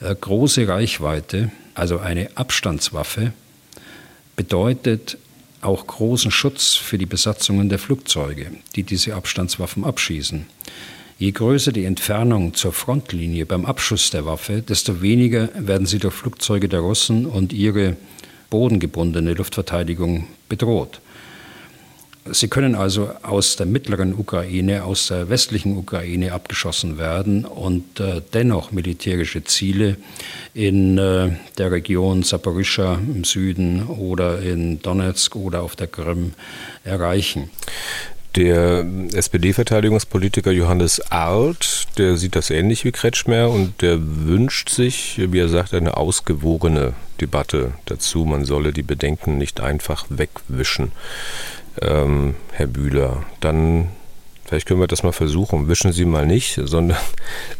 Äh, 0.00 0.14
große 0.14 0.66
Reichweite, 0.66 1.50
also 1.74 1.98
eine 1.98 2.36
Abstandswaffe, 2.36 3.32
bedeutet 4.36 5.18
auch 5.60 5.86
großen 5.86 6.30
Schutz 6.30 6.74
für 6.74 6.96
die 6.96 7.06
Besatzungen 7.06 7.68
der 7.68 7.78
Flugzeuge, 7.78 8.50
die 8.74 8.82
diese 8.82 9.14
Abstandswaffen 9.14 9.84
abschießen. 9.84 10.46
Je 11.20 11.32
größer 11.32 11.70
die 11.72 11.84
Entfernung 11.84 12.54
zur 12.54 12.72
Frontlinie 12.72 13.44
beim 13.44 13.66
Abschuss 13.66 14.08
der 14.08 14.24
Waffe, 14.24 14.62
desto 14.62 15.02
weniger 15.02 15.50
werden 15.54 15.86
sie 15.86 15.98
durch 15.98 16.14
Flugzeuge 16.14 16.66
der 16.66 16.80
Russen 16.80 17.26
und 17.26 17.52
ihre 17.52 17.98
bodengebundene 18.48 19.34
Luftverteidigung 19.34 20.28
bedroht. 20.48 21.02
Sie 22.24 22.48
können 22.48 22.74
also 22.74 23.10
aus 23.22 23.56
der 23.56 23.66
mittleren 23.66 24.14
Ukraine, 24.14 24.84
aus 24.84 25.08
der 25.08 25.28
westlichen 25.28 25.76
Ukraine 25.76 26.32
abgeschossen 26.32 26.96
werden 26.96 27.44
und 27.44 28.00
äh, 28.00 28.22
dennoch 28.32 28.72
militärische 28.72 29.44
Ziele 29.44 29.98
in 30.54 30.96
äh, 30.96 31.32
der 31.58 31.70
Region 31.70 32.22
Saporischschja 32.22 32.94
im 32.94 33.24
Süden 33.24 33.86
oder 33.88 34.40
in 34.40 34.80
Donetsk 34.80 35.36
oder 35.36 35.60
auf 35.60 35.76
der 35.76 35.88
Krim 35.88 36.32
erreichen. 36.82 37.50
Der 38.36 38.86
SPD-Verteidigungspolitiker 39.12 40.52
Johannes 40.52 41.00
Arlt, 41.10 41.88
der 41.98 42.16
sieht 42.16 42.36
das 42.36 42.50
ähnlich 42.50 42.84
wie 42.84 42.92
Kretschmer 42.92 43.50
und 43.50 43.82
der 43.82 43.98
wünscht 44.00 44.68
sich, 44.68 45.20
wie 45.32 45.38
er 45.40 45.48
sagt, 45.48 45.74
eine 45.74 45.96
ausgewogene 45.96 46.92
Debatte 47.20 47.72
dazu. 47.86 48.24
Man 48.24 48.44
solle 48.44 48.72
die 48.72 48.84
Bedenken 48.84 49.36
nicht 49.36 49.60
einfach 49.60 50.06
wegwischen. 50.10 50.92
Ähm, 51.82 52.36
Herr 52.52 52.68
Bühler, 52.68 53.24
dann 53.40 53.88
Vielleicht 54.50 54.66
können 54.66 54.80
wir 54.80 54.88
das 54.88 55.04
mal 55.04 55.12
versuchen. 55.12 55.68
Wischen 55.68 55.92
Sie 55.92 56.04
mal 56.04 56.26
nicht, 56.26 56.60
sondern 56.64 56.98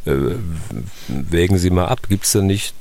äh, 0.06 0.34
wägen 1.06 1.56
Sie 1.56 1.70
mal 1.70 1.86
ab. 1.86 2.08
Gibt 2.08 2.24
es 2.24 2.32
da 2.32 2.42
nicht, 2.42 2.74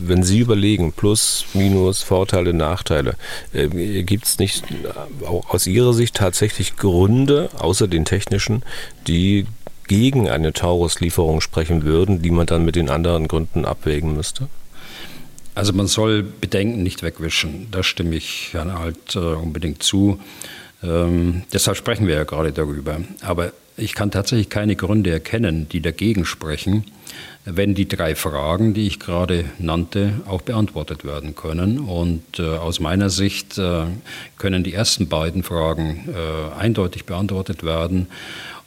wenn 0.00 0.22
Sie 0.22 0.38
überlegen, 0.38 0.92
Plus, 0.92 1.44
Minus, 1.52 2.02
Vorteile, 2.02 2.54
Nachteile, 2.54 3.14
äh, 3.52 3.68
gibt 4.04 4.24
es 4.24 4.38
nicht 4.38 4.64
auch 5.26 5.50
aus 5.50 5.66
Ihrer 5.66 5.92
Sicht 5.92 6.14
tatsächlich 6.14 6.76
Gründe, 6.76 7.50
außer 7.58 7.88
den 7.88 8.06
technischen, 8.06 8.62
die 9.06 9.44
gegen 9.86 10.30
eine 10.30 10.54
Taurus-Lieferung 10.54 11.42
sprechen 11.42 11.82
würden, 11.82 12.22
die 12.22 12.30
man 12.30 12.46
dann 12.46 12.64
mit 12.64 12.74
den 12.74 12.88
anderen 12.88 13.28
Gründen 13.28 13.66
abwägen 13.66 14.14
müsste? 14.14 14.48
Also 15.54 15.74
man 15.74 15.88
soll 15.88 16.22
Bedenken 16.22 16.82
nicht 16.82 17.02
wegwischen. 17.02 17.68
Da 17.70 17.82
stimme 17.82 18.16
ich 18.16 18.54
Herrn 18.54 18.70
Alt 18.70 19.14
äh, 19.14 19.18
unbedingt 19.18 19.82
zu. 19.82 20.18
Ähm, 20.82 21.42
deshalb 21.52 21.76
sprechen 21.76 22.06
wir 22.06 22.14
ja 22.14 22.24
gerade 22.24 22.52
darüber. 22.52 23.00
Aber 23.22 23.52
ich 23.76 23.94
kann 23.94 24.10
tatsächlich 24.10 24.48
keine 24.48 24.76
Gründe 24.76 25.10
erkennen, 25.10 25.68
die 25.70 25.80
dagegen 25.80 26.24
sprechen, 26.24 26.84
wenn 27.44 27.74
die 27.74 27.88
drei 27.88 28.14
Fragen, 28.14 28.74
die 28.74 28.86
ich 28.86 29.00
gerade 29.00 29.44
nannte, 29.58 30.20
auch 30.26 30.42
beantwortet 30.42 31.04
werden 31.04 31.34
können. 31.34 31.78
Und 31.80 32.38
äh, 32.38 32.42
aus 32.42 32.80
meiner 32.80 33.10
Sicht 33.10 33.58
äh, 33.58 33.84
können 34.38 34.62
die 34.62 34.74
ersten 34.74 35.08
beiden 35.08 35.42
Fragen 35.42 36.08
äh, 36.08 36.60
eindeutig 36.60 37.04
beantwortet 37.04 37.64
werden. 37.64 38.08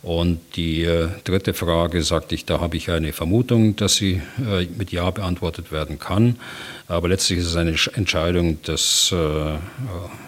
Und 0.06 0.40
die 0.56 0.84
äh, 0.84 1.10
dritte 1.24 1.54
Frage 1.54 2.04
sagte 2.04 2.36
ich, 2.36 2.46
da 2.46 2.60
habe 2.60 2.78
ich 2.78 2.92
eine 2.92 3.12
Vermutung, 3.12 3.76
dass 3.76 3.96
sie 3.96 4.22
äh, 4.40 4.68
mit 4.78 4.92
Ja 4.92 5.10
beantwortet 5.10 5.72
werden 5.72 5.98
kann. 5.98 6.36
Aber 6.88 7.08
letztlich 7.08 7.40
ist 7.40 7.48
es 7.48 7.56
eine 7.56 7.76
Entscheidung 7.94 8.62
des 8.62 9.12
äh, 9.12 9.58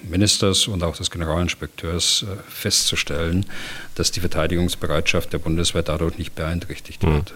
Ministers 0.10 0.68
und 0.68 0.84
auch 0.84 0.97
des 0.97 1.12
Generalinspekteurs 1.12 2.26
äh, 2.28 2.36
festzustellen, 2.49 3.45
dass 3.93 4.12
die 4.12 4.22
Verteidigungsbereitschaft 4.22 5.34
der 5.34 5.38
Bundeswehr 5.38 5.84
dadurch 5.84 6.18
nicht 6.18 6.34
beeinträchtigt 6.34 7.03
hm. 7.03 7.14
wird. 7.14 7.34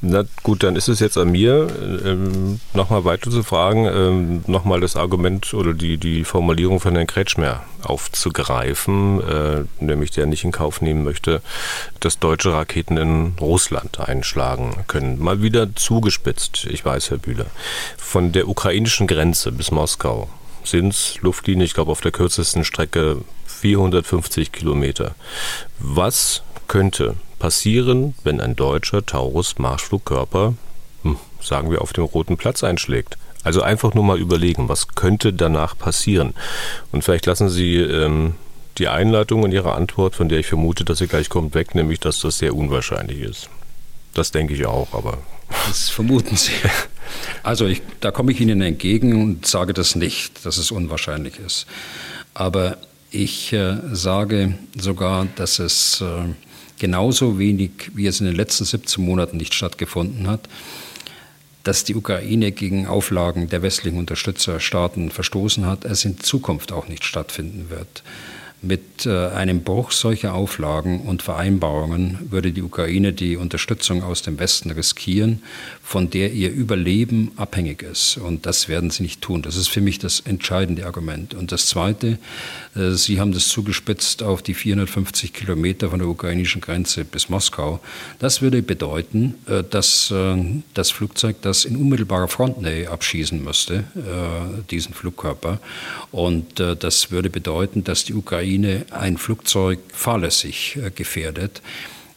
Na 0.00 0.24
gut, 0.42 0.62
dann 0.62 0.76
ist 0.76 0.88
es 0.88 1.00
jetzt 1.00 1.18
an 1.18 1.30
mir, 1.30 1.68
ähm, 2.04 2.60
nochmal 2.74 3.04
weiter 3.04 3.30
zu 3.30 3.42
fragen, 3.42 3.86
ähm, 3.86 4.44
nochmal 4.46 4.80
das 4.80 4.96
Argument 4.96 5.52
oder 5.54 5.74
die, 5.74 5.96
die 5.98 6.24
Formulierung 6.24 6.80
von 6.80 6.94
Herrn 6.94 7.06
Kretschmer 7.06 7.64
aufzugreifen, 7.82 9.20
äh, 9.20 9.64
nämlich 9.80 10.10
der 10.10 10.26
nicht 10.26 10.44
in 10.44 10.52
Kauf 10.52 10.80
nehmen 10.80 11.04
möchte, 11.04 11.42
dass 12.00 12.18
deutsche 12.18 12.52
Raketen 12.52 12.96
in 12.96 13.34
Russland 13.40 14.00
einschlagen 14.00 14.84
können. 14.86 15.18
Mal 15.18 15.42
wieder 15.42 15.74
zugespitzt, 15.74 16.66
ich 16.70 16.84
weiß, 16.84 17.10
Herr 17.10 17.18
Bühler. 17.18 17.46
Von 17.96 18.32
der 18.32 18.47
ukrainischen 18.48 19.06
Grenze 19.06 19.52
bis 19.52 19.70
Moskau 19.70 20.28
sind 20.64 20.88
es 20.88 21.18
Luftlinie, 21.22 21.64
ich 21.64 21.74
glaube 21.74 21.92
auf 21.92 22.00
der 22.00 22.12
kürzesten 22.12 22.64
Strecke 22.64 23.18
450 23.46 24.52
Kilometer. 24.52 25.14
Was 25.78 26.42
könnte 26.66 27.14
passieren, 27.38 28.14
wenn 28.24 28.40
ein 28.40 28.56
deutscher 28.56 29.04
Taurus-Marschflugkörper, 29.04 30.54
hm, 31.02 31.16
sagen 31.40 31.70
wir, 31.70 31.80
auf 31.80 31.92
dem 31.92 32.04
Roten 32.04 32.36
Platz 32.36 32.62
einschlägt? 32.62 33.16
Also 33.44 33.62
einfach 33.62 33.94
nur 33.94 34.04
mal 34.04 34.18
überlegen, 34.18 34.68
was 34.68 34.88
könnte 34.88 35.32
danach 35.32 35.78
passieren? 35.78 36.34
Und 36.92 37.02
vielleicht 37.02 37.26
lassen 37.26 37.48
Sie 37.48 37.76
ähm, 37.76 38.34
die 38.78 38.88
Einleitung 38.88 39.44
in 39.44 39.52
Ihrer 39.52 39.74
Antwort, 39.74 40.16
von 40.16 40.28
der 40.28 40.40
ich 40.40 40.46
vermute, 40.46 40.84
dass 40.84 40.98
sie 40.98 41.06
gleich 41.06 41.28
kommt, 41.28 41.54
weg, 41.54 41.74
nämlich 41.74 42.00
dass 42.00 42.20
das 42.20 42.38
sehr 42.38 42.54
unwahrscheinlich 42.54 43.20
ist. 43.20 43.48
Das 44.14 44.32
denke 44.32 44.54
ich 44.54 44.66
auch, 44.66 44.92
aber. 44.92 45.18
Das 45.66 45.88
vermuten 45.88 46.36
Sie. 46.36 46.52
Also 47.42 47.66
ich, 47.66 47.82
da 48.00 48.10
komme 48.10 48.32
ich 48.32 48.40
Ihnen 48.40 48.62
entgegen 48.62 49.22
und 49.22 49.46
sage 49.46 49.72
das 49.72 49.94
nicht, 49.94 50.44
dass 50.44 50.58
es 50.58 50.70
unwahrscheinlich 50.70 51.38
ist. 51.38 51.66
Aber 52.34 52.78
ich 53.10 53.52
äh, 53.52 53.78
sage 53.92 54.54
sogar, 54.78 55.26
dass 55.36 55.58
es 55.58 56.00
äh, 56.00 56.34
genauso 56.78 57.38
wenig, 57.38 57.70
wie 57.94 58.06
es 58.06 58.20
in 58.20 58.26
den 58.26 58.36
letzten 58.36 58.64
17 58.64 59.04
Monaten 59.04 59.36
nicht 59.36 59.54
stattgefunden 59.54 60.28
hat, 60.28 60.48
dass 61.64 61.84
die 61.84 61.94
Ukraine 61.94 62.52
gegen 62.52 62.86
Auflagen 62.86 63.48
der 63.48 63.62
westlichen 63.62 63.98
Unterstützerstaaten 63.98 65.10
verstoßen 65.10 65.66
hat, 65.66 65.84
es 65.84 66.04
in 66.04 66.18
Zukunft 66.18 66.72
auch 66.72 66.88
nicht 66.88 67.04
stattfinden 67.04 67.68
wird. 67.68 68.02
Mit 68.60 69.06
äh, 69.06 69.28
einem 69.28 69.62
Bruch 69.62 69.92
solcher 69.92 70.34
Auflagen 70.34 71.02
und 71.02 71.22
Vereinbarungen 71.22 72.18
würde 72.30 72.52
die 72.52 72.62
Ukraine 72.62 73.12
die 73.12 73.36
Unterstützung 73.36 74.02
aus 74.02 74.22
dem 74.22 74.38
Westen 74.40 74.70
riskieren, 74.70 75.42
von 75.88 76.10
der 76.10 76.34
ihr 76.34 76.52
Überleben 76.52 77.32
abhängig 77.36 77.82
ist. 77.82 78.18
Und 78.18 78.44
das 78.44 78.68
werden 78.68 78.90
sie 78.90 79.04
nicht 79.04 79.22
tun. 79.22 79.40
Das 79.40 79.56
ist 79.56 79.68
für 79.68 79.80
mich 79.80 79.98
das 79.98 80.20
entscheidende 80.20 80.84
Argument. 80.84 81.32
Und 81.32 81.50
das 81.50 81.64
Zweite, 81.64 82.18
äh, 82.76 82.90
Sie 82.90 83.18
haben 83.18 83.32
das 83.32 83.48
zugespitzt 83.48 84.22
auf 84.22 84.42
die 84.42 84.52
450 84.52 85.32
Kilometer 85.32 85.88
von 85.88 85.98
der 85.98 86.08
ukrainischen 86.08 86.60
Grenze 86.60 87.06
bis 87.06 87.30
Moskau. 87.30 87.80
Das 88.18 88.42
würde 88.42 88.60
bedeuten, 88.60 89.36
äh, 89.46 89.64
dass 89.64 90.12
das 90.74 90.90
Flugzeug 90.90 91.36
das 91.40 91.64
in 91.64 91.76
unmittelbarer 91.76 92.28
Frontnähe 92.28 92.90
abschießen 92.90 93.42
müsste, 93.42 93.84
diesen 94.70 94.94
Flugkörper. 94.94 95.60
Und 96.10 96.60
das 96.60 97.10
würde 97.10 97.30
bedeuten, 97.30 97.84
dass 97.84 98.04
die 98.04 98.14
Ukraine 98.14 98.84
ein 98.90 99.16
Flugzeug 99.16 99.78
fahrlässig 99.92 100.76
äh, 100.76 100.90
gefährdet 100.90 101.62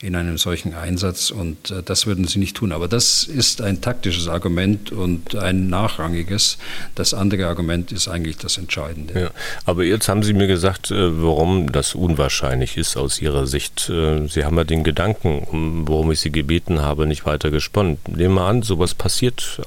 in 0.01 0.15
einem 0.15 0.37
solchen 0.37 0.73
Einsatz 0.73 1.31
und 1.31 1.71
äh, 1.71 1.83
das 1.83 2.07
würden 2.07 2.25
sie 2.25 2.39
nicht 2.39 2.57
tun. 2.57 2.71
Aber 2.71 2.87
das 2.87 3.23
ist 3.23 3.61
ein 3.61 3.81
taktisches 3.81 4.27
Argument 4.27 4.91
und 4.91 5.35
ein 5.35 5.69
nachrangiges. 5.69 6.57
Das 6.95 7.13
andere 7.13 7.47
Argument 7.47 7.91
ist 7.91 8.07
eigentlich 8.07 8.37
das 8.37 8.57
Entscheidende. 8.57 9.19
Ja, 9.19 9.31
aber 9.65 9.83
jetzt 9.83 10.09
haben 10.09 10.23
Sie 10.23 10.33
mir 10.33 10.47
gesagt, 10.47 10.91
äh, 10.91 11.21
warum 11.21 11.71
das 11.71 11.93
unwahrscheinlich 11.93 12.77
ist 12.77 12.97
aus 12.97 13.21
Ihrer 13.21 13.45
Sicht. 13.47 13.91
Sie 13.91 14.45
haben 14.45 14.57
ja 14.57 14.63
den 14.63 14.83
Gedanken, 14.83 15.85
worum 15.87 16.11
ich 16.11 16.19
Sie 16.19 16.31
gebeten 16.31 16.81
habe, 16.81 17.05
nicht 17.05 17.25
weiter 17.25 17.51
gesponnen. 17.51 17.97
Nehmen 18.07 18.35
wir 18.35 18.45
an, 18.45 18.61
sowas 18.61 18.93
passiert, 18.93 19.61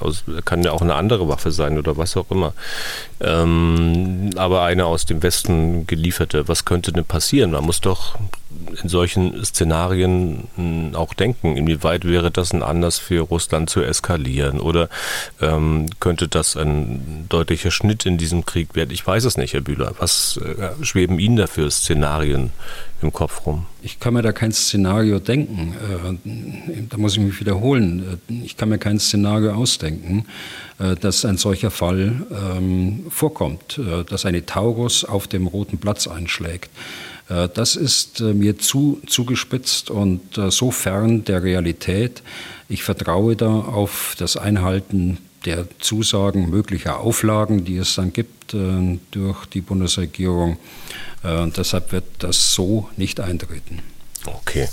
kann 0.45 0.63
ja 0.63 0.71
auch 0.71 0.81
eine 0.81 0.95
andere 0.95 1.27
Waffe 1.27 1.51
sein 1.51 1.77
oder 1.77 1.97
was 1.97 2.17
auch 2.17 2.29
immer. 2.31 2.53
Ähm, 3.21 4.31
aber 4.35 4.63
eine 4.63 4.85
aus 4.85 5.05
dem 5.05 5.23
Westen 5.23 5.87
gelieferte. 5.87 6.47
Was 6.47 6.65
könnte 6.65 6.91
denn 6.91 7.05
passieren? 7.05 7.51
Man 7.51 7.63
muss 7.65 7.81
doch 7.81 8.17
in 8.81 8.89
solchen 8.89 9.43
Szenarien 9.43 10.47
hm, 10.55 10.95
auch 10.95 11.13
denken? 11.13 11.57
Inwieweit 11.57 12.05
wäre 12.05 12.31
das 12.31 12.53
ein 12.53 12.63
Anlass 12.63 12.97
für 12.97 13.21
Russland 13.21 13.69
zu 13.69 13.81
eskalieren? 13.81 14.59
Oder 14.59 14.89
ähm, 15.41 15.87
könnte 15.99 16.27
das 16.27 16.55
ein 16.55 17.25
deutlicher 17.29 17.71
Schnitt 17.71 18.05
in 18.05 18.17
diesem 18.17 18.45
Krieg 18.45 18.75
werden? 18.75 18.91
Ich 18.91 19.05
weiß 19.05 19.25
es 19.25 19.37
nicht, 19.37 19.53
Herr 19.53 19.61
Bühler. 19.61 19.93
Was 19.99 20.37
äh, 20.37 20.83
schweben 20.83 21.19
Ihnen 21.19 21.37
da 21.37 21.47
für 21.47 21.69
Szenarien 21.69 22.51
im 23.01 23.13
Kopf 23.13 23.45
rum? 23.45 23.65
Ich 23.81 23.99
kann 23.99 24.13
mir 24.13 24.21
da 24.21 24.31
kein 24.31 24.51
Szenario 24.51 25.19
denken. 25.19 25.73
Äh, 26.25 26.83
da 26.89 26.97
muss 26.97 27.13
ich 27.13 27.19
mich 27.19 27.39
wiederholen. 27.39 28.19
Ich 28.27 28.57
kann 28.57 28.69
mir 28.69 28.77
kein 28.77 28.99
Szenario 28.99 29.53
ausdenken, 29.53 30.25
äh, 30.79 30.95
dass 30.95 31.25
ein 31.25 31.37
solcher 31.37 31.71
Fall 31.71 32.25
ähm, 32.31 33.05
vorkommt, 33.09 33.77
äh, 33.77 34.03
dass 34.03 34.25
eine 34.25 34.45
Taurus 34.45 35.05
auf 35.05 35.27
dem 35.27 35.47
Roten 35.47 35.77
Platz 35.77 36.07
einschlägt. 36.07 36.69
Das 37.27 37.75
ist 37.75 38.19
mir 38.19 38.59
zu 38.59 39.01
zugespitzt 39.07 39.89
und 39.89 40.21
so 40.49 40.69
fern 40.69 41.23
der 41.23 41.41
Realität. 41.41 42.21
Ich 42.69 42.83
vertraue 42.83 43.35
da 43.35 43.61
auf 43.61 44.15
das 44.19 44.37
Einhalten 44.37 45.17
der 45.43 45.67
Zusagen 45.79 46.51
möglicher 46.51 46.99
Auflagen, 46.99 47.65
die 47.65 47.77
es 47.77 47.95
dann 47.95 48.13
gibt 48.13 48.53
durch 48.53 49.45
die 49.47 49.61
Bundesregierung. 49.61 50.57
Äh, 51.25 51.41
und 51.41 51.57
deshalb 51.57 51.91
wird 51.91 52.05
das 52.19 52.53
so 52.53 52.89
nicht 52.97 53.19
eintreten. 53.19 53.81
Okay. 54.27 54.67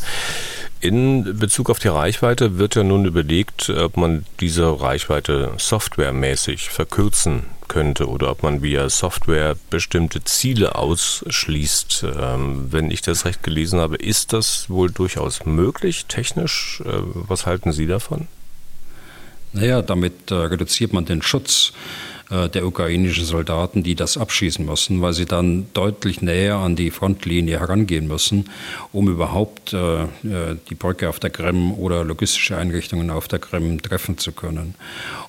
In 0.81 1.39
Bezug 1.39 1.71
auf 1.71 1.79
die 1.79 1.89
Reichweite 1.89 2.59
wird 2.59 2.75
ja 2.75 2.83
nun 2.83 3.05
überlegt, 3.05 3.71
ob 3.71 3.97
man 3.97 4.27
diese 4.41 4.81
Reichweite 4.81 5.53
softwaremäßig 5.57 6.71
verkürzen 6.71 7.45
könnte 7.69 8.09
oder 8.09 8.31
ob 8.31 8.43
man 8.43 8.63
via 8.63 8.91
Software 8.91 9.57
bestimmte 9.71 10.25
Ziele 10.25 10.75
ausschließt. 10.75 12.05
Ähm, 12.21 12.67
wenn 12.73 12.91
ich 12.91 13.01
das 13.01 13.25
recht 13.25 13.45
gelesen 13.45 13.79
habe, 13.79 13.97
ist 13.97 14.33
das 14.33 14.69
wohl 14.69 14.91
durchaus 14.91 15.47
möglich, 15.47 16.07
technisch. 16.07 16.83
Äh, 16.85 16.91
was 16.91 17.47
halten 17.47 17.73
Sie 17.73 17.87
davon? 17.87 18.27
Naja, 19.53 19.83
damit 19.83 20.31
äh, 20.31 20.35
reduziert 20.35 20.93
man 20.93 21.05
den 21.05 21.23
Schutz 21.23 21.73
der 22.33 22.67
ukrainischen 22.67 23.25
Soldaten, 23.27 23.83
die 23.83 23.95
das 23.95 24.17
abschießen 24.17 24.65
müssen, 24.65 25.03
weil 25.03 25.13
sie 25.13 25.27
dann 25.27 25.67
deutlich 25.75 26.23
näher 26.23 26.57
an 26.57 26.77
die 26.77 26.91
Frontlinie 26.91 27.61
herangehen 27.61 28.07
müssen, 28.07 28.47
um 28.93 29.09
überhaupt 29.09 29.75
äh, 29.75 30.05
äh, 30.05 30.07
die 30.71 30.75
Brücke 30.75 31.09
auf 31.09 31.21
der 31.21 31.31
Krim 31.31 31.73
oder 31.73 32.05
logistische 32.05 32.57
Einrichtungen 32.57 33.11
auf 33.11 33.29
der 33.29 33.39
Krim 33.39 33.83
treffen 33.83 34.17
zu 34.17 34.33
können. 34.33 34.75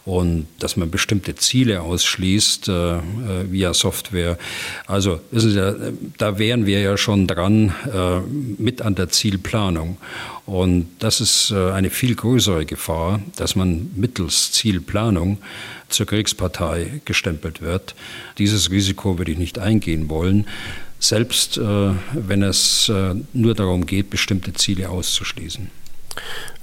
Und 0.06 0.47
dass 0.60 0.78
man 0.78 0.91
bestimmte 0.91 1.36
Ziele 1.36 1.82
ausschließt 1.82 2.68
via 2.68 3.74
Software. 3.74 4.38
Also 4.86 5.22
wissen 5.32 5.51
Sie, 5.51 6.12
da 6.18 6.38
wären 6.38 6.66
wir 6.66 6.82
ja 6.82 6.97
schon 6.97 7.26
dran 7.26 7.74
mit 8.58 8.82
an 8.82 8.95
der 8.95 9.08
Zielplanung. 9.10 9.97
Und 10.46 10.89
das 11.00 11.22
ist 11.22 11.54
eine 11.54 11.89
viel 11.89 12.16
größere 12.16 12.66
Gefahr, 12.66 13.22
dass 13.38 13.56
man 13.56 13.91
mittels 13.96 14.52
Zielplanung 14.52 15.38
zur 15.88 16.06
Kriegspartei 16.06 17.02
gestempelt 17.06 17.62
wird. 17.62 17.96
Dieses 18.38 18.70
Risiko 18.70 19.18
würde 19.18 19.32
ich 19.32 19.38
nicht 19.38 19.58
eingehen 19.58 20.10
wollen, 20.10 20.46
selbst 21.00 21.58
äh, 21.58 21.91
wenn 22.14 22.44
es 22.44 22.89
äh, 22.89 23.16
nur 23.34 23.56
darum 23.56 23.86
geht, 23.86 24.10
bestimmte 24.10 24.54
Ziele 24.54 24.89
auszuschließen. 24.89 25.70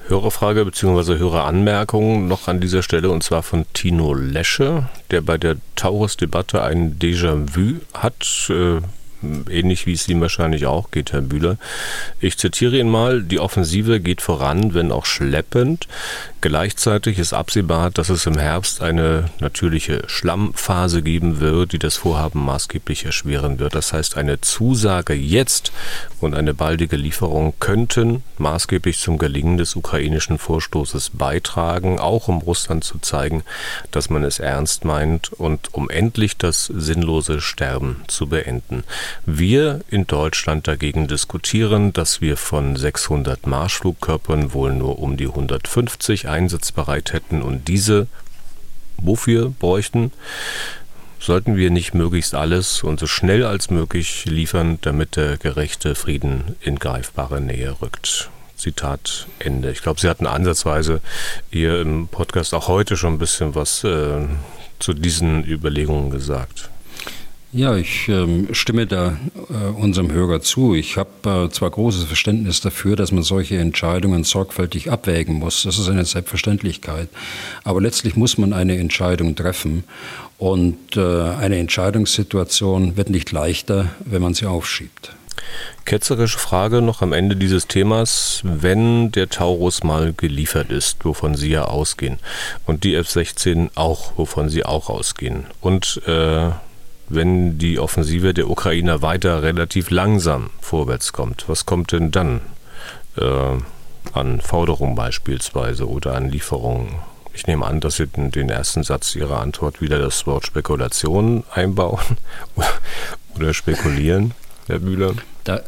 Hörerfrage 0.08 0.64
bzw. 0.64 1.18
Höreranmerkung 1.18 2.26
noch 2.26 2.48
an 2.48 2.60
dieser 2.60 2.82
Stelle 2.82 3.10
und 3.10 3.22
zwar 3.22 3.42
von 3.42 3.66
Tino 3.74 4.14
Lesche, 4.14 4.88
der 5.10 5.20
bei 5.20 5.36
der 5.36 5.56
Taurus-Debatte 5.76 6.62
ein 6.62 6.98
Déjà-vu 6.98 7.80
hat. 7.92 8.50
Äh, 9.22 9.60
ähnlich 9.60 9.86
wie 9.86 9.92
es 9.92 10.08
ihm 10.08 10.20
wahrscheinlich 10.20 10.66
auch 10.66 10.90
geht, 10.90 11.12
Herr 11.12 11.20
Bühler. 11.20 11.56
Ich 12.20 12.38
zitiere 12.38 12.78
ihn 12.78 12.88
mal, 12.88 13.22
die 13.22 13.40
Offensive 13.40 14.00
geht 14.00 14.22
voran, 14.22 14.74
wenn 14.74 14.92
auch 14.92 15.06
schleppend. 15.06 15.86
Gleichzeitig 16.40 17.18
ist 17.18 17.34
absehbar, 17.34 17.90
dass 17.90 18.08
es 18.08 18.24
im 18.26 18.38
Herbst 18.38 18.80
eine 18.80 19.26
natürliche 19.40 20.02
Schlammphase 20.06 21.02
geben 21.02 21.40
wird, 21.40 21.72
die 21.72 21.78
das 21.78 21.96
Vorhaben 21.96 22.44
maßgeblich 22.44 23.04
erschweren 23.04 23.58
wird. 23.58 23.74
Das 23.74 23.92
heißt, 23.92 24.16
eine 24.16 24.40
Zusage 24.40 25.12
jetzt 25.12 25.70
und 26.20 26.34
eine 26.34 26.54
baldige 26.54 26.96
Lieferung 26.96 27.52
könnten 27.60 28.22
maßgeblich 28.38 28.98
zum 28.98 29.18
Gelingen 29.18 29.58
des 29.58 29.76
ukrainischen 29.76 30.38
Vorstoßes 30.38 31.10
beitragen, 31.10 31.98
auch 31.98 32.28
um 32.28 32.38
Russland 32.38 32.84
zu 32.84 32.98
zeigen, 32.98 33.44
dass 33.90 34.08
man 34.08 34.24
es 34.24 34.38
ernst 34.38 34.84
meint 34.84 35.32
und 35.34 35.74
um 35.74 35.90
endlich 35.90 36.38
das 36.38 36.66
sinnlose 36.66 37.42
Sterben 37.42 38.02
zu 38.06 38.28
beenden. 38.28 38.84
Wir 39.26 39.80
in 39.90 40.06
Deutschland 40.06 40.68
dagegen 40.68 41.08
diskutieren, 41.08 41.92
dass 41.92 42.20
wir 42.20 42.36
von 42.36 42.76
600 42.76 43.46
Marschflugkörpern 43.46 44.52
wohl 44.52 44.72
nur 44.72 44.98
um 44.98 45.16
die 45.16 45.26
150 45.26 46.28
einsatzbereit 46.28 47.12
hätten 47.12 47.42
und 47.42 47.68
diese 47.68 48.06
wofür 48.98 49.50
bräuchten, 49.50 50.12
sollten 51.18 51.56
wir 51.56 51.70
nicht 51.70 51.94
möglichst 51.94 52.34
alles 52.34 52.82
und 52.82 52.98
so 52.98 53.06
schnell 53.06 53.44
als 53.44 53.70
möglich 53.70 54.24
liefern, 54.24 54.78
damit 54.80 55.16
der 55.16 55.36
gerechte 55.36 55.94
Frieden 55.94 56.56
in 56.60 56.78
greifbare 56.78 57.40
Nähe 57.40 57.76
rückt. 57.82 58.30
Zitat 58.56 59.26
Ende. 59.38 59.70
Ich 59.70 59.82
glaube, 59.82 60.00
Sie 60.00 60.08
hatten 60.08 60.26
ansatzweise 60.26 61.00
hier 61.50 61.80
im 61.80 62.08
Podcast 62.08 62.52
auch 62.54 62.68
heute 62.68 62.96
schon 62.96 63.14
ein 63.14 63.18
bisschen 63.18 63.54
was 63.54 63.84
äh, 63.84 64.26
zu 64.78 64.92
diesen 64.92 65.44
Überlegungen 65.44 66.10
gesagt. 66.10 66.70
Ja, 67.52 67.74
ich 67.74 68.08
ähm, 68.08 68.48
stimme 68.52 68.86
da 68.86 69.16
äh, 69.48 69.54
unserem 69.76 70.12
Hörer 70.12 70.40
zu. 70.40 70.76
Ich 70.76 70.96
habe 70.96 71.48
äh, 71.48 71.50
zwar 71.50 71.70
großes 71.70 72.04
Verständnis 72.04 72.60
dafür, 72.60 72.94
dass 72.94 73.10
man 73.10 73.24
solche 73.24 73.58
Entscheidungen 73.58 74.22
sorgfältig 74.22 74.92
abwägen 74.92 75.34
muss. 75.34 75.64
Das 75.64 75.76
ist 75.76 75.88
eine 75.88 76.04
Selbstverständlichkeit. 76.04 77.08
Aber 77.64 77.80
letztlich 77.80 78.14
muss 78.14 78.38
man 78.38 78.52
eine 78.52 78.78
Entscheidung 78.78 79.34
treffen. 79.34 79.82
Und 80.38 80.96
äh, 80.96 81.00
eine 81.00 81.58
Entscheidungssituation 81.58 82.96
wird 82.96 83.10
nicht 83.10 83.32
leichter, 83.32 83.90
wenn 84.04 84.22
man 84.22 84.34
sie 84.34 84.46
aufschiebt. 84.46 85.12
Ketzerische 85.84 86.38
Frage 86.38 86.80
noch 86.80 87.02
am 87.02 87.12
Ende 87.12 87.34
dieses 87.34 87.66
Themas. 87.66 88.42
Wenn 88.44 89.10
der 89.10 89.28
Taurus 89.28 89.82
mal 89.82 90.12
geliefert 90.12 90.70
ist, 90.70 91.04
wovon 91.04 91.34
Sie 91.34 91.50
ja 91.50 91.64
ausgehen, 91.64 92.18
und 92.66 92.84
die 92.84 92.94
F-16 92.94 93.70
auch, 93.74 94.12
wovon 94.16 94.48
Sie 94.48 94.64
auch 94.64 94.88
ausgehen, 94.88 95.46
und 95.60 96.00
äh, 96.06 96.50
wenn 97.10 97.58
die 97.58 97.78
Offensive 97.78 98.32
der 98.32 98.48
Ukrainer 98.48 99.02
weiter 99.02 99.42
relativ 99.42 99.90
langsam 99.90 100.50
vorwärts 100.60 101.12
kommt? 101.12 101.44
Was 101.48 101.66
kommt 101.66 101.92
denn 101.92 102.10
dann 102.10 102.40
äh, 103.16 103.58
an 104.12 104.40
Forderungen 104.40 104.94
beispielsweise 104.94 105.88
oder 105.88 106.14
an 106.14 106.30
Lieferungen? 106.30 106.94
Ich 107.34 107.46
nehme 107.46 107.66
an, 107.66 107.80
dass 107.80 107.96
Sie 107.96 108.06
den 108.06 108.48
ersten 108.48 108.82
Satz 108.82 109.14
Ihrer 109.14 109.40
Antwort 109.40 109.80
wieder 109.80 109.98
das 109.98 110.26
Wort 110.26 110.46
Spekulation 110.46 111.44
einbauen 111.52 112.16
oder 113.36 113.54
spekulieren, 113.54 114.32
Herr 114.66 114.78
Bühler. 114.78 115.14
Da, 115.44 115.62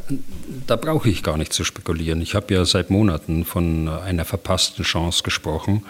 da 0.67 0.77
brauche 0.77 1.09
ich 1.09 1.23
gar 1.23 1.37
nicht 1.37 1.53
zu 1.53 1.65
spekulieren. 1.65 2.21
Ich 2.21 2.35
habe 2.35 2.55
ja 2.55 2.65
seit 2.65 2.91
Monaten 2.91 3.45
von 3.45 3.89
einer 3.89 4.25
verpassten 4.25 4.85
Chance 4.85 5.23
gesprochen 5.23 5.85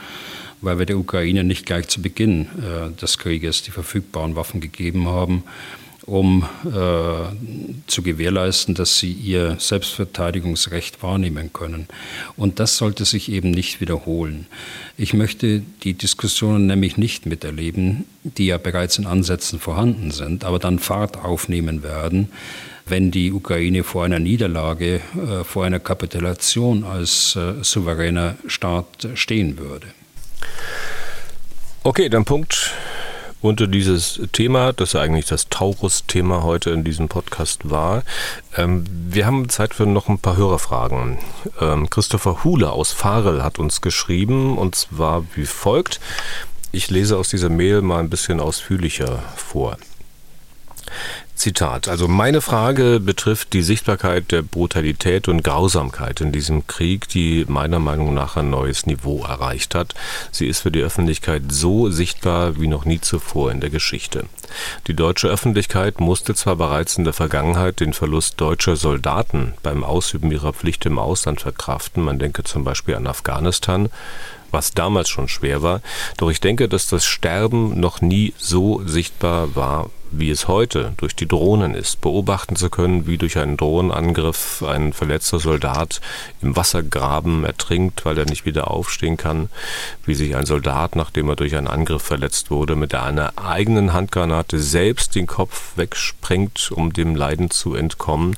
weil 0.62 0.78
wir 0.78 0.86
der 0.86 0.98
Ukraine 0.98 1.44
nicht 1.44 1.66
gleich 1.66 1.88
zu 1.88 2.00
Beginn 2.00 2.46
äh, 2.58 2.98
des 3.00 3.18
Krieges 3.18 3.62
die 3.62 3.70
verfügbaren 3.70 4.36
Waffen 4.36 4.60
gegeben 4.60 5.08
haben, 5.08 5.44
um 6.06 6.44
äh, 6.64 6.70
zu 7.86 8.02
gewährleisten, 8.02 8.74
dass 8.74 8.98
sie 8.98 9.12
ihr 9.12 9.56
Selbstverteidigungsrecht 9.58 11.02
wahrnehmen 11.02 11.52
können. 11.52 11.86
Und 12.36 12.58
das 12.58 12.76
sollte 12.76 13.04
sich 13.04 13.30
eben 13.30 13.50
nicht 13.50 13.80
wiederholen. 13.80 14.46
Ich 14.96 15.14
möchte 15.14 15.62
die 15.84 15.94
Diskussionen 15.94 16.66
nämlich 16.66 16.96
nicht 16.96 17.26
miterleben, 17.26 18.04
die 18.24 18.46
ja 18.46 18.58
bereits 18.58 18.98
in 18.98 19.06
Ansätzen 19.06 19.60
vorhanden 19.60 20.10
sind, 20.10 20.44
aber 20.44 20.58
dann 20.58 20.78
Fahrt 20.78 21.18
aufnehmen 21.18 21.82
werden, 21.82 22.28
wenn 22.86 23.12
die 23.12 23.32
Ukraine 23.32 23.84
vor 23.84 24.04
einer 24.04 24.18
Niederlage, 24.18 25.00
äh, 25.16 25.44
vor 25.44 25.64
einer 25.64 25.80
Kapitulation 25.80 26.82
als 26.84 27.36
äh, 27.36 27.62
souveräner 27.62 28.36
Staat 28.48 29.08
stehen 29.14 29.58
würde. 29.58 29.86
Okay, 31.84 32.08
dann 32.08 32.24
Punkt 32.24 32.72
unter 33.42 33.66
dieses 33.66 34.20
Thema, 34.32 34.72
das 34.72 34.92
ja 34.92 35.00
eigentlich 35.00 35.26
das 35.26 35.48
Taurus-Thema 35.48 36.44
heute 36.44 36.70
in 36.70 36.84
diesem 36.84 37.08
Podcast 37.08 37.68
war. 37.68 38.04
Ähm, 38.56 38.84
wir 38.88 39.26
haben 39.26 39.48
Zeit 39.48 39.74
für 39.74 39.84
noch 39.84 40.08
ein 40.08 40.18
paar 40.18 40.36
Hörerfragen. 40.36 41.18
Ähm, 41.60 41.90
Christopher 41.90 42.44
Hule 42.44 42.70
aus 42.70 42.92
Farel 42.92 43.42
hat 43.42 43.58
uns 43.58 43.80
geschrieben 43.80 44.56
und 44.56 44.76
zwar 44.76 45.24
wie 45.34 45.44
folgt. 45.44 46.00
Ich 46.70 46.88
lese 46.88 47.18
aus 47.18 47.28
dieser 47.28 47.50
Mail 47.50 47.82
mal 47.82 47.98
ein 47.98 48.10
bisschen 48.10 48.40
ausführlicher 48.40 49.22
vor. 49.36 49.76
Zitat. 51.34 51.88
Also 51.88 52.08
meine 52.08 52.40
Frage 52.40 53.00
betrifft 53.00 53.52
die 53.52 53.62
Sichtbarkeit 53.62 54.30
der 54.30 54.42
Brutalität 54.42 55.28
und 55.28 55.42
Grausamkeit 55.42 56.20
in 56.20 56.30
diesem 56.30 56.66
Krieg, 56.66 57.08
die 57.08 57.44
meiner 57.48 57.78
Meinung 57.78 58.14
nach 58.14 58.36
ein 58.36 58.50
neues 58.50 58.86
Niveau 58.86 59.24
erreicht 59.24 59.74
hat. 59.74 59.94
Sie 60.30 60.46
ist 60.46 60.60
für 60.60 60.70
die 60.70 60.82
Öffentlichkeit 60.82 61.44
so 61.48 61.90
sichtbar 61.90 62.60
wie 62.60 62.68
noch 62.68 62.84
nie 62.84 63.00
zuvor 63.00 63.50
in 63.50 63.60
der 63.60 63.70
Geschichte. 63.70 64.26
Die 64.86 64.94
deutsche 64.94 65.28
Öffentlichkeit 65.28 66.00
musste 66.00 66.34
zwar 66.34 66.56
bereits 66.56 66.98
in 66.98 67.04
der 67.04 67.12
Vergangenheit 67.12 67.80
den 67.80 67.92
Verlust 67.92 68.40
deutscher 68.40 68.76
Soldaten 68.76 69.54
beim 69.62 69.84
Ausüben 69.84 70.30
ihrer 70.30 70.52
Pflicht 70.52 70.86
im 70.86 70.98
Ausland 70.98 71.40
verkraften, 71.40 72.04
man 72.04 72.18
denke 72.18 72.44
zum 72.44 72.62
Beispiel 72.62 72.94
an 72.94 73.06
Afghanistan, 73.06 73.88
was 74.50 74.72
damals 74.72 75.08
schon 75.08 75.28
schwer 75.28 75.62
war. 75.62 75.80
Doch 76.18 76.30
ich 76.30 76.40
denke, 76.40 76.68
dass 76.68 76.86
das 76.86 77.04
Sterben 77.04 77.80
noch 77.80 78.00
nie 78.00 78.34
so 78.36 78.82
sichtbar 78.86 79.56
war, 79.56 79.90
wie 80.12 80.30
es 80.30 80.46
heute 80.46 80.92
durch 80.98 81.16
die 81.16 81.26
Drohnen 81.26 81.74
ist, 81.74 82.00
beobachten 82.00 82.54
zu 82.56 82.70
können, 82.70 83.06
wie 83.06 83.18
durch 83.18 83.38
einen 83.38 83.56
Drohnenangriff 83.56 84.62
ein 84.62 84.92
verletzter 84.92 85.40
Soldat 85.40 86.00
im 86.40 86.54
Wassergraben 86.54 87.44
ertrinkt, 87.44 88.04
weil 88.04 88.18
er 88.18 88.26
nicht 88.26 88.44
wieder 88.44 88.70
aufstehen 88.70 89.16
kann, 89.16 89.48
wie 90.04 90.14
sich 90.14 90.36
ein 90.36 90.46
Soldat, 90.46 90.96
nachdem 90.96 91.28
er 91.28 91.36
durch 91.36 91.56
einen 91.56 91.66
Angriff 91.66 92.02
verletzt 92.02 92.50
wurde, 92.50 92.76
mit 92.76 92.94
einer 92.94 93.32
eigenen 93.36 93.92
Handgranate 93.92 94.60
selbst 94.60 95.14
den 95.14 95.26
Kopf 95.26 95.72
wegsprengt, 95.76 96.70
um 96.72 96.92
dem 96.92 97.16
Leiden 97.16 97.50
zu 97.50 97.74
entkommen. 97.74 98.36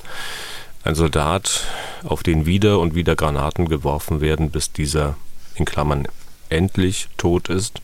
Ein 0.83 0.95
Soldat, 0.95 1.65
auf 2.03 2.23
den 2.23 2.45
wieder 2.45 2.79
und 2.79 2.95
wieder 2.95 3.15
Granaten 3.15 3.67
geworfen 3.67 4.21
werden, 4.21 4.49
bis 4.51 4.71
dieser 4.71 5.17
in 5.55 5.65
Klammern 5.65 6.07
endlich 6.55 7.07
tot 7.17 7.49
ist, 7.49 7.81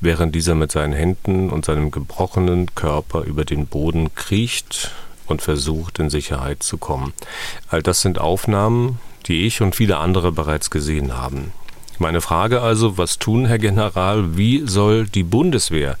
während 0.00 0.34
dieser 0.34 0.54
mit 0.54 0.72
seinen 0.72 0.92
Händen 0.92 1.50
und 1.50 1.64
seinem 1.64 1.90
gebrochenen 1.90 2.74
Körper 2.74 3.22
über 3.22 3.44
den 3.44 3.66
Boden 3.66 4.14
kriecht 4.14 4.90
und 5.26 5.42
versucht, 5.42 5.98
in 5.98 6.10
Sicherheit 6.10 6.62
zu 6.62 6.78
kommen. 6.78 7.12
All 7.68 7.82
das 7.82 8.00
sind 8.00 8.18
Aufnahmen, 8.18 8.98
die 9.26 9.46
ich 9.46 9.60
und 9.60 9.76
viele 9.76 9.98
andere 9.98 10.32
bereits 10.32 10.70
gesehen 10.70 11.16
haben. 11.16 11.52
Meine 12.00 12.20
Frage 12.20 12.60
also, 12.60 12.96
was 12.96 13.18
tun, 13.18 13.46
Herr 13.46 13.58
General? 13.58 14.36
Wie 14.36 14.62
soll 14.66 15.06
die 15.06 15.24
Bundeswehr 15.24 15.96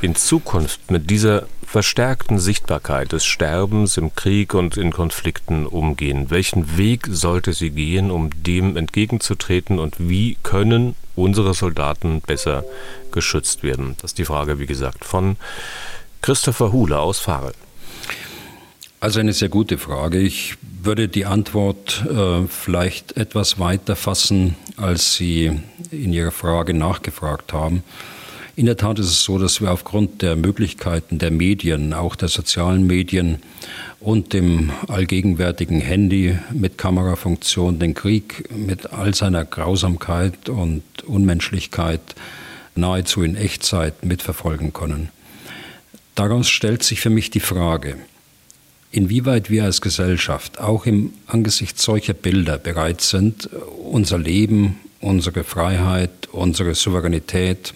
in 0.00 0.14
Zukunft 0.14 0.92
mit 0.92 1.10
dieser 1.10 1.46
verstärkten 1.70 2.40
Sichtbarkeit 2.40 3.12
des 3.12 3.24
Sterbens 3.24 3.96
im 3.96 4.12
Krieg 4.16 4.54
und 4.54 4.76
in 4.76 4.92
Konflikten 4.92 5.66
umgehen? 5.66 6.26
Welchen 6.28 6.76
Weg 6.76 7.06
sollte 7.08 7.52
sie 7.52 7.70
gehen, 7.70 8.10
um 8.10 8.30
dem 8.42 8.76
entgegenzutreten 8.76 9.78
und 9.78 9.94
wie 10.00 10.36
können 10.42 10.96
unsere 11.14 11.54
Soldaten 11.54 12.22
besser 12.22 12.64
geschützt 13.12 13.62
werden? 13.62 13.94
Das 14.00 14.10
ist 14.10 14.18
die 14.18 14.24
Frage, 14.24 14.58
wie 14.58 14.66
gesagt, 14.66 15.04
von 15.04 15.36
Christopher 16.22 16.72
Huhle 16.72 16.98
aus 16.98 17.20
Farel. 17.20 17.52
Also 18.98 19.20
eine 19.20 19.32
sehr 19.32 19.48
gute 19.48 19.78
Frage. 19.78 20.18
Ich 20.18 20.56
würde 20.82 21.06
die 21.06 21.24
Antwort 21.24 22.04
äh, 22.10 22.48
vielleicht 22.48 23.16
etwas 23.16 23.60
weiter 23.60 23.94
fassen, 23.94 24.56
als 24.76 25.14
Sie 25.14 25.60
in 25.92 26.12
Ihrer 26.12 26.32
Frage 26.32 26.74
nachgefragt 26.74 27.52
haben. 27.52 27.84
In 28.60 28.66
der 28.66 28.76
Tat 28.76 28.98
ist 28.98 29.06
es 29.06 29.24
so, 29.24 29.38
dass 29.38 29.62
wir 29.62 29.70
aufgrund 29.70 30.20
der 30.20 30.36
Möglichkeiten 30.36 31.18
der 31.18 31.30
Medien, 31.30 31.94
auch 31.94 32.14
der 32.14 32.28
sozialen 32.28 32.86
Medien 32.86 33.38
und 34.00 34.34
dem 34.34 34.70
allgegenwärtigen 34.86 35.80
Handy 35.80 36.36
mit 36.52 36.76
Kamerafunktion 36.76 37.78
den 37.78 37.94
Krieg 37.94 38.50
mit 38.54 38.92
all 38.92 39.14
seiner 39.14 39.46
Grausamkeit 39.46 40.50
und 40.50 40.82
Unmenschlichkeit 41.06 42.02
nahezu 42.74 43.22
in 43.22 43.34
Echtzeit 43.34 44.04
mitverfolgen 44.04 44.74
können. 44.74 45.08
Daraus 46.14 46.50
stellt 46.50 46.82
sich 46.82 47.00
für 47.00 47.08
mich 47.08 47.30
die 47.30 47.40
Frage, 47.40 47.96
inwieweit 48.92 49.48
wir 49.48 49.64
als 49.64 49.80
Gesellschaft 49.80 50.60
auch 50.60 50.84
im 50.84 51.14
Angesicht 51.26 51.80
solcher 51.80 52.12
Bilder 52.12 52.58
bereit 52.58 53.00
sind, 53.00 53.48
unser 53.90 54.18
Leben, 54.18 54.76
unsere 55.00 55.44
Freiheit, 55.44 56.28
unsere 56.30 56.74
Souveränität, 56.74 57.72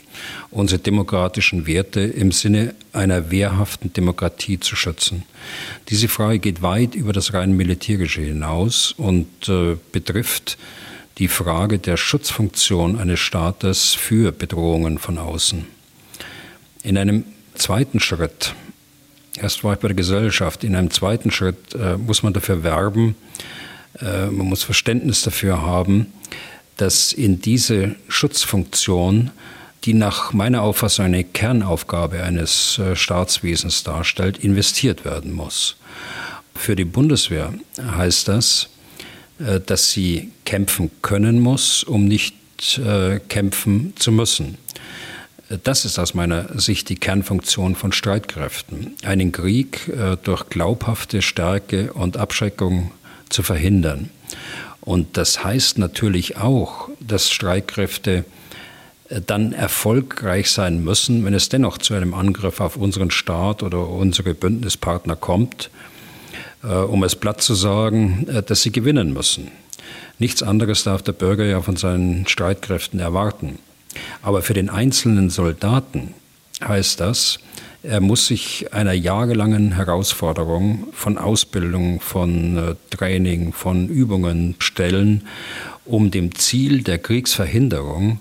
unsere 0.55 0.81
demokratischen 0.81 1.67
Werte 1.67 2.01
im 2.01 2.33
Sinne 2.33 2.75
einer 2.93 3.31
wehrhaften 3.31 3.93
Demokratie 3.93 4.61
zu 4.61 4.77
schützen. 4.77 5.25
Diese 5.89 6.09
Frage 6.09 6.39
geht 6.39 6.63
weit 6.63 6.95
über 6.95 7.13
das 7.13 7.35
rein 7.35 7.53
militärische 7.57 8.23
hinaus 8.23 8.93
und 8.97 9.49
äh, 9.49 9.77
betrifft 9.93 10.57
die 11.19 11.29
Frage 11.29 11.79
der 11.79 11.97
Schutzfunktion 11.97 12.99
eines 12.99 13.21
Staates 13.21 13.95
für 13.95 14.33
Bedrohungen 14.33 14.99
von 14.99 15.19
außen. 15.19 15.67
In 16.83 16.99
einem 16.99 17.25
zweiten 17.55 18.01
Schritt 18.01 18.55
Erst 19.37 19.65
war 19.65 19.73
ich 19.73 19.81
bei 19.81 19.89
der 19.89 19.97
Gesellschaft. 19.97 20.63
In 20.63 20.77
einem 20.77 20.93
zweiten 20.93 21.33
Schritt 21.33 21.75
äh, 21.75 21.97
muss 21.97 22.23
man 22.23 22.33
dafür 22.33 22.63
werben, 22.63 23.17
äh, 24.01 24.27
man 24.27 24.47
muss 24.47 24.63
Verständnis 24.63 25.23
dafür 25.23 25.63
haben, 25.63 26.13
dass 26.77 27.13
in 27.13 27.41
diese 27.41 27.97
Schutzfunktion, 28.09 29.33
die 29.85 29.95
nach 29.95 30.33
meiner 30.33 30.63
Auffassung 30.63 31.07
eine 31.07 31.25
Kernaufgabe 31.25 32.23
eines 32.23 32.79
äh, 32.79 32.97
Staatswesens 32.97 33.85
darstellt, 33.85 34.39
investiert 34.39 35.05
werden 35.05 35.33
muss. 35.33 35.77
Für 36.55 36.75
die 36.75 36.87
Bundeswehr 36.87 37.53
heißt 37.79 38.29
das, 38.29 38.69
äh, 39.39 39.61
dass 39.61 39.91
sie 39.91 40.31
kämpfen 40.47 40.91
können 41.03 41.41
muss, 41.41 41.85
um 41.85 42.07
nicht 42.07 42.35
äh, 42.79 43.21
kämpfen 43.29 43.93
zu 43.97 44.11
müssen. 44.11 44.57
Das 45.63 45.85
ist 45.85 45.99
aus 45.99 46.15
meiner 46.15 46.59
Sicht 46.59 46.89
die 46.89 46.95
Kernfunktion 46.95 47.75
von 47.75 47.93
Streitkräften, 47.93 48.97
einen 49.05 49.31
Krieg 49.31 49.93
durch 50.25 50.49
glaubhafte 50.49 51.21
Stärke 51.21 51.93
und 51.93 52.17
Abschreckung 52.17 52.93
zu 53.29 53.43
verhindern. 53.43 54.09
Und 54.81 55.19
das 55.19 55.45
heißt 55.45 55.77
natürlich 55.77 56.39
auch, 56.39 56.89
dass 56.99 57.31
Streitkräfte 57.31 58.25
dann 59.27 59.53
erfolgreich 59.53 60.51
sein 60.51 60.83
müssen, 60.83 61.25
wenn 61.25 61.35
es 61.35 61.49
dennoch 61.49 61.79
zu 61.79 61.95
einem 61.95 62.15
Angriff 62.15 62.61
auf 62.61 62.77
unseren 62.77 63.11
Staat 63.11 63.63
oder 63.63 63.89
unsere 63.89 64.35
Bündnispartner 64.35 65.17
kommt, 65.17 65.71
äh, 66.63 66.69
um 66.69 67.03
es 67.03 67.15
platt 67.17 67.43
zu 67.43 67.55
sagen, 67.55 68.27
dass 68.47 68.63
sie 68.63 68.73
gewinnen 68.73 69.13
müssen. 69.13 69.51
Nichts 70.19 70.43
anderes 70.43 70.85
darf 70.85 71.03
der 71.03 71.13
Bürger 71.13 71.45
ja 71.45 71.61
von 71.61 71.77
seinen 71.77 72.27
Streitkräften 72.27 73.01
erwarten. 73.01 73.59
Aber 74.23 74.43
für 74.43 74.55
den 74.55 74.71
einzelnen 74.71 75.29
Soldaten 75.31 76.15
heißt 76.63 77.01
das, 77.01 77.39
er 77.83 78.01
muss 78.01 78.29
sich 78.29 78.73
einer 78.73 78.95
jahrelangen 78.95 79.73
Herausforderung 79.73 80.89
von 80.93 81.19
Ausbildung, 81.19 82.01
von 82.01 82.57
äh, 82.57 82.75
Training, 82.89 83.53
von 83.53 83.89
Übungen 83.89 84.55
stellen, 84.59 85.29
um 85.85 86.11
dem 86.11 86.35
Ziel 86.35 86.83
der 86.83 86.99
Kriegsverhinderung 86.99 88.21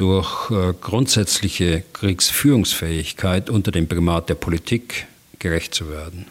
durch 0.00 0.50
äh, 0.50 0.72
grundsätzliche 0.80 1.82
Kriegsführungsfähigkeit 1.92 3.50
unter 3.50 3.70
dem 3.70 3.86
Primat 3.86 4.30
der 4.30 4.34
Politik 4.34 5.06
gerecht 5.38 5.74
zu 5.74 5.90
werden. 5.90 6.26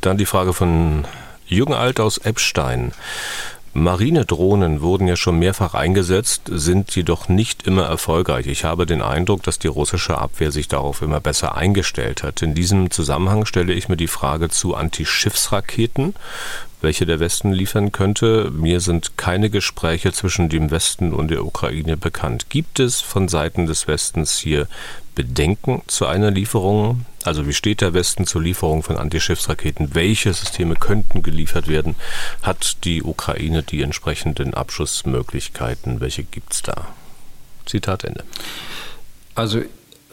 Dann 0.00 0.18
die 0.18 0.26
Frage 0.26 0.52
von 0.52 1.06
Jürgen 1.46 1.74
Alt 1.74 2.00
aus 2.00 2.18
Eppstein. 2.18 2.92
Marinedrohnen 3.74 4.82
wurden 4.82 5.08
ja 5.08 5.16
schon 5.16 5.40
mehrfach 5.40 5.74
eingesetzt, 5.74 6.42
sind 6.46 6.94
jedoch 6.94 7.28
nicht 7.28 7.66
immer 7.66 7.82
erfolgreich. 7.82 8.46
Ich 8.46 8.64
habe 8.64 8.86
den 8.86 9.02
Eindruck, 9.02 9.42
dass 9.42 9.58
die 9.58 9.66
russische 9.66 10.16
Abwehr 10.16 10.52
sich 10.52 10.68
darauf 10.68 11.02
immer 11.02 11.18
besser 11.20 11.56
eingestellt 11.56 12.22
hat. 12.22 12.40
In 12.40 12.54
diesem 12.54 12.92
Zusammenhang 12.92 13.46
stelle 13.46 13.72
ich 13.72 13.88
mir 13.88 13.96
die 13.96 14.06
Frage 14.06 14.48
zu 14.48 14.76
Antischiffsraketen, 14.76 16.14
welche 16.82 17.04
der 17.04 17.18
Westen 17.18 17.52
liefern 17.52 17.90
könnte. 17.90 18.52
Mir 18.52 18.78
sind 18.78 19.16
keine 19.18 19.50
Gespräche 19.50 20.12
zwischen 20.12 20.48
dem 20.48 20.70
Westen 20.70 21.12
und 21.12 21.32
der 21.32 21.44
Ukraine 21.44 21.96
bekannt. 21.96 22.46
Gibt 22.50 22.78
es 22.78 23.00
von 23.00 23.26
Seiten 23.26 23.66
des 23.66 23.88
Westens 23.88 24.38
hier 24.38 24.68
Bedenken 25.16 25.82
zu 25.88 26.06
einer 26.06 26.30
Lieferung? 26.30 27.06
Also 27.24 27.46
wie 27.46 27.54
steht 27.54 27.80
der 27.80 27.94
Westen 27.94 28.26
zur 28.26 28.42
Lieferung 28.42 28.82
von 28.82 28.98
Antischiffsraketen? 28.98 29.94
Welche 29.94 30.32
Systeme 30.32 30.76
könnten 30.76 31.22
geliefert 31.22 31.68
werden? 31.68 31.96
Hat 32.42 32.84
die 32.84 33.02
Ukraine 33.02 33.62
die 33.62 33.82
entsprechenden 33.82 34.54
Abschussmöglichkeiten? 34.54 36.00
Welche 36.00 36.22
gibt 36.22 36.52
es 36.52 36.62
da? 36.62 36.88
Zitat 37.64 38.04
Ende. 38.04 38.24
Also 39.34 39.62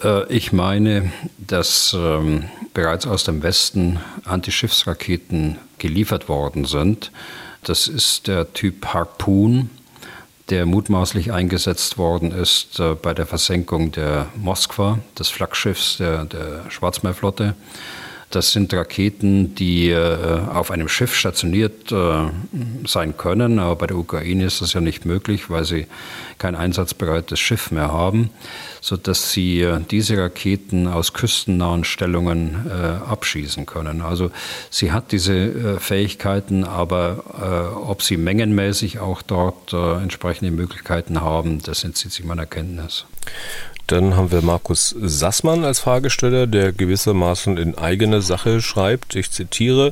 äh, 0.03 0.33
ich 0.33 0.53
meine, 0.53 1.11
dass 1.37 1.93
ähm, 1.97 2.45
bereits 2.73 3.05
aus 3.05 3.25
dem 3.25 3.43
Westen 3.43 3.99
Antischiffsraketen 4.23 5.57
geliefert 5.79 6.29
worden 6.29 6.65
sind. 6.65 7.11
Das 7.63 7.87
ist 7.87 8.27
der 8.27 8.53
Typ 8.53 8.87
Harpoon 8.87 9.69
der 10.49 10.65
mutmaßlich 10.65 11.31
eingesetzt 11.31 11.97
worden 11.97 12.31
ist 12.31 12.79
äh, 12.79 12.95
bei 12.95 13.13
der 13.13 13.25
Versenkung 13.25 13.91
der 13.91 14.27
Moskwa, 14.35 14.99
des 15.17 15.29
Flaggschiffs 15.29 15.97
der, 15.97 16.25
der 16.25 16.69
Schwarzmeerflotte. 16.69 17.55
Das 18.31 18.51
sind 18.51 18.73
Raketen, 18.73 19.55
die 19.55 19.89
äh, 19.89 20.39
auf 20.53 20.71
einem 20.71 20.87
Schiff 20.87 21.13
stationiert 21.13 21.91
äh, 21.91 22.29
sein 22.87 23.17
können, 23.17 23.59
aber 23.59 23.75
bei 23.75 23.87
der 23.87 23.97
Ukraine 23.97 24.45
ist 24.45 24.61
das 24.61 24.73
ja 24.73 24.79
nicht 24.79 25.05
möglich, 25.05 25.49
weil 25.49 25.65
sie 25.65 25.87
kein 26.37 26.55
einsatzbereites 26.55 27.39
Schiff 27.39 27.71
mehr 27.71 27.91
haben, 27.91 28.29
sodass 28.79 29.33
sie 29.33 29.61
äh, 29.61 29.81
diese 29.91 30.17
Raketen 30.17 30.87
aus 30.87 31.13
küstennahen 31.13 31.83
Stellungen 31.83 32.71
abschießen 33.07 33.65
können. 33.65 34.01
Also 34.01 34.31
sie 34.69 34.91
hat 34.91 35.11
diese 35.11 35.79
Fähigkeiten, 35.79 36.63
aber 36.63 37.75
ob 37.85 38.01
sie 38.01 38.17
mengenmäßig 38.17 38.99
auch 38.99 39.21
dort 39.21 39.73
entsprechende 39.73 40.51
Möglichkeiten 40.51 41.21
haben, 41.21 41.61
das 41.61 41.83
entzieht 41.83 42.11
sich 42.11 42.25
meiner 42.25 42.45
Kenntnis. 42.45 43.05
Dann 43.91 44.15
haben 44.15 44.31
wir 44.31 44.41
Markus 44.41 44.95
Sassmann 45.01 45.65
als 45.65 45.81
Fragesteller, 45.81 46.47
der 46.47 46.71
gewissermaßen 46.71 47.57
in 47.57 47.77
eigene 47.77 48.21
Sache 48.21 48.61
schreibt. 48.61 49.15
Ich 49.15 49.31
zitiere, 49.31 49.91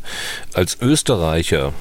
als 0.53 0.77
Österreicher 0.79 1.73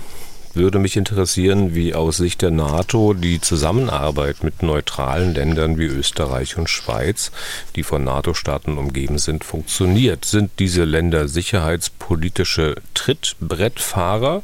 würde 0.54 0.80
mich 0.80 0.96
interessieren, 0.96 1.76
wie 1.76 1.94
aus 1.94 2.16
Sicht 2.16 2.42
der 2.42 2.50
NATO 2.50 3.14
die 3.14 3.40
Zusammenarbeit 3.40 4.42
mit 4.42 4.64
neutralen 4.64 5.32
Ländern 5.32 5.78
wie 5.78 5.84
Österreich 5.84 6.56
und 6.58 6.68
Schweiz, 6.68 7.30
die 7.76 7.84
von 7.84 8.02
NATO-Staaten 8.02 8.78
umgeben 8.78 9.18
sind, 9.18 9.44
funktioniert. 9.44 10.24
Sind 10.24 10.50
diese 10.58 10.82
Länder 10.82 11.28
sicherheitspolitische 11.28 12.74
Trittbrettfahrer? 12.94 14.42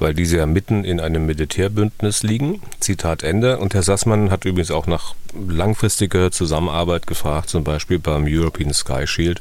Weil 0.00 0.14
diese 0.14 0.38
ja 0.38 0.46
mitten 0.46 0.84
in 0.84 0.98
einem 0.98 1.26
Militärbündnis 1.26 2.22
liegen. 2.22 2.62
Zitat 2.80 3.22
Ende. 3.22 3.58
Und 3.58 3.74
Herr 3.74 3.82
Sassmann 3.82 4.30
hat 4.30 4.44
übrigens 4.44 4.70
auch 4.70 4.86
nach 4.86 5.14
langfristiger 5.34 6.32
Zusammenarbeit 6.32 7.06
gefragt, 7.06 7.50
zum 7.50 7.62
Beispiel 7.62 7.98
beim 7.98 8.24
European 8.26 8.72
Sky 8.72 9.06
Shield. 9.06 9.40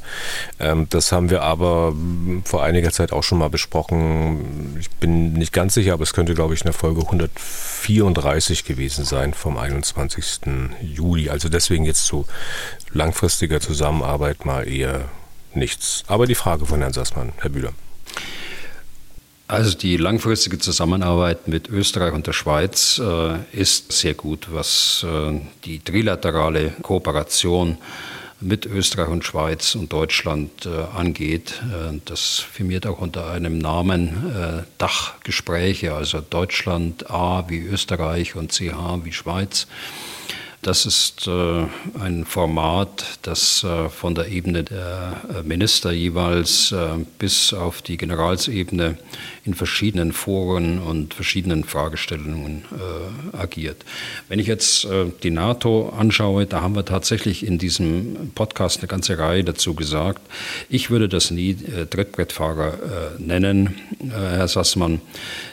Ähm, 0.59 0.87
das 0.89 1.11
haben 1.11 1.29
wir 1.29 1.41
aber 1.41 1.95
vor 2.43 2.63
einiger 2.63 2.91
Zeit 2.91 3.11
auch 3.11 3.23
schon 3.23 3.39
mal 3.39 3.49
besprochen. 3.49 4.77
Ich 4.79 4.89
bin 4.89 5.33
nicht 5.33 5.53
ganz 5.53 5.73
sicher, 5.73 5.93
aber 5.93 6.03
es 6.03 6.13
könnte, 6.13 6.33
glaube 6.33 6.53
ich, 6.53 6.61
in 6.61 6.65
der 6.65 6.73
Folge 6.73 7.01
134 7.01 8.65
gewesen 8.65 9.05
sein 9.05 9.33
vom 9.33 9.57
21. 9.57 10.41
Juli. 10.81 11.29
Also 11.29 11.49
deswegen 11.49 11.85
jetzt 11.85 12.05
zu 12.05 12.25
langfristiger 12.91 13.59
Zusammenarbeit 13.59 14.45
mal 14.45 14.67
eher 14.67 15.05
nichts. 15.53 16.03
Aber 16.07 16.27
die 16.27 16.35
Frage 16.35 16.65
von 16.65 16.81
Herrn 16.81 16.93
Sassmann, 16.93 17.33
Herr 17.39 17.49
Bühler. 17.49 17.71
Also 19.49 19.75
die 19.75 19.97
langfristige 19.97 20.59
Zusammenarbeit 20.59 21.47
mit 21.47 21.69
Österreich 21.69 22.13
und 22.13 22.27
der 22.27 22.33
Schweiz 22.33 23.01
äh, 23.03 23.39
ist 23.51 23.91
sehr 23.91 24.13
gut, 24.13 24.49
was 24.51 25.03
äh, 25.09 25.39
die 25.65 25.79
trilaterale 25.79 26.69
Kooperation 26.83 27.79
mit 28.39 28.67
Österreich 28.67 29.07
und 29.07 29.25
Schweiz 29.25 29.73
und 29.73 29.91
Deutschland 29.91 30.67
äh, 30.67 30.95
angeht. 30.95 31.63
Äh, 31.63 31.99
das 32.05 32.37
firmiert 32.37 32.85
auch 32.85 32.99
unter 32.99 33.31
einem 33.31 33.57
Namen 33.57 34.31
äh, 34.35 34.63
Dachgespräche, 34.77 35.95
also 35.95 36.21
Deutschland 36.21 37.09
A 37.09 37.45
wie 37.49 37.61
Österreich 37.61 38.35
und 38.35 38.51
CH 38.51 39.03
wie 39.03 39.13
Schweiz. 39.13 39.65
Das 40.61 40.85
ist 40.85 41.25
äh, 41.25 41.65
ein 42.01 42.25
Format, 42.25 43.05
das 43.21 43.63
äh, 43.63 43.87
von 43.87 44.13
der 44.13 44.27
Ebene 44.27 44.65
der 44.65 45.21
äh, 45.33 45.43
Minister 45.43 45.91
jeweils 45.91 46.75
bis 47.17 47.53
auf 47.53 47.81
die 47.81 47.95
Generalsebene 47.95 48.97
in 49.45 49.53
verschiedenen 49.53 50.11
Foren 50.11 50.79
und 50.79 51.13
verschiedenen 51.13 51.63
Fragestellungen 51.63 52.63
agiert. 53.31 53.83
Wenn 54.27 54.39
ich 54.39 54.47
jetzt 54.47 54.87
die 55.23 55.31
NATO 55.31 55.89
anschaue, 55.97 56.45
da 56.45 56.61
haben 56.61 56.75
wir 56.75 56.85
tatsächlich 56.85 57.45
in 57.45 57.57
diesem 57.57 58.31
Podcast 58.35 58.79
eine 58.79 58.87
ganze 58.87 59.17
Reihe 59.17 59.43
dazu 59.43 59.73
gesagt. 59.73 60.21
Ich 60.69 60.89
würde 60.89 61.09
das 61.09 61.31
nie 61.31 61.55
Trittbrettfahrer 61.55 63.17
nennen, 63.17 63.75
Herr 64.09 64.47
Sassmann. 64.47 65.01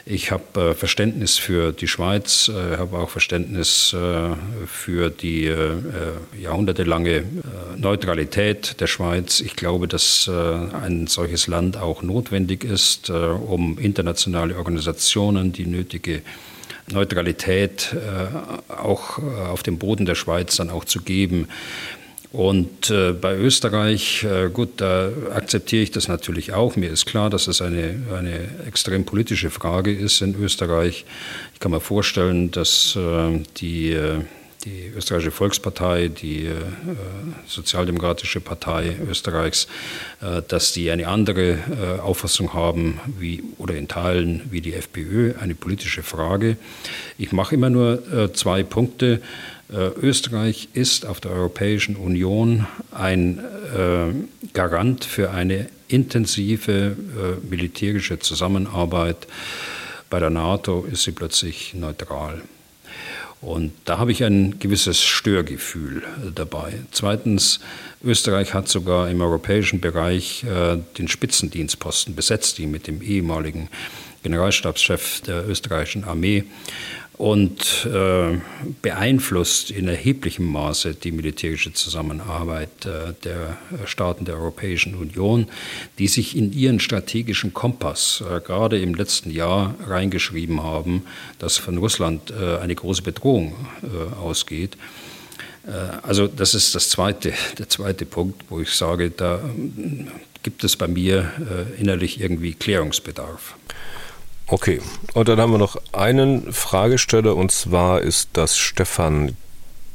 Ich 0.05 0.31
habe 0.31 0.75
Verständnis 0.75 1.37
für 1.37 1.71
die 1.71 1.87
Schweiz, 1.87 2.51
habe 2.53 2.97
auch 2.97 3.09
Verständnis 3.09 3.95
für 4.67 4.96
für 4.97 5.11
die 5.11 5.45
äh, 5.45 5.73
jahrhundertelange 6.41 7.17
äh, 7.17 7.23
Neutralität 7.75 8.81
der 8.81 8.87
Schweiz. 8.87 9.41
Ich 9.41 9.55
glaube, 9.55 9.87
dass 9.87 10.27
äh, 10.27 10.31
ein 10.31 11.05
solches 11.05 11.45
Land 11.45 11.77
auch 11.77 12.01
notwendig 12.01 12.63
ist, 12.63 13.09
äh, 13.09 13.13
um 13.13 13.77
internationale 13.77 14.57
Organisationen 14.57 15.53
die 15.53 15.67
nötige 15.67 16.23
Neutralität 16.91 17.93
äh, 17.93 18.73
auch 18.73 19.19
äh, 19.19 19.21
auf 19.21 19.61
dem 19.61 19.77
Boden 19.77 20.07
der 20.07 20.15
Schweiz 20.15 20.55
dann 20.55 20.71
auch 20.71 20.83
zu 20.83 21.01
geben. 21.01 21.47
Und 22.31 22.89
äh, 22.89 23.13
bei 23.13 23.35
Österreich, 23.37 24.23
äh, 24.23 24.49
gut, 24.49 24.81
da 24.81 25.11
akzeptiere 25.31 25.83
ich 25.83 25.91
das 25.91 26.07
natürlich 26.07 26.53
auch. 26.53 26.75
Mir 26.75 26.89
ist 26.89 27.05
klar, 27.05 27.29
dass 27.29 27.47
es 27.47 27.61
eine, 27.61 28.01
eine 28.17 28.39
extrem 28.65 29.05
politische 29.05 29.51
Frage 29.51 29.93
ist 29.93 30.21
in 30.21 30.33
Österreich. 30.41 31.05
Ich 31.53 31.59
kann 31.59 31.71
mir 31.71 31.81
vorstellen, 31.81 32.49
dass 32.49 32.95
äh, 32.95 33.39
die 33.57 33.95
die 34.67 34.91
Österreichische 34.95 35.31
Volkspartei, 35.31 36.09
die 36.09 36.45
äh, 36.45 36.53
Sozialdemokratische 37.45 38.41
Partei 38.41 38.95
Österreichs, 39.09 39.67
äh, 40.21 40.41
dass 40.47 40.73
die 40.73 40.91
eine 40.91 41.07
andere 41.07 41.51
äh, 41.51 41.99
Auffassung 42.01 42.53
haben 42.53 42.99
wie, 43.19 43.43
oder 43.57 43.75
in 43.75 43.87
Teilen 43.87 44.41
wie 44.51 44.61
die 44.61 44.73
FPÖ, 44.73 45.33
eine 45.39 45.55
politische 45.55 46.03
Frage. 46.03 46.57
Ich 47.17 47.31
mache 47.31 47.55
immer 47.55 47.69
nur 47.69 48.31
zwei 48.33 48.63
Punkte. 48.63 49.21
Österreich 49.69 50.69
ist 50.73 51.05
auf 51.05 51.19
der 51.19 51.31
Europäischen 51.31 51.95
Union 51.95 52.67
ein 52.91 53.39
Garant 54.53 55.03
für 55.03 55.31
eine 55.31 55.67
intensive 55.87 56.95
militärische 57.49 58.19
Zusammenarbeit. 58.19 59.27
Bei 60.09 60.19
der 60.19 60.29
NATO 60.29 60.85
ist 60.89 61.03
sie 61.03 61.11
plötzlich 61.11 61.73
neutral. 61.73 62.41
Und 63.41 63.71
da 63.85 63.99
habe 63.99 64.11
ich 64.11 64.23
ein 64.23 64.57
gewisses 64.59 65.03
Störgefühl 65.03 66.03
äh, 66.03 66.31
dabei. 66.33 66.73
Zweitens, 66.91 67.59
Österreich 68.03 68.53
hat 68.53 68.67
sogar 68.67 69.09
im 69.09 69.21
europäischen 69.21 69.79
Bereich 69.79 70.43
äh, 70.43 70.77
den 70.97 71.07
Spitzendienstposten 71.07 72.15
besetzt, 72.15 72.57
die 72.57 72.67
mit 72.67 72.87
dem 72.87 73.01
ehemaligen 73.01 73.69
Generalstabschef 74.23 75.21
der 75.21 75.47
österreichischen 75.47 76.03
Armee 76.03 76.45
und 77.17 77.87
äh, 77.91 78.37
beeinflusst 78.83 79.71
in 79.71 79.87
erheblichem 79.87 80.45
Maße 80.45 80.93
die 80.93 81.11
militärische 81.11 81.73
Zusammenarbeit 81.73 82.85
äh, 82.85 83.13
der 83.23 83.57
Staaten 83.85 84.25
der 84.25 84.35
Europäischen 84.35 84.93
Union, 84.93 85.47
die 85.97 86.07
sich 86.07 86.37
in 86.37 86.53
ihren 86.53 86.79
strategischen 86.79 87.55
Kompass 87.55 88.21
äh, 88.21 88.39
gerade 88.39 88.79
im 88.79 88.93
letzten 88.93 89.31
Jahr 89.31 89.73
reingeschrieben 89.87 90.61
haben, 90.61 91.05
dass 91.39 91.57
von 91.57 91.79
Russland 91.79 92.29
äh, 92.29 92.57
eine 92.57 92.75
große 92.75 93.01
Bedrohung 93.01 93.55
äh, 93.81 94.15
ausgeht. 94.15 94.77
Äh, 95.65 95.71
also 96.03 96.27
das 96.27 96.53
ist 96.53 96.75
das 96.75 96.89
zweite, 96.89 97.33
der 97.57 97.67
zweite 97.67 98.05
Punkt, 98.05 98.43
wo 98.49 98.61
ich 98.61 98.69
sage, 98.69 99.09
da 99.09 99.41
gibt 100.43 100.63
es 100.63 100.75
bei 100.75 100.87
mir 100.87 101.31
innerlich 101.77 102.21
irgendwie 102.21 102.53
Klärungsbedarf. 102.53 103.55
Okay, 104.49 104.79
und 105.13 105.27
dann 105.27 105.39
haben 105.39 105.51
wir 105.51 105.57
noch 105.57 105.75
einen 105.91 106.53
Fragesteller 106.53 107.35
und 107.35 107.51
zwar 107.51 108.01
ist 108.01 108.29
das 108.33 108.57
Stefan 108.57 109.35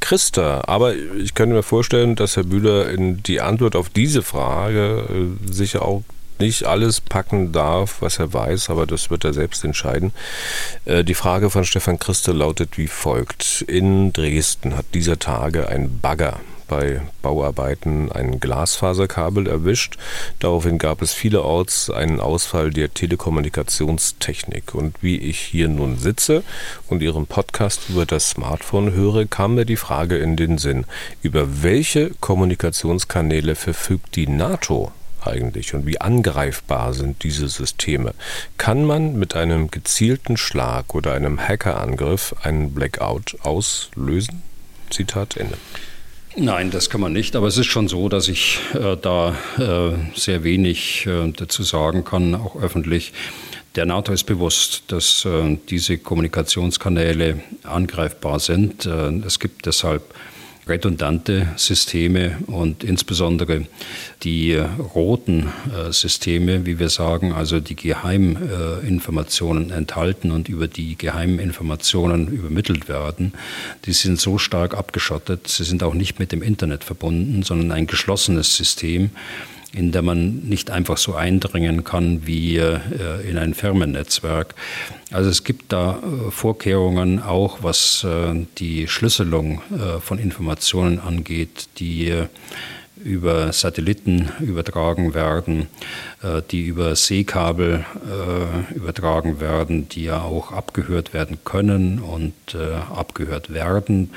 Christa. 0.00 0.64
Aber 0.66 0.94
ich 0.94 1.34
könnte 1.34 1.55
mir 1.55 1.62
vorstellen, 1.62 2.16
dass 2.16 2.36
Herr 2.36 2.44
Bühler 2.44 2.90
in 2.90 3.22
die 3.22 3.40
Antwort 3.40 3.76
auf 3.76 3.88
diese 3.88 4.22
Frage 4.22 5.07
äh, 5.09 5.50
sicher 5.50 5.82
auch 5.82 6.03
nicht 6.38 6.64
alles 6.64 7.00
packen 7.00 7.53
darf, 7.53 8.03
was 8.03 8.18
er 8.18 8.34
weiß, 8.34 8.68
aber 8.68 8.84
das 8.84 9.11
wird 9.11 9.24
er 9.24 9.32
selbst 9.32 9.64
entscheiden. 9.64 10.12
Äh, 10.84 11.05
die 11.05 11.14
Frage 11.14 11.48
von 11.48 11.64
Stefan 11.64 11.98
Christe 11.98 12.32
lautet 12.32 12.76
wie 12.76 12.88
folgt. 12.88 13.64
In 13.68 14.12
Dresden 14.12 14.76
hat 14.76 14.86
dieser 14.92 15.18
Tage 15.18 15.68
ein 15.68 16.00
Bagger 16.00 16.40
bei 16.73 17.03
Bauarbeiten 17.20 18.11
ein 18.11 18.41
Glasfaserkabel 18.41 19.47
erwischt. 19.47 19.99
Daraufhin 20.39 20.79
gab 20.79 21.03
es 21.03 21.12
vielerorts 21.12 21.91
einen 21.91 22.18
Ausfall 22.18 22.70
der 22.70 22.95
Telekommunikationstechnik. 22.95 24.75
Und 24.75 24.97
wie 25.03 25.18
ich 25.18 25.39
hier 25.39 25.68
nun 25.68 25.99
sitze 25.99 26.43
und 26.89 27.03
Ihren 27.03 27.27
Podcast 27.27 27.91
über 27.91 28.07
das 28.07 28.31
Smartphone 28.31 28.95
höre, 28.95 29.27
kam 29.27 29.57
mir 29.57 29.66
die 29.66 29.77
Frage 29.77 30.16
in 30.16 30.35
den 30.35 30.57
Sinn, 30.57 30.87
über 31.20 31.62
welche 31.62 32.12
Kommunikationskanäle 32.20 33.55
verfügt 33.55 34.16
die 34.16 34.27
NATO 34.27 34.93
eigentlich 35.23 35.75
und 35.75 35.87
wie 35.87 36.01
angreifbar 36.01 36.95
sind 36.95 37.23
diese 37.23 37.49
Systeme? 37.49 38.14
Kann 38.57 38.87
man 38.87 39.18
mit 39.18 39.37
einem 39.37 39.70
gezielten 39.70 40.39
Schlag 40.39 40.95
oder 40.95 41.12
einem 41.12 41.39
Hackerangriff 41.39 42.35
einen 42.43 42.73
Blackout 42.73 43.37
auslösen? 43.43 44.43
Zitat 44.89 45.37
Ende. 45.37 45.59
Nein, 46.37 46.70
das 46.70 46.89
kann 46.89 47.03
man 47.03 47.12
nicht, 47.12 47.37
aber 47.37 47.47
es 47.47 47.59
ist 47.59 47.66
schon 47.66 47.89
so, 47.89 48.09
dass 48.09 48.28
ich 48.28 48.59
äh, 48.72 48.97
da 48.97 49.37
äh, 49.59 50.18
sehr 50.18 50.45
wenig 50.45 51.07
äh, 51.07 51.30
dazu 51.30 51.62
sagen 51.62 52.05
kann, 52.05 52.35
auch 52.35 52.57
öffentlich. 52.57 53.12
Der 53.74 53.85
NATO 53.85 54.12
ist 54.12 54.24
bewusst, 54.24 54.85
dass 54.89 55.26
äh, 55.26 55.59
diese 55.68 55.99
Kommunikationskanäle 55.99 57.41
angreifbar 57.64 58.41
sind. 58.41 58.87
Äh, 58.87 59.11
es 59.26 59.41
gibt 59.41 59.66
deshalb 59.66 60.03
redundante 60.67 61.49
Systeme 61.57 62.39
und 62.47 62.85
insbesondere 62.85 63.67
die 64.23 64.55
roten 64.55 65.49
äh, 65.75 65.93
Systeme, 65.93 66.67
wie 66.67 66.79
wir 66.79 66.89
sagen, 66.89 67.33
also 67.33 67.59
die 67.59 67.75
Geheiminformationen 67.75 69.71
enthalten 69.71 70.31
und 70.31 70.49
über 70.49 70.69
die 70.69 70.97
Geheiminformationen 70.97 72.29
übermittelt 72.29 72.89
werden, 72.89 73.33
die 73.87 73.93
sind 73.93 74.21
so 74.21 74.39
stark 74.39 74.75
abgeschottet, 74.75 75.49
sie 75.49 75.65
sind 75.65 75.83
auch 75.83 75.95
nicht 75.95 76.21
mit 76.21 76.31
dem 76.31 76.43
Internet 76.43 76.85
verbunden, 76.85 77.43
sondern 77.43 77.73
ein 77.73 77.89
geschlossenes 77.89 78.57
System 78.57 79.11
in 79.75 79.91
der 79.91 80.03
man 80.03 80.41
nicht 80.41 80.70
einfach 80.70 80.99
so 80.99 81.14
eindringen 81.14 81.83
kann 81.85 82.27
wie 82.27 82.59
äh, 82.59 82.79
in 83.29 83.39
ein 83.39 83.55
Firmennetzwerk. 83.55 84.55
Also 85.11 85.31
es 85.31 85.45
gibt 85.45 85.73
da 85.73 85.99
äh, 85.99 86.31
Vorkehrungen 86.31 87.23
auch, 87.23 87.62
was 87.62 88.05
äh, 88.05 88.47
die 88.59 88.87
Schlüsselung 88.89 89.62
von 90.01 90.18
Informationen 90.18 91.01
angeht, 91.01 91.68
die 91.79 92.12
über 93.03 93.53
Satelliten 93.53 94.31
übertragen 94.41 95.14
werden, 95.14 95.66
die 96.51 96.66
über 96.66 96.95
Seekabel 96.95 97.85
übertragen 98.75 99.41
werden, 99.41 99.89
die 99.89 100.05
ja 100.05 100.23
auch 100.23 100.53
abgehört 100.53 101.12
werden 101.12 101.39
können 101.45 101.99
und 101.99 102.57
abgehört 102.95 103.53
werden. 103.53 104.11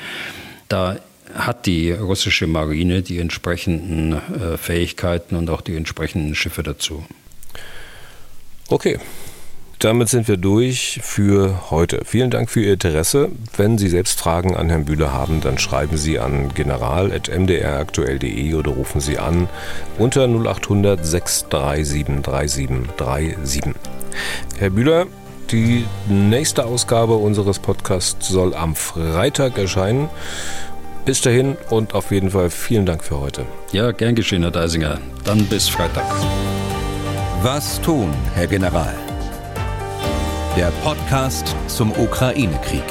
Da 0.70 0.98
hat 1.36 1.66
die 1.66 1.92
russische 1.92 2.48
Marine 2.48 3.02
die 3.02 3.20
entsprechenden 3.20 4.14
äh, 4.14 4.58
Fähigkeiten 4.58 5.36
und 5.36 5.50
auch 5.50 5.62
die 5.62 5.76
entsprechenden 5.76 6.34
Schiffe 6.34 6.64
dazu. 6.64 7.04
Okay. 8.70 9.00
Damit 9.80 10.08
sind 10.08 10.30
wir 10.30 10.38
durch 10.38 11.02
für 11.04 11.70
heute. 11.70 12.04
Vielen 12.06 12.32
Dank 12.32 12.50
für 12.50 12.62
Ihr 12.62 12.74
Interesse. 12.74 13.30
Wenn 13.58 13.78
Sie 13.78 13.90
selbst 13.90 14.18
Fragen 14.18 14.56
an 14.56 14.70
Herrn 14.70 14.86
Bühler 14.86 15.12
haben, 15.12 15.42
dann 15.42 15.58
schreiben 15.58 15.98
Sie 15.98 16.18
an 16.18 16.54
general.mdraktuell.de 16.54 18.54
oder 18.54 18.72
rufen 18.72 19.02
Sie 19.02 19.18
an 19.18 19.50
unter 19.98 20.30
0800 20.30 21.06
637 21.06 22.24
3737. 22.24 23.64
Herr 24.58 24.70
Bühler, 24.70 25.08
die 25.52 25.86
nächste 26.08 26.66
Ausgabe 26.66 27.16
unseres 27.16 27.60
Podcasts 27.60 28.30
soll 28.30 28.56
am 28.56 28.76
Freitag 28.76 29.58
erscheinen. 29.58 30.10
Bis 31.06 31.22
dahin 31.22 31.56
und 31.70 31.94
auf 31.94 32.12
jeden 32.12 32.32
Fall 32.32 32.50
vielen 32.50 32.86
Dank 32.86 33.04
für 33.04 33.20
heute. 33.20 33.46
Ja, 33.72 33.92
gern 33.92 34.16
geschehen, 34.16 34.42
Herr 34.42 34.52
Deisinger. 34.52 35.00
Dann 35.24 35.46
bis 35.46 35.70
Freitag. 35.70 36.06
Was 37.44 37.80
tun, 37.82 38.12
Herr 38.34 38.48
General? 38.48 38.94
Der 40.58 40.72
Podcast 40.84 41.56
zum 41.68 41.92
Ukraine-Krieg. 41.92 42.84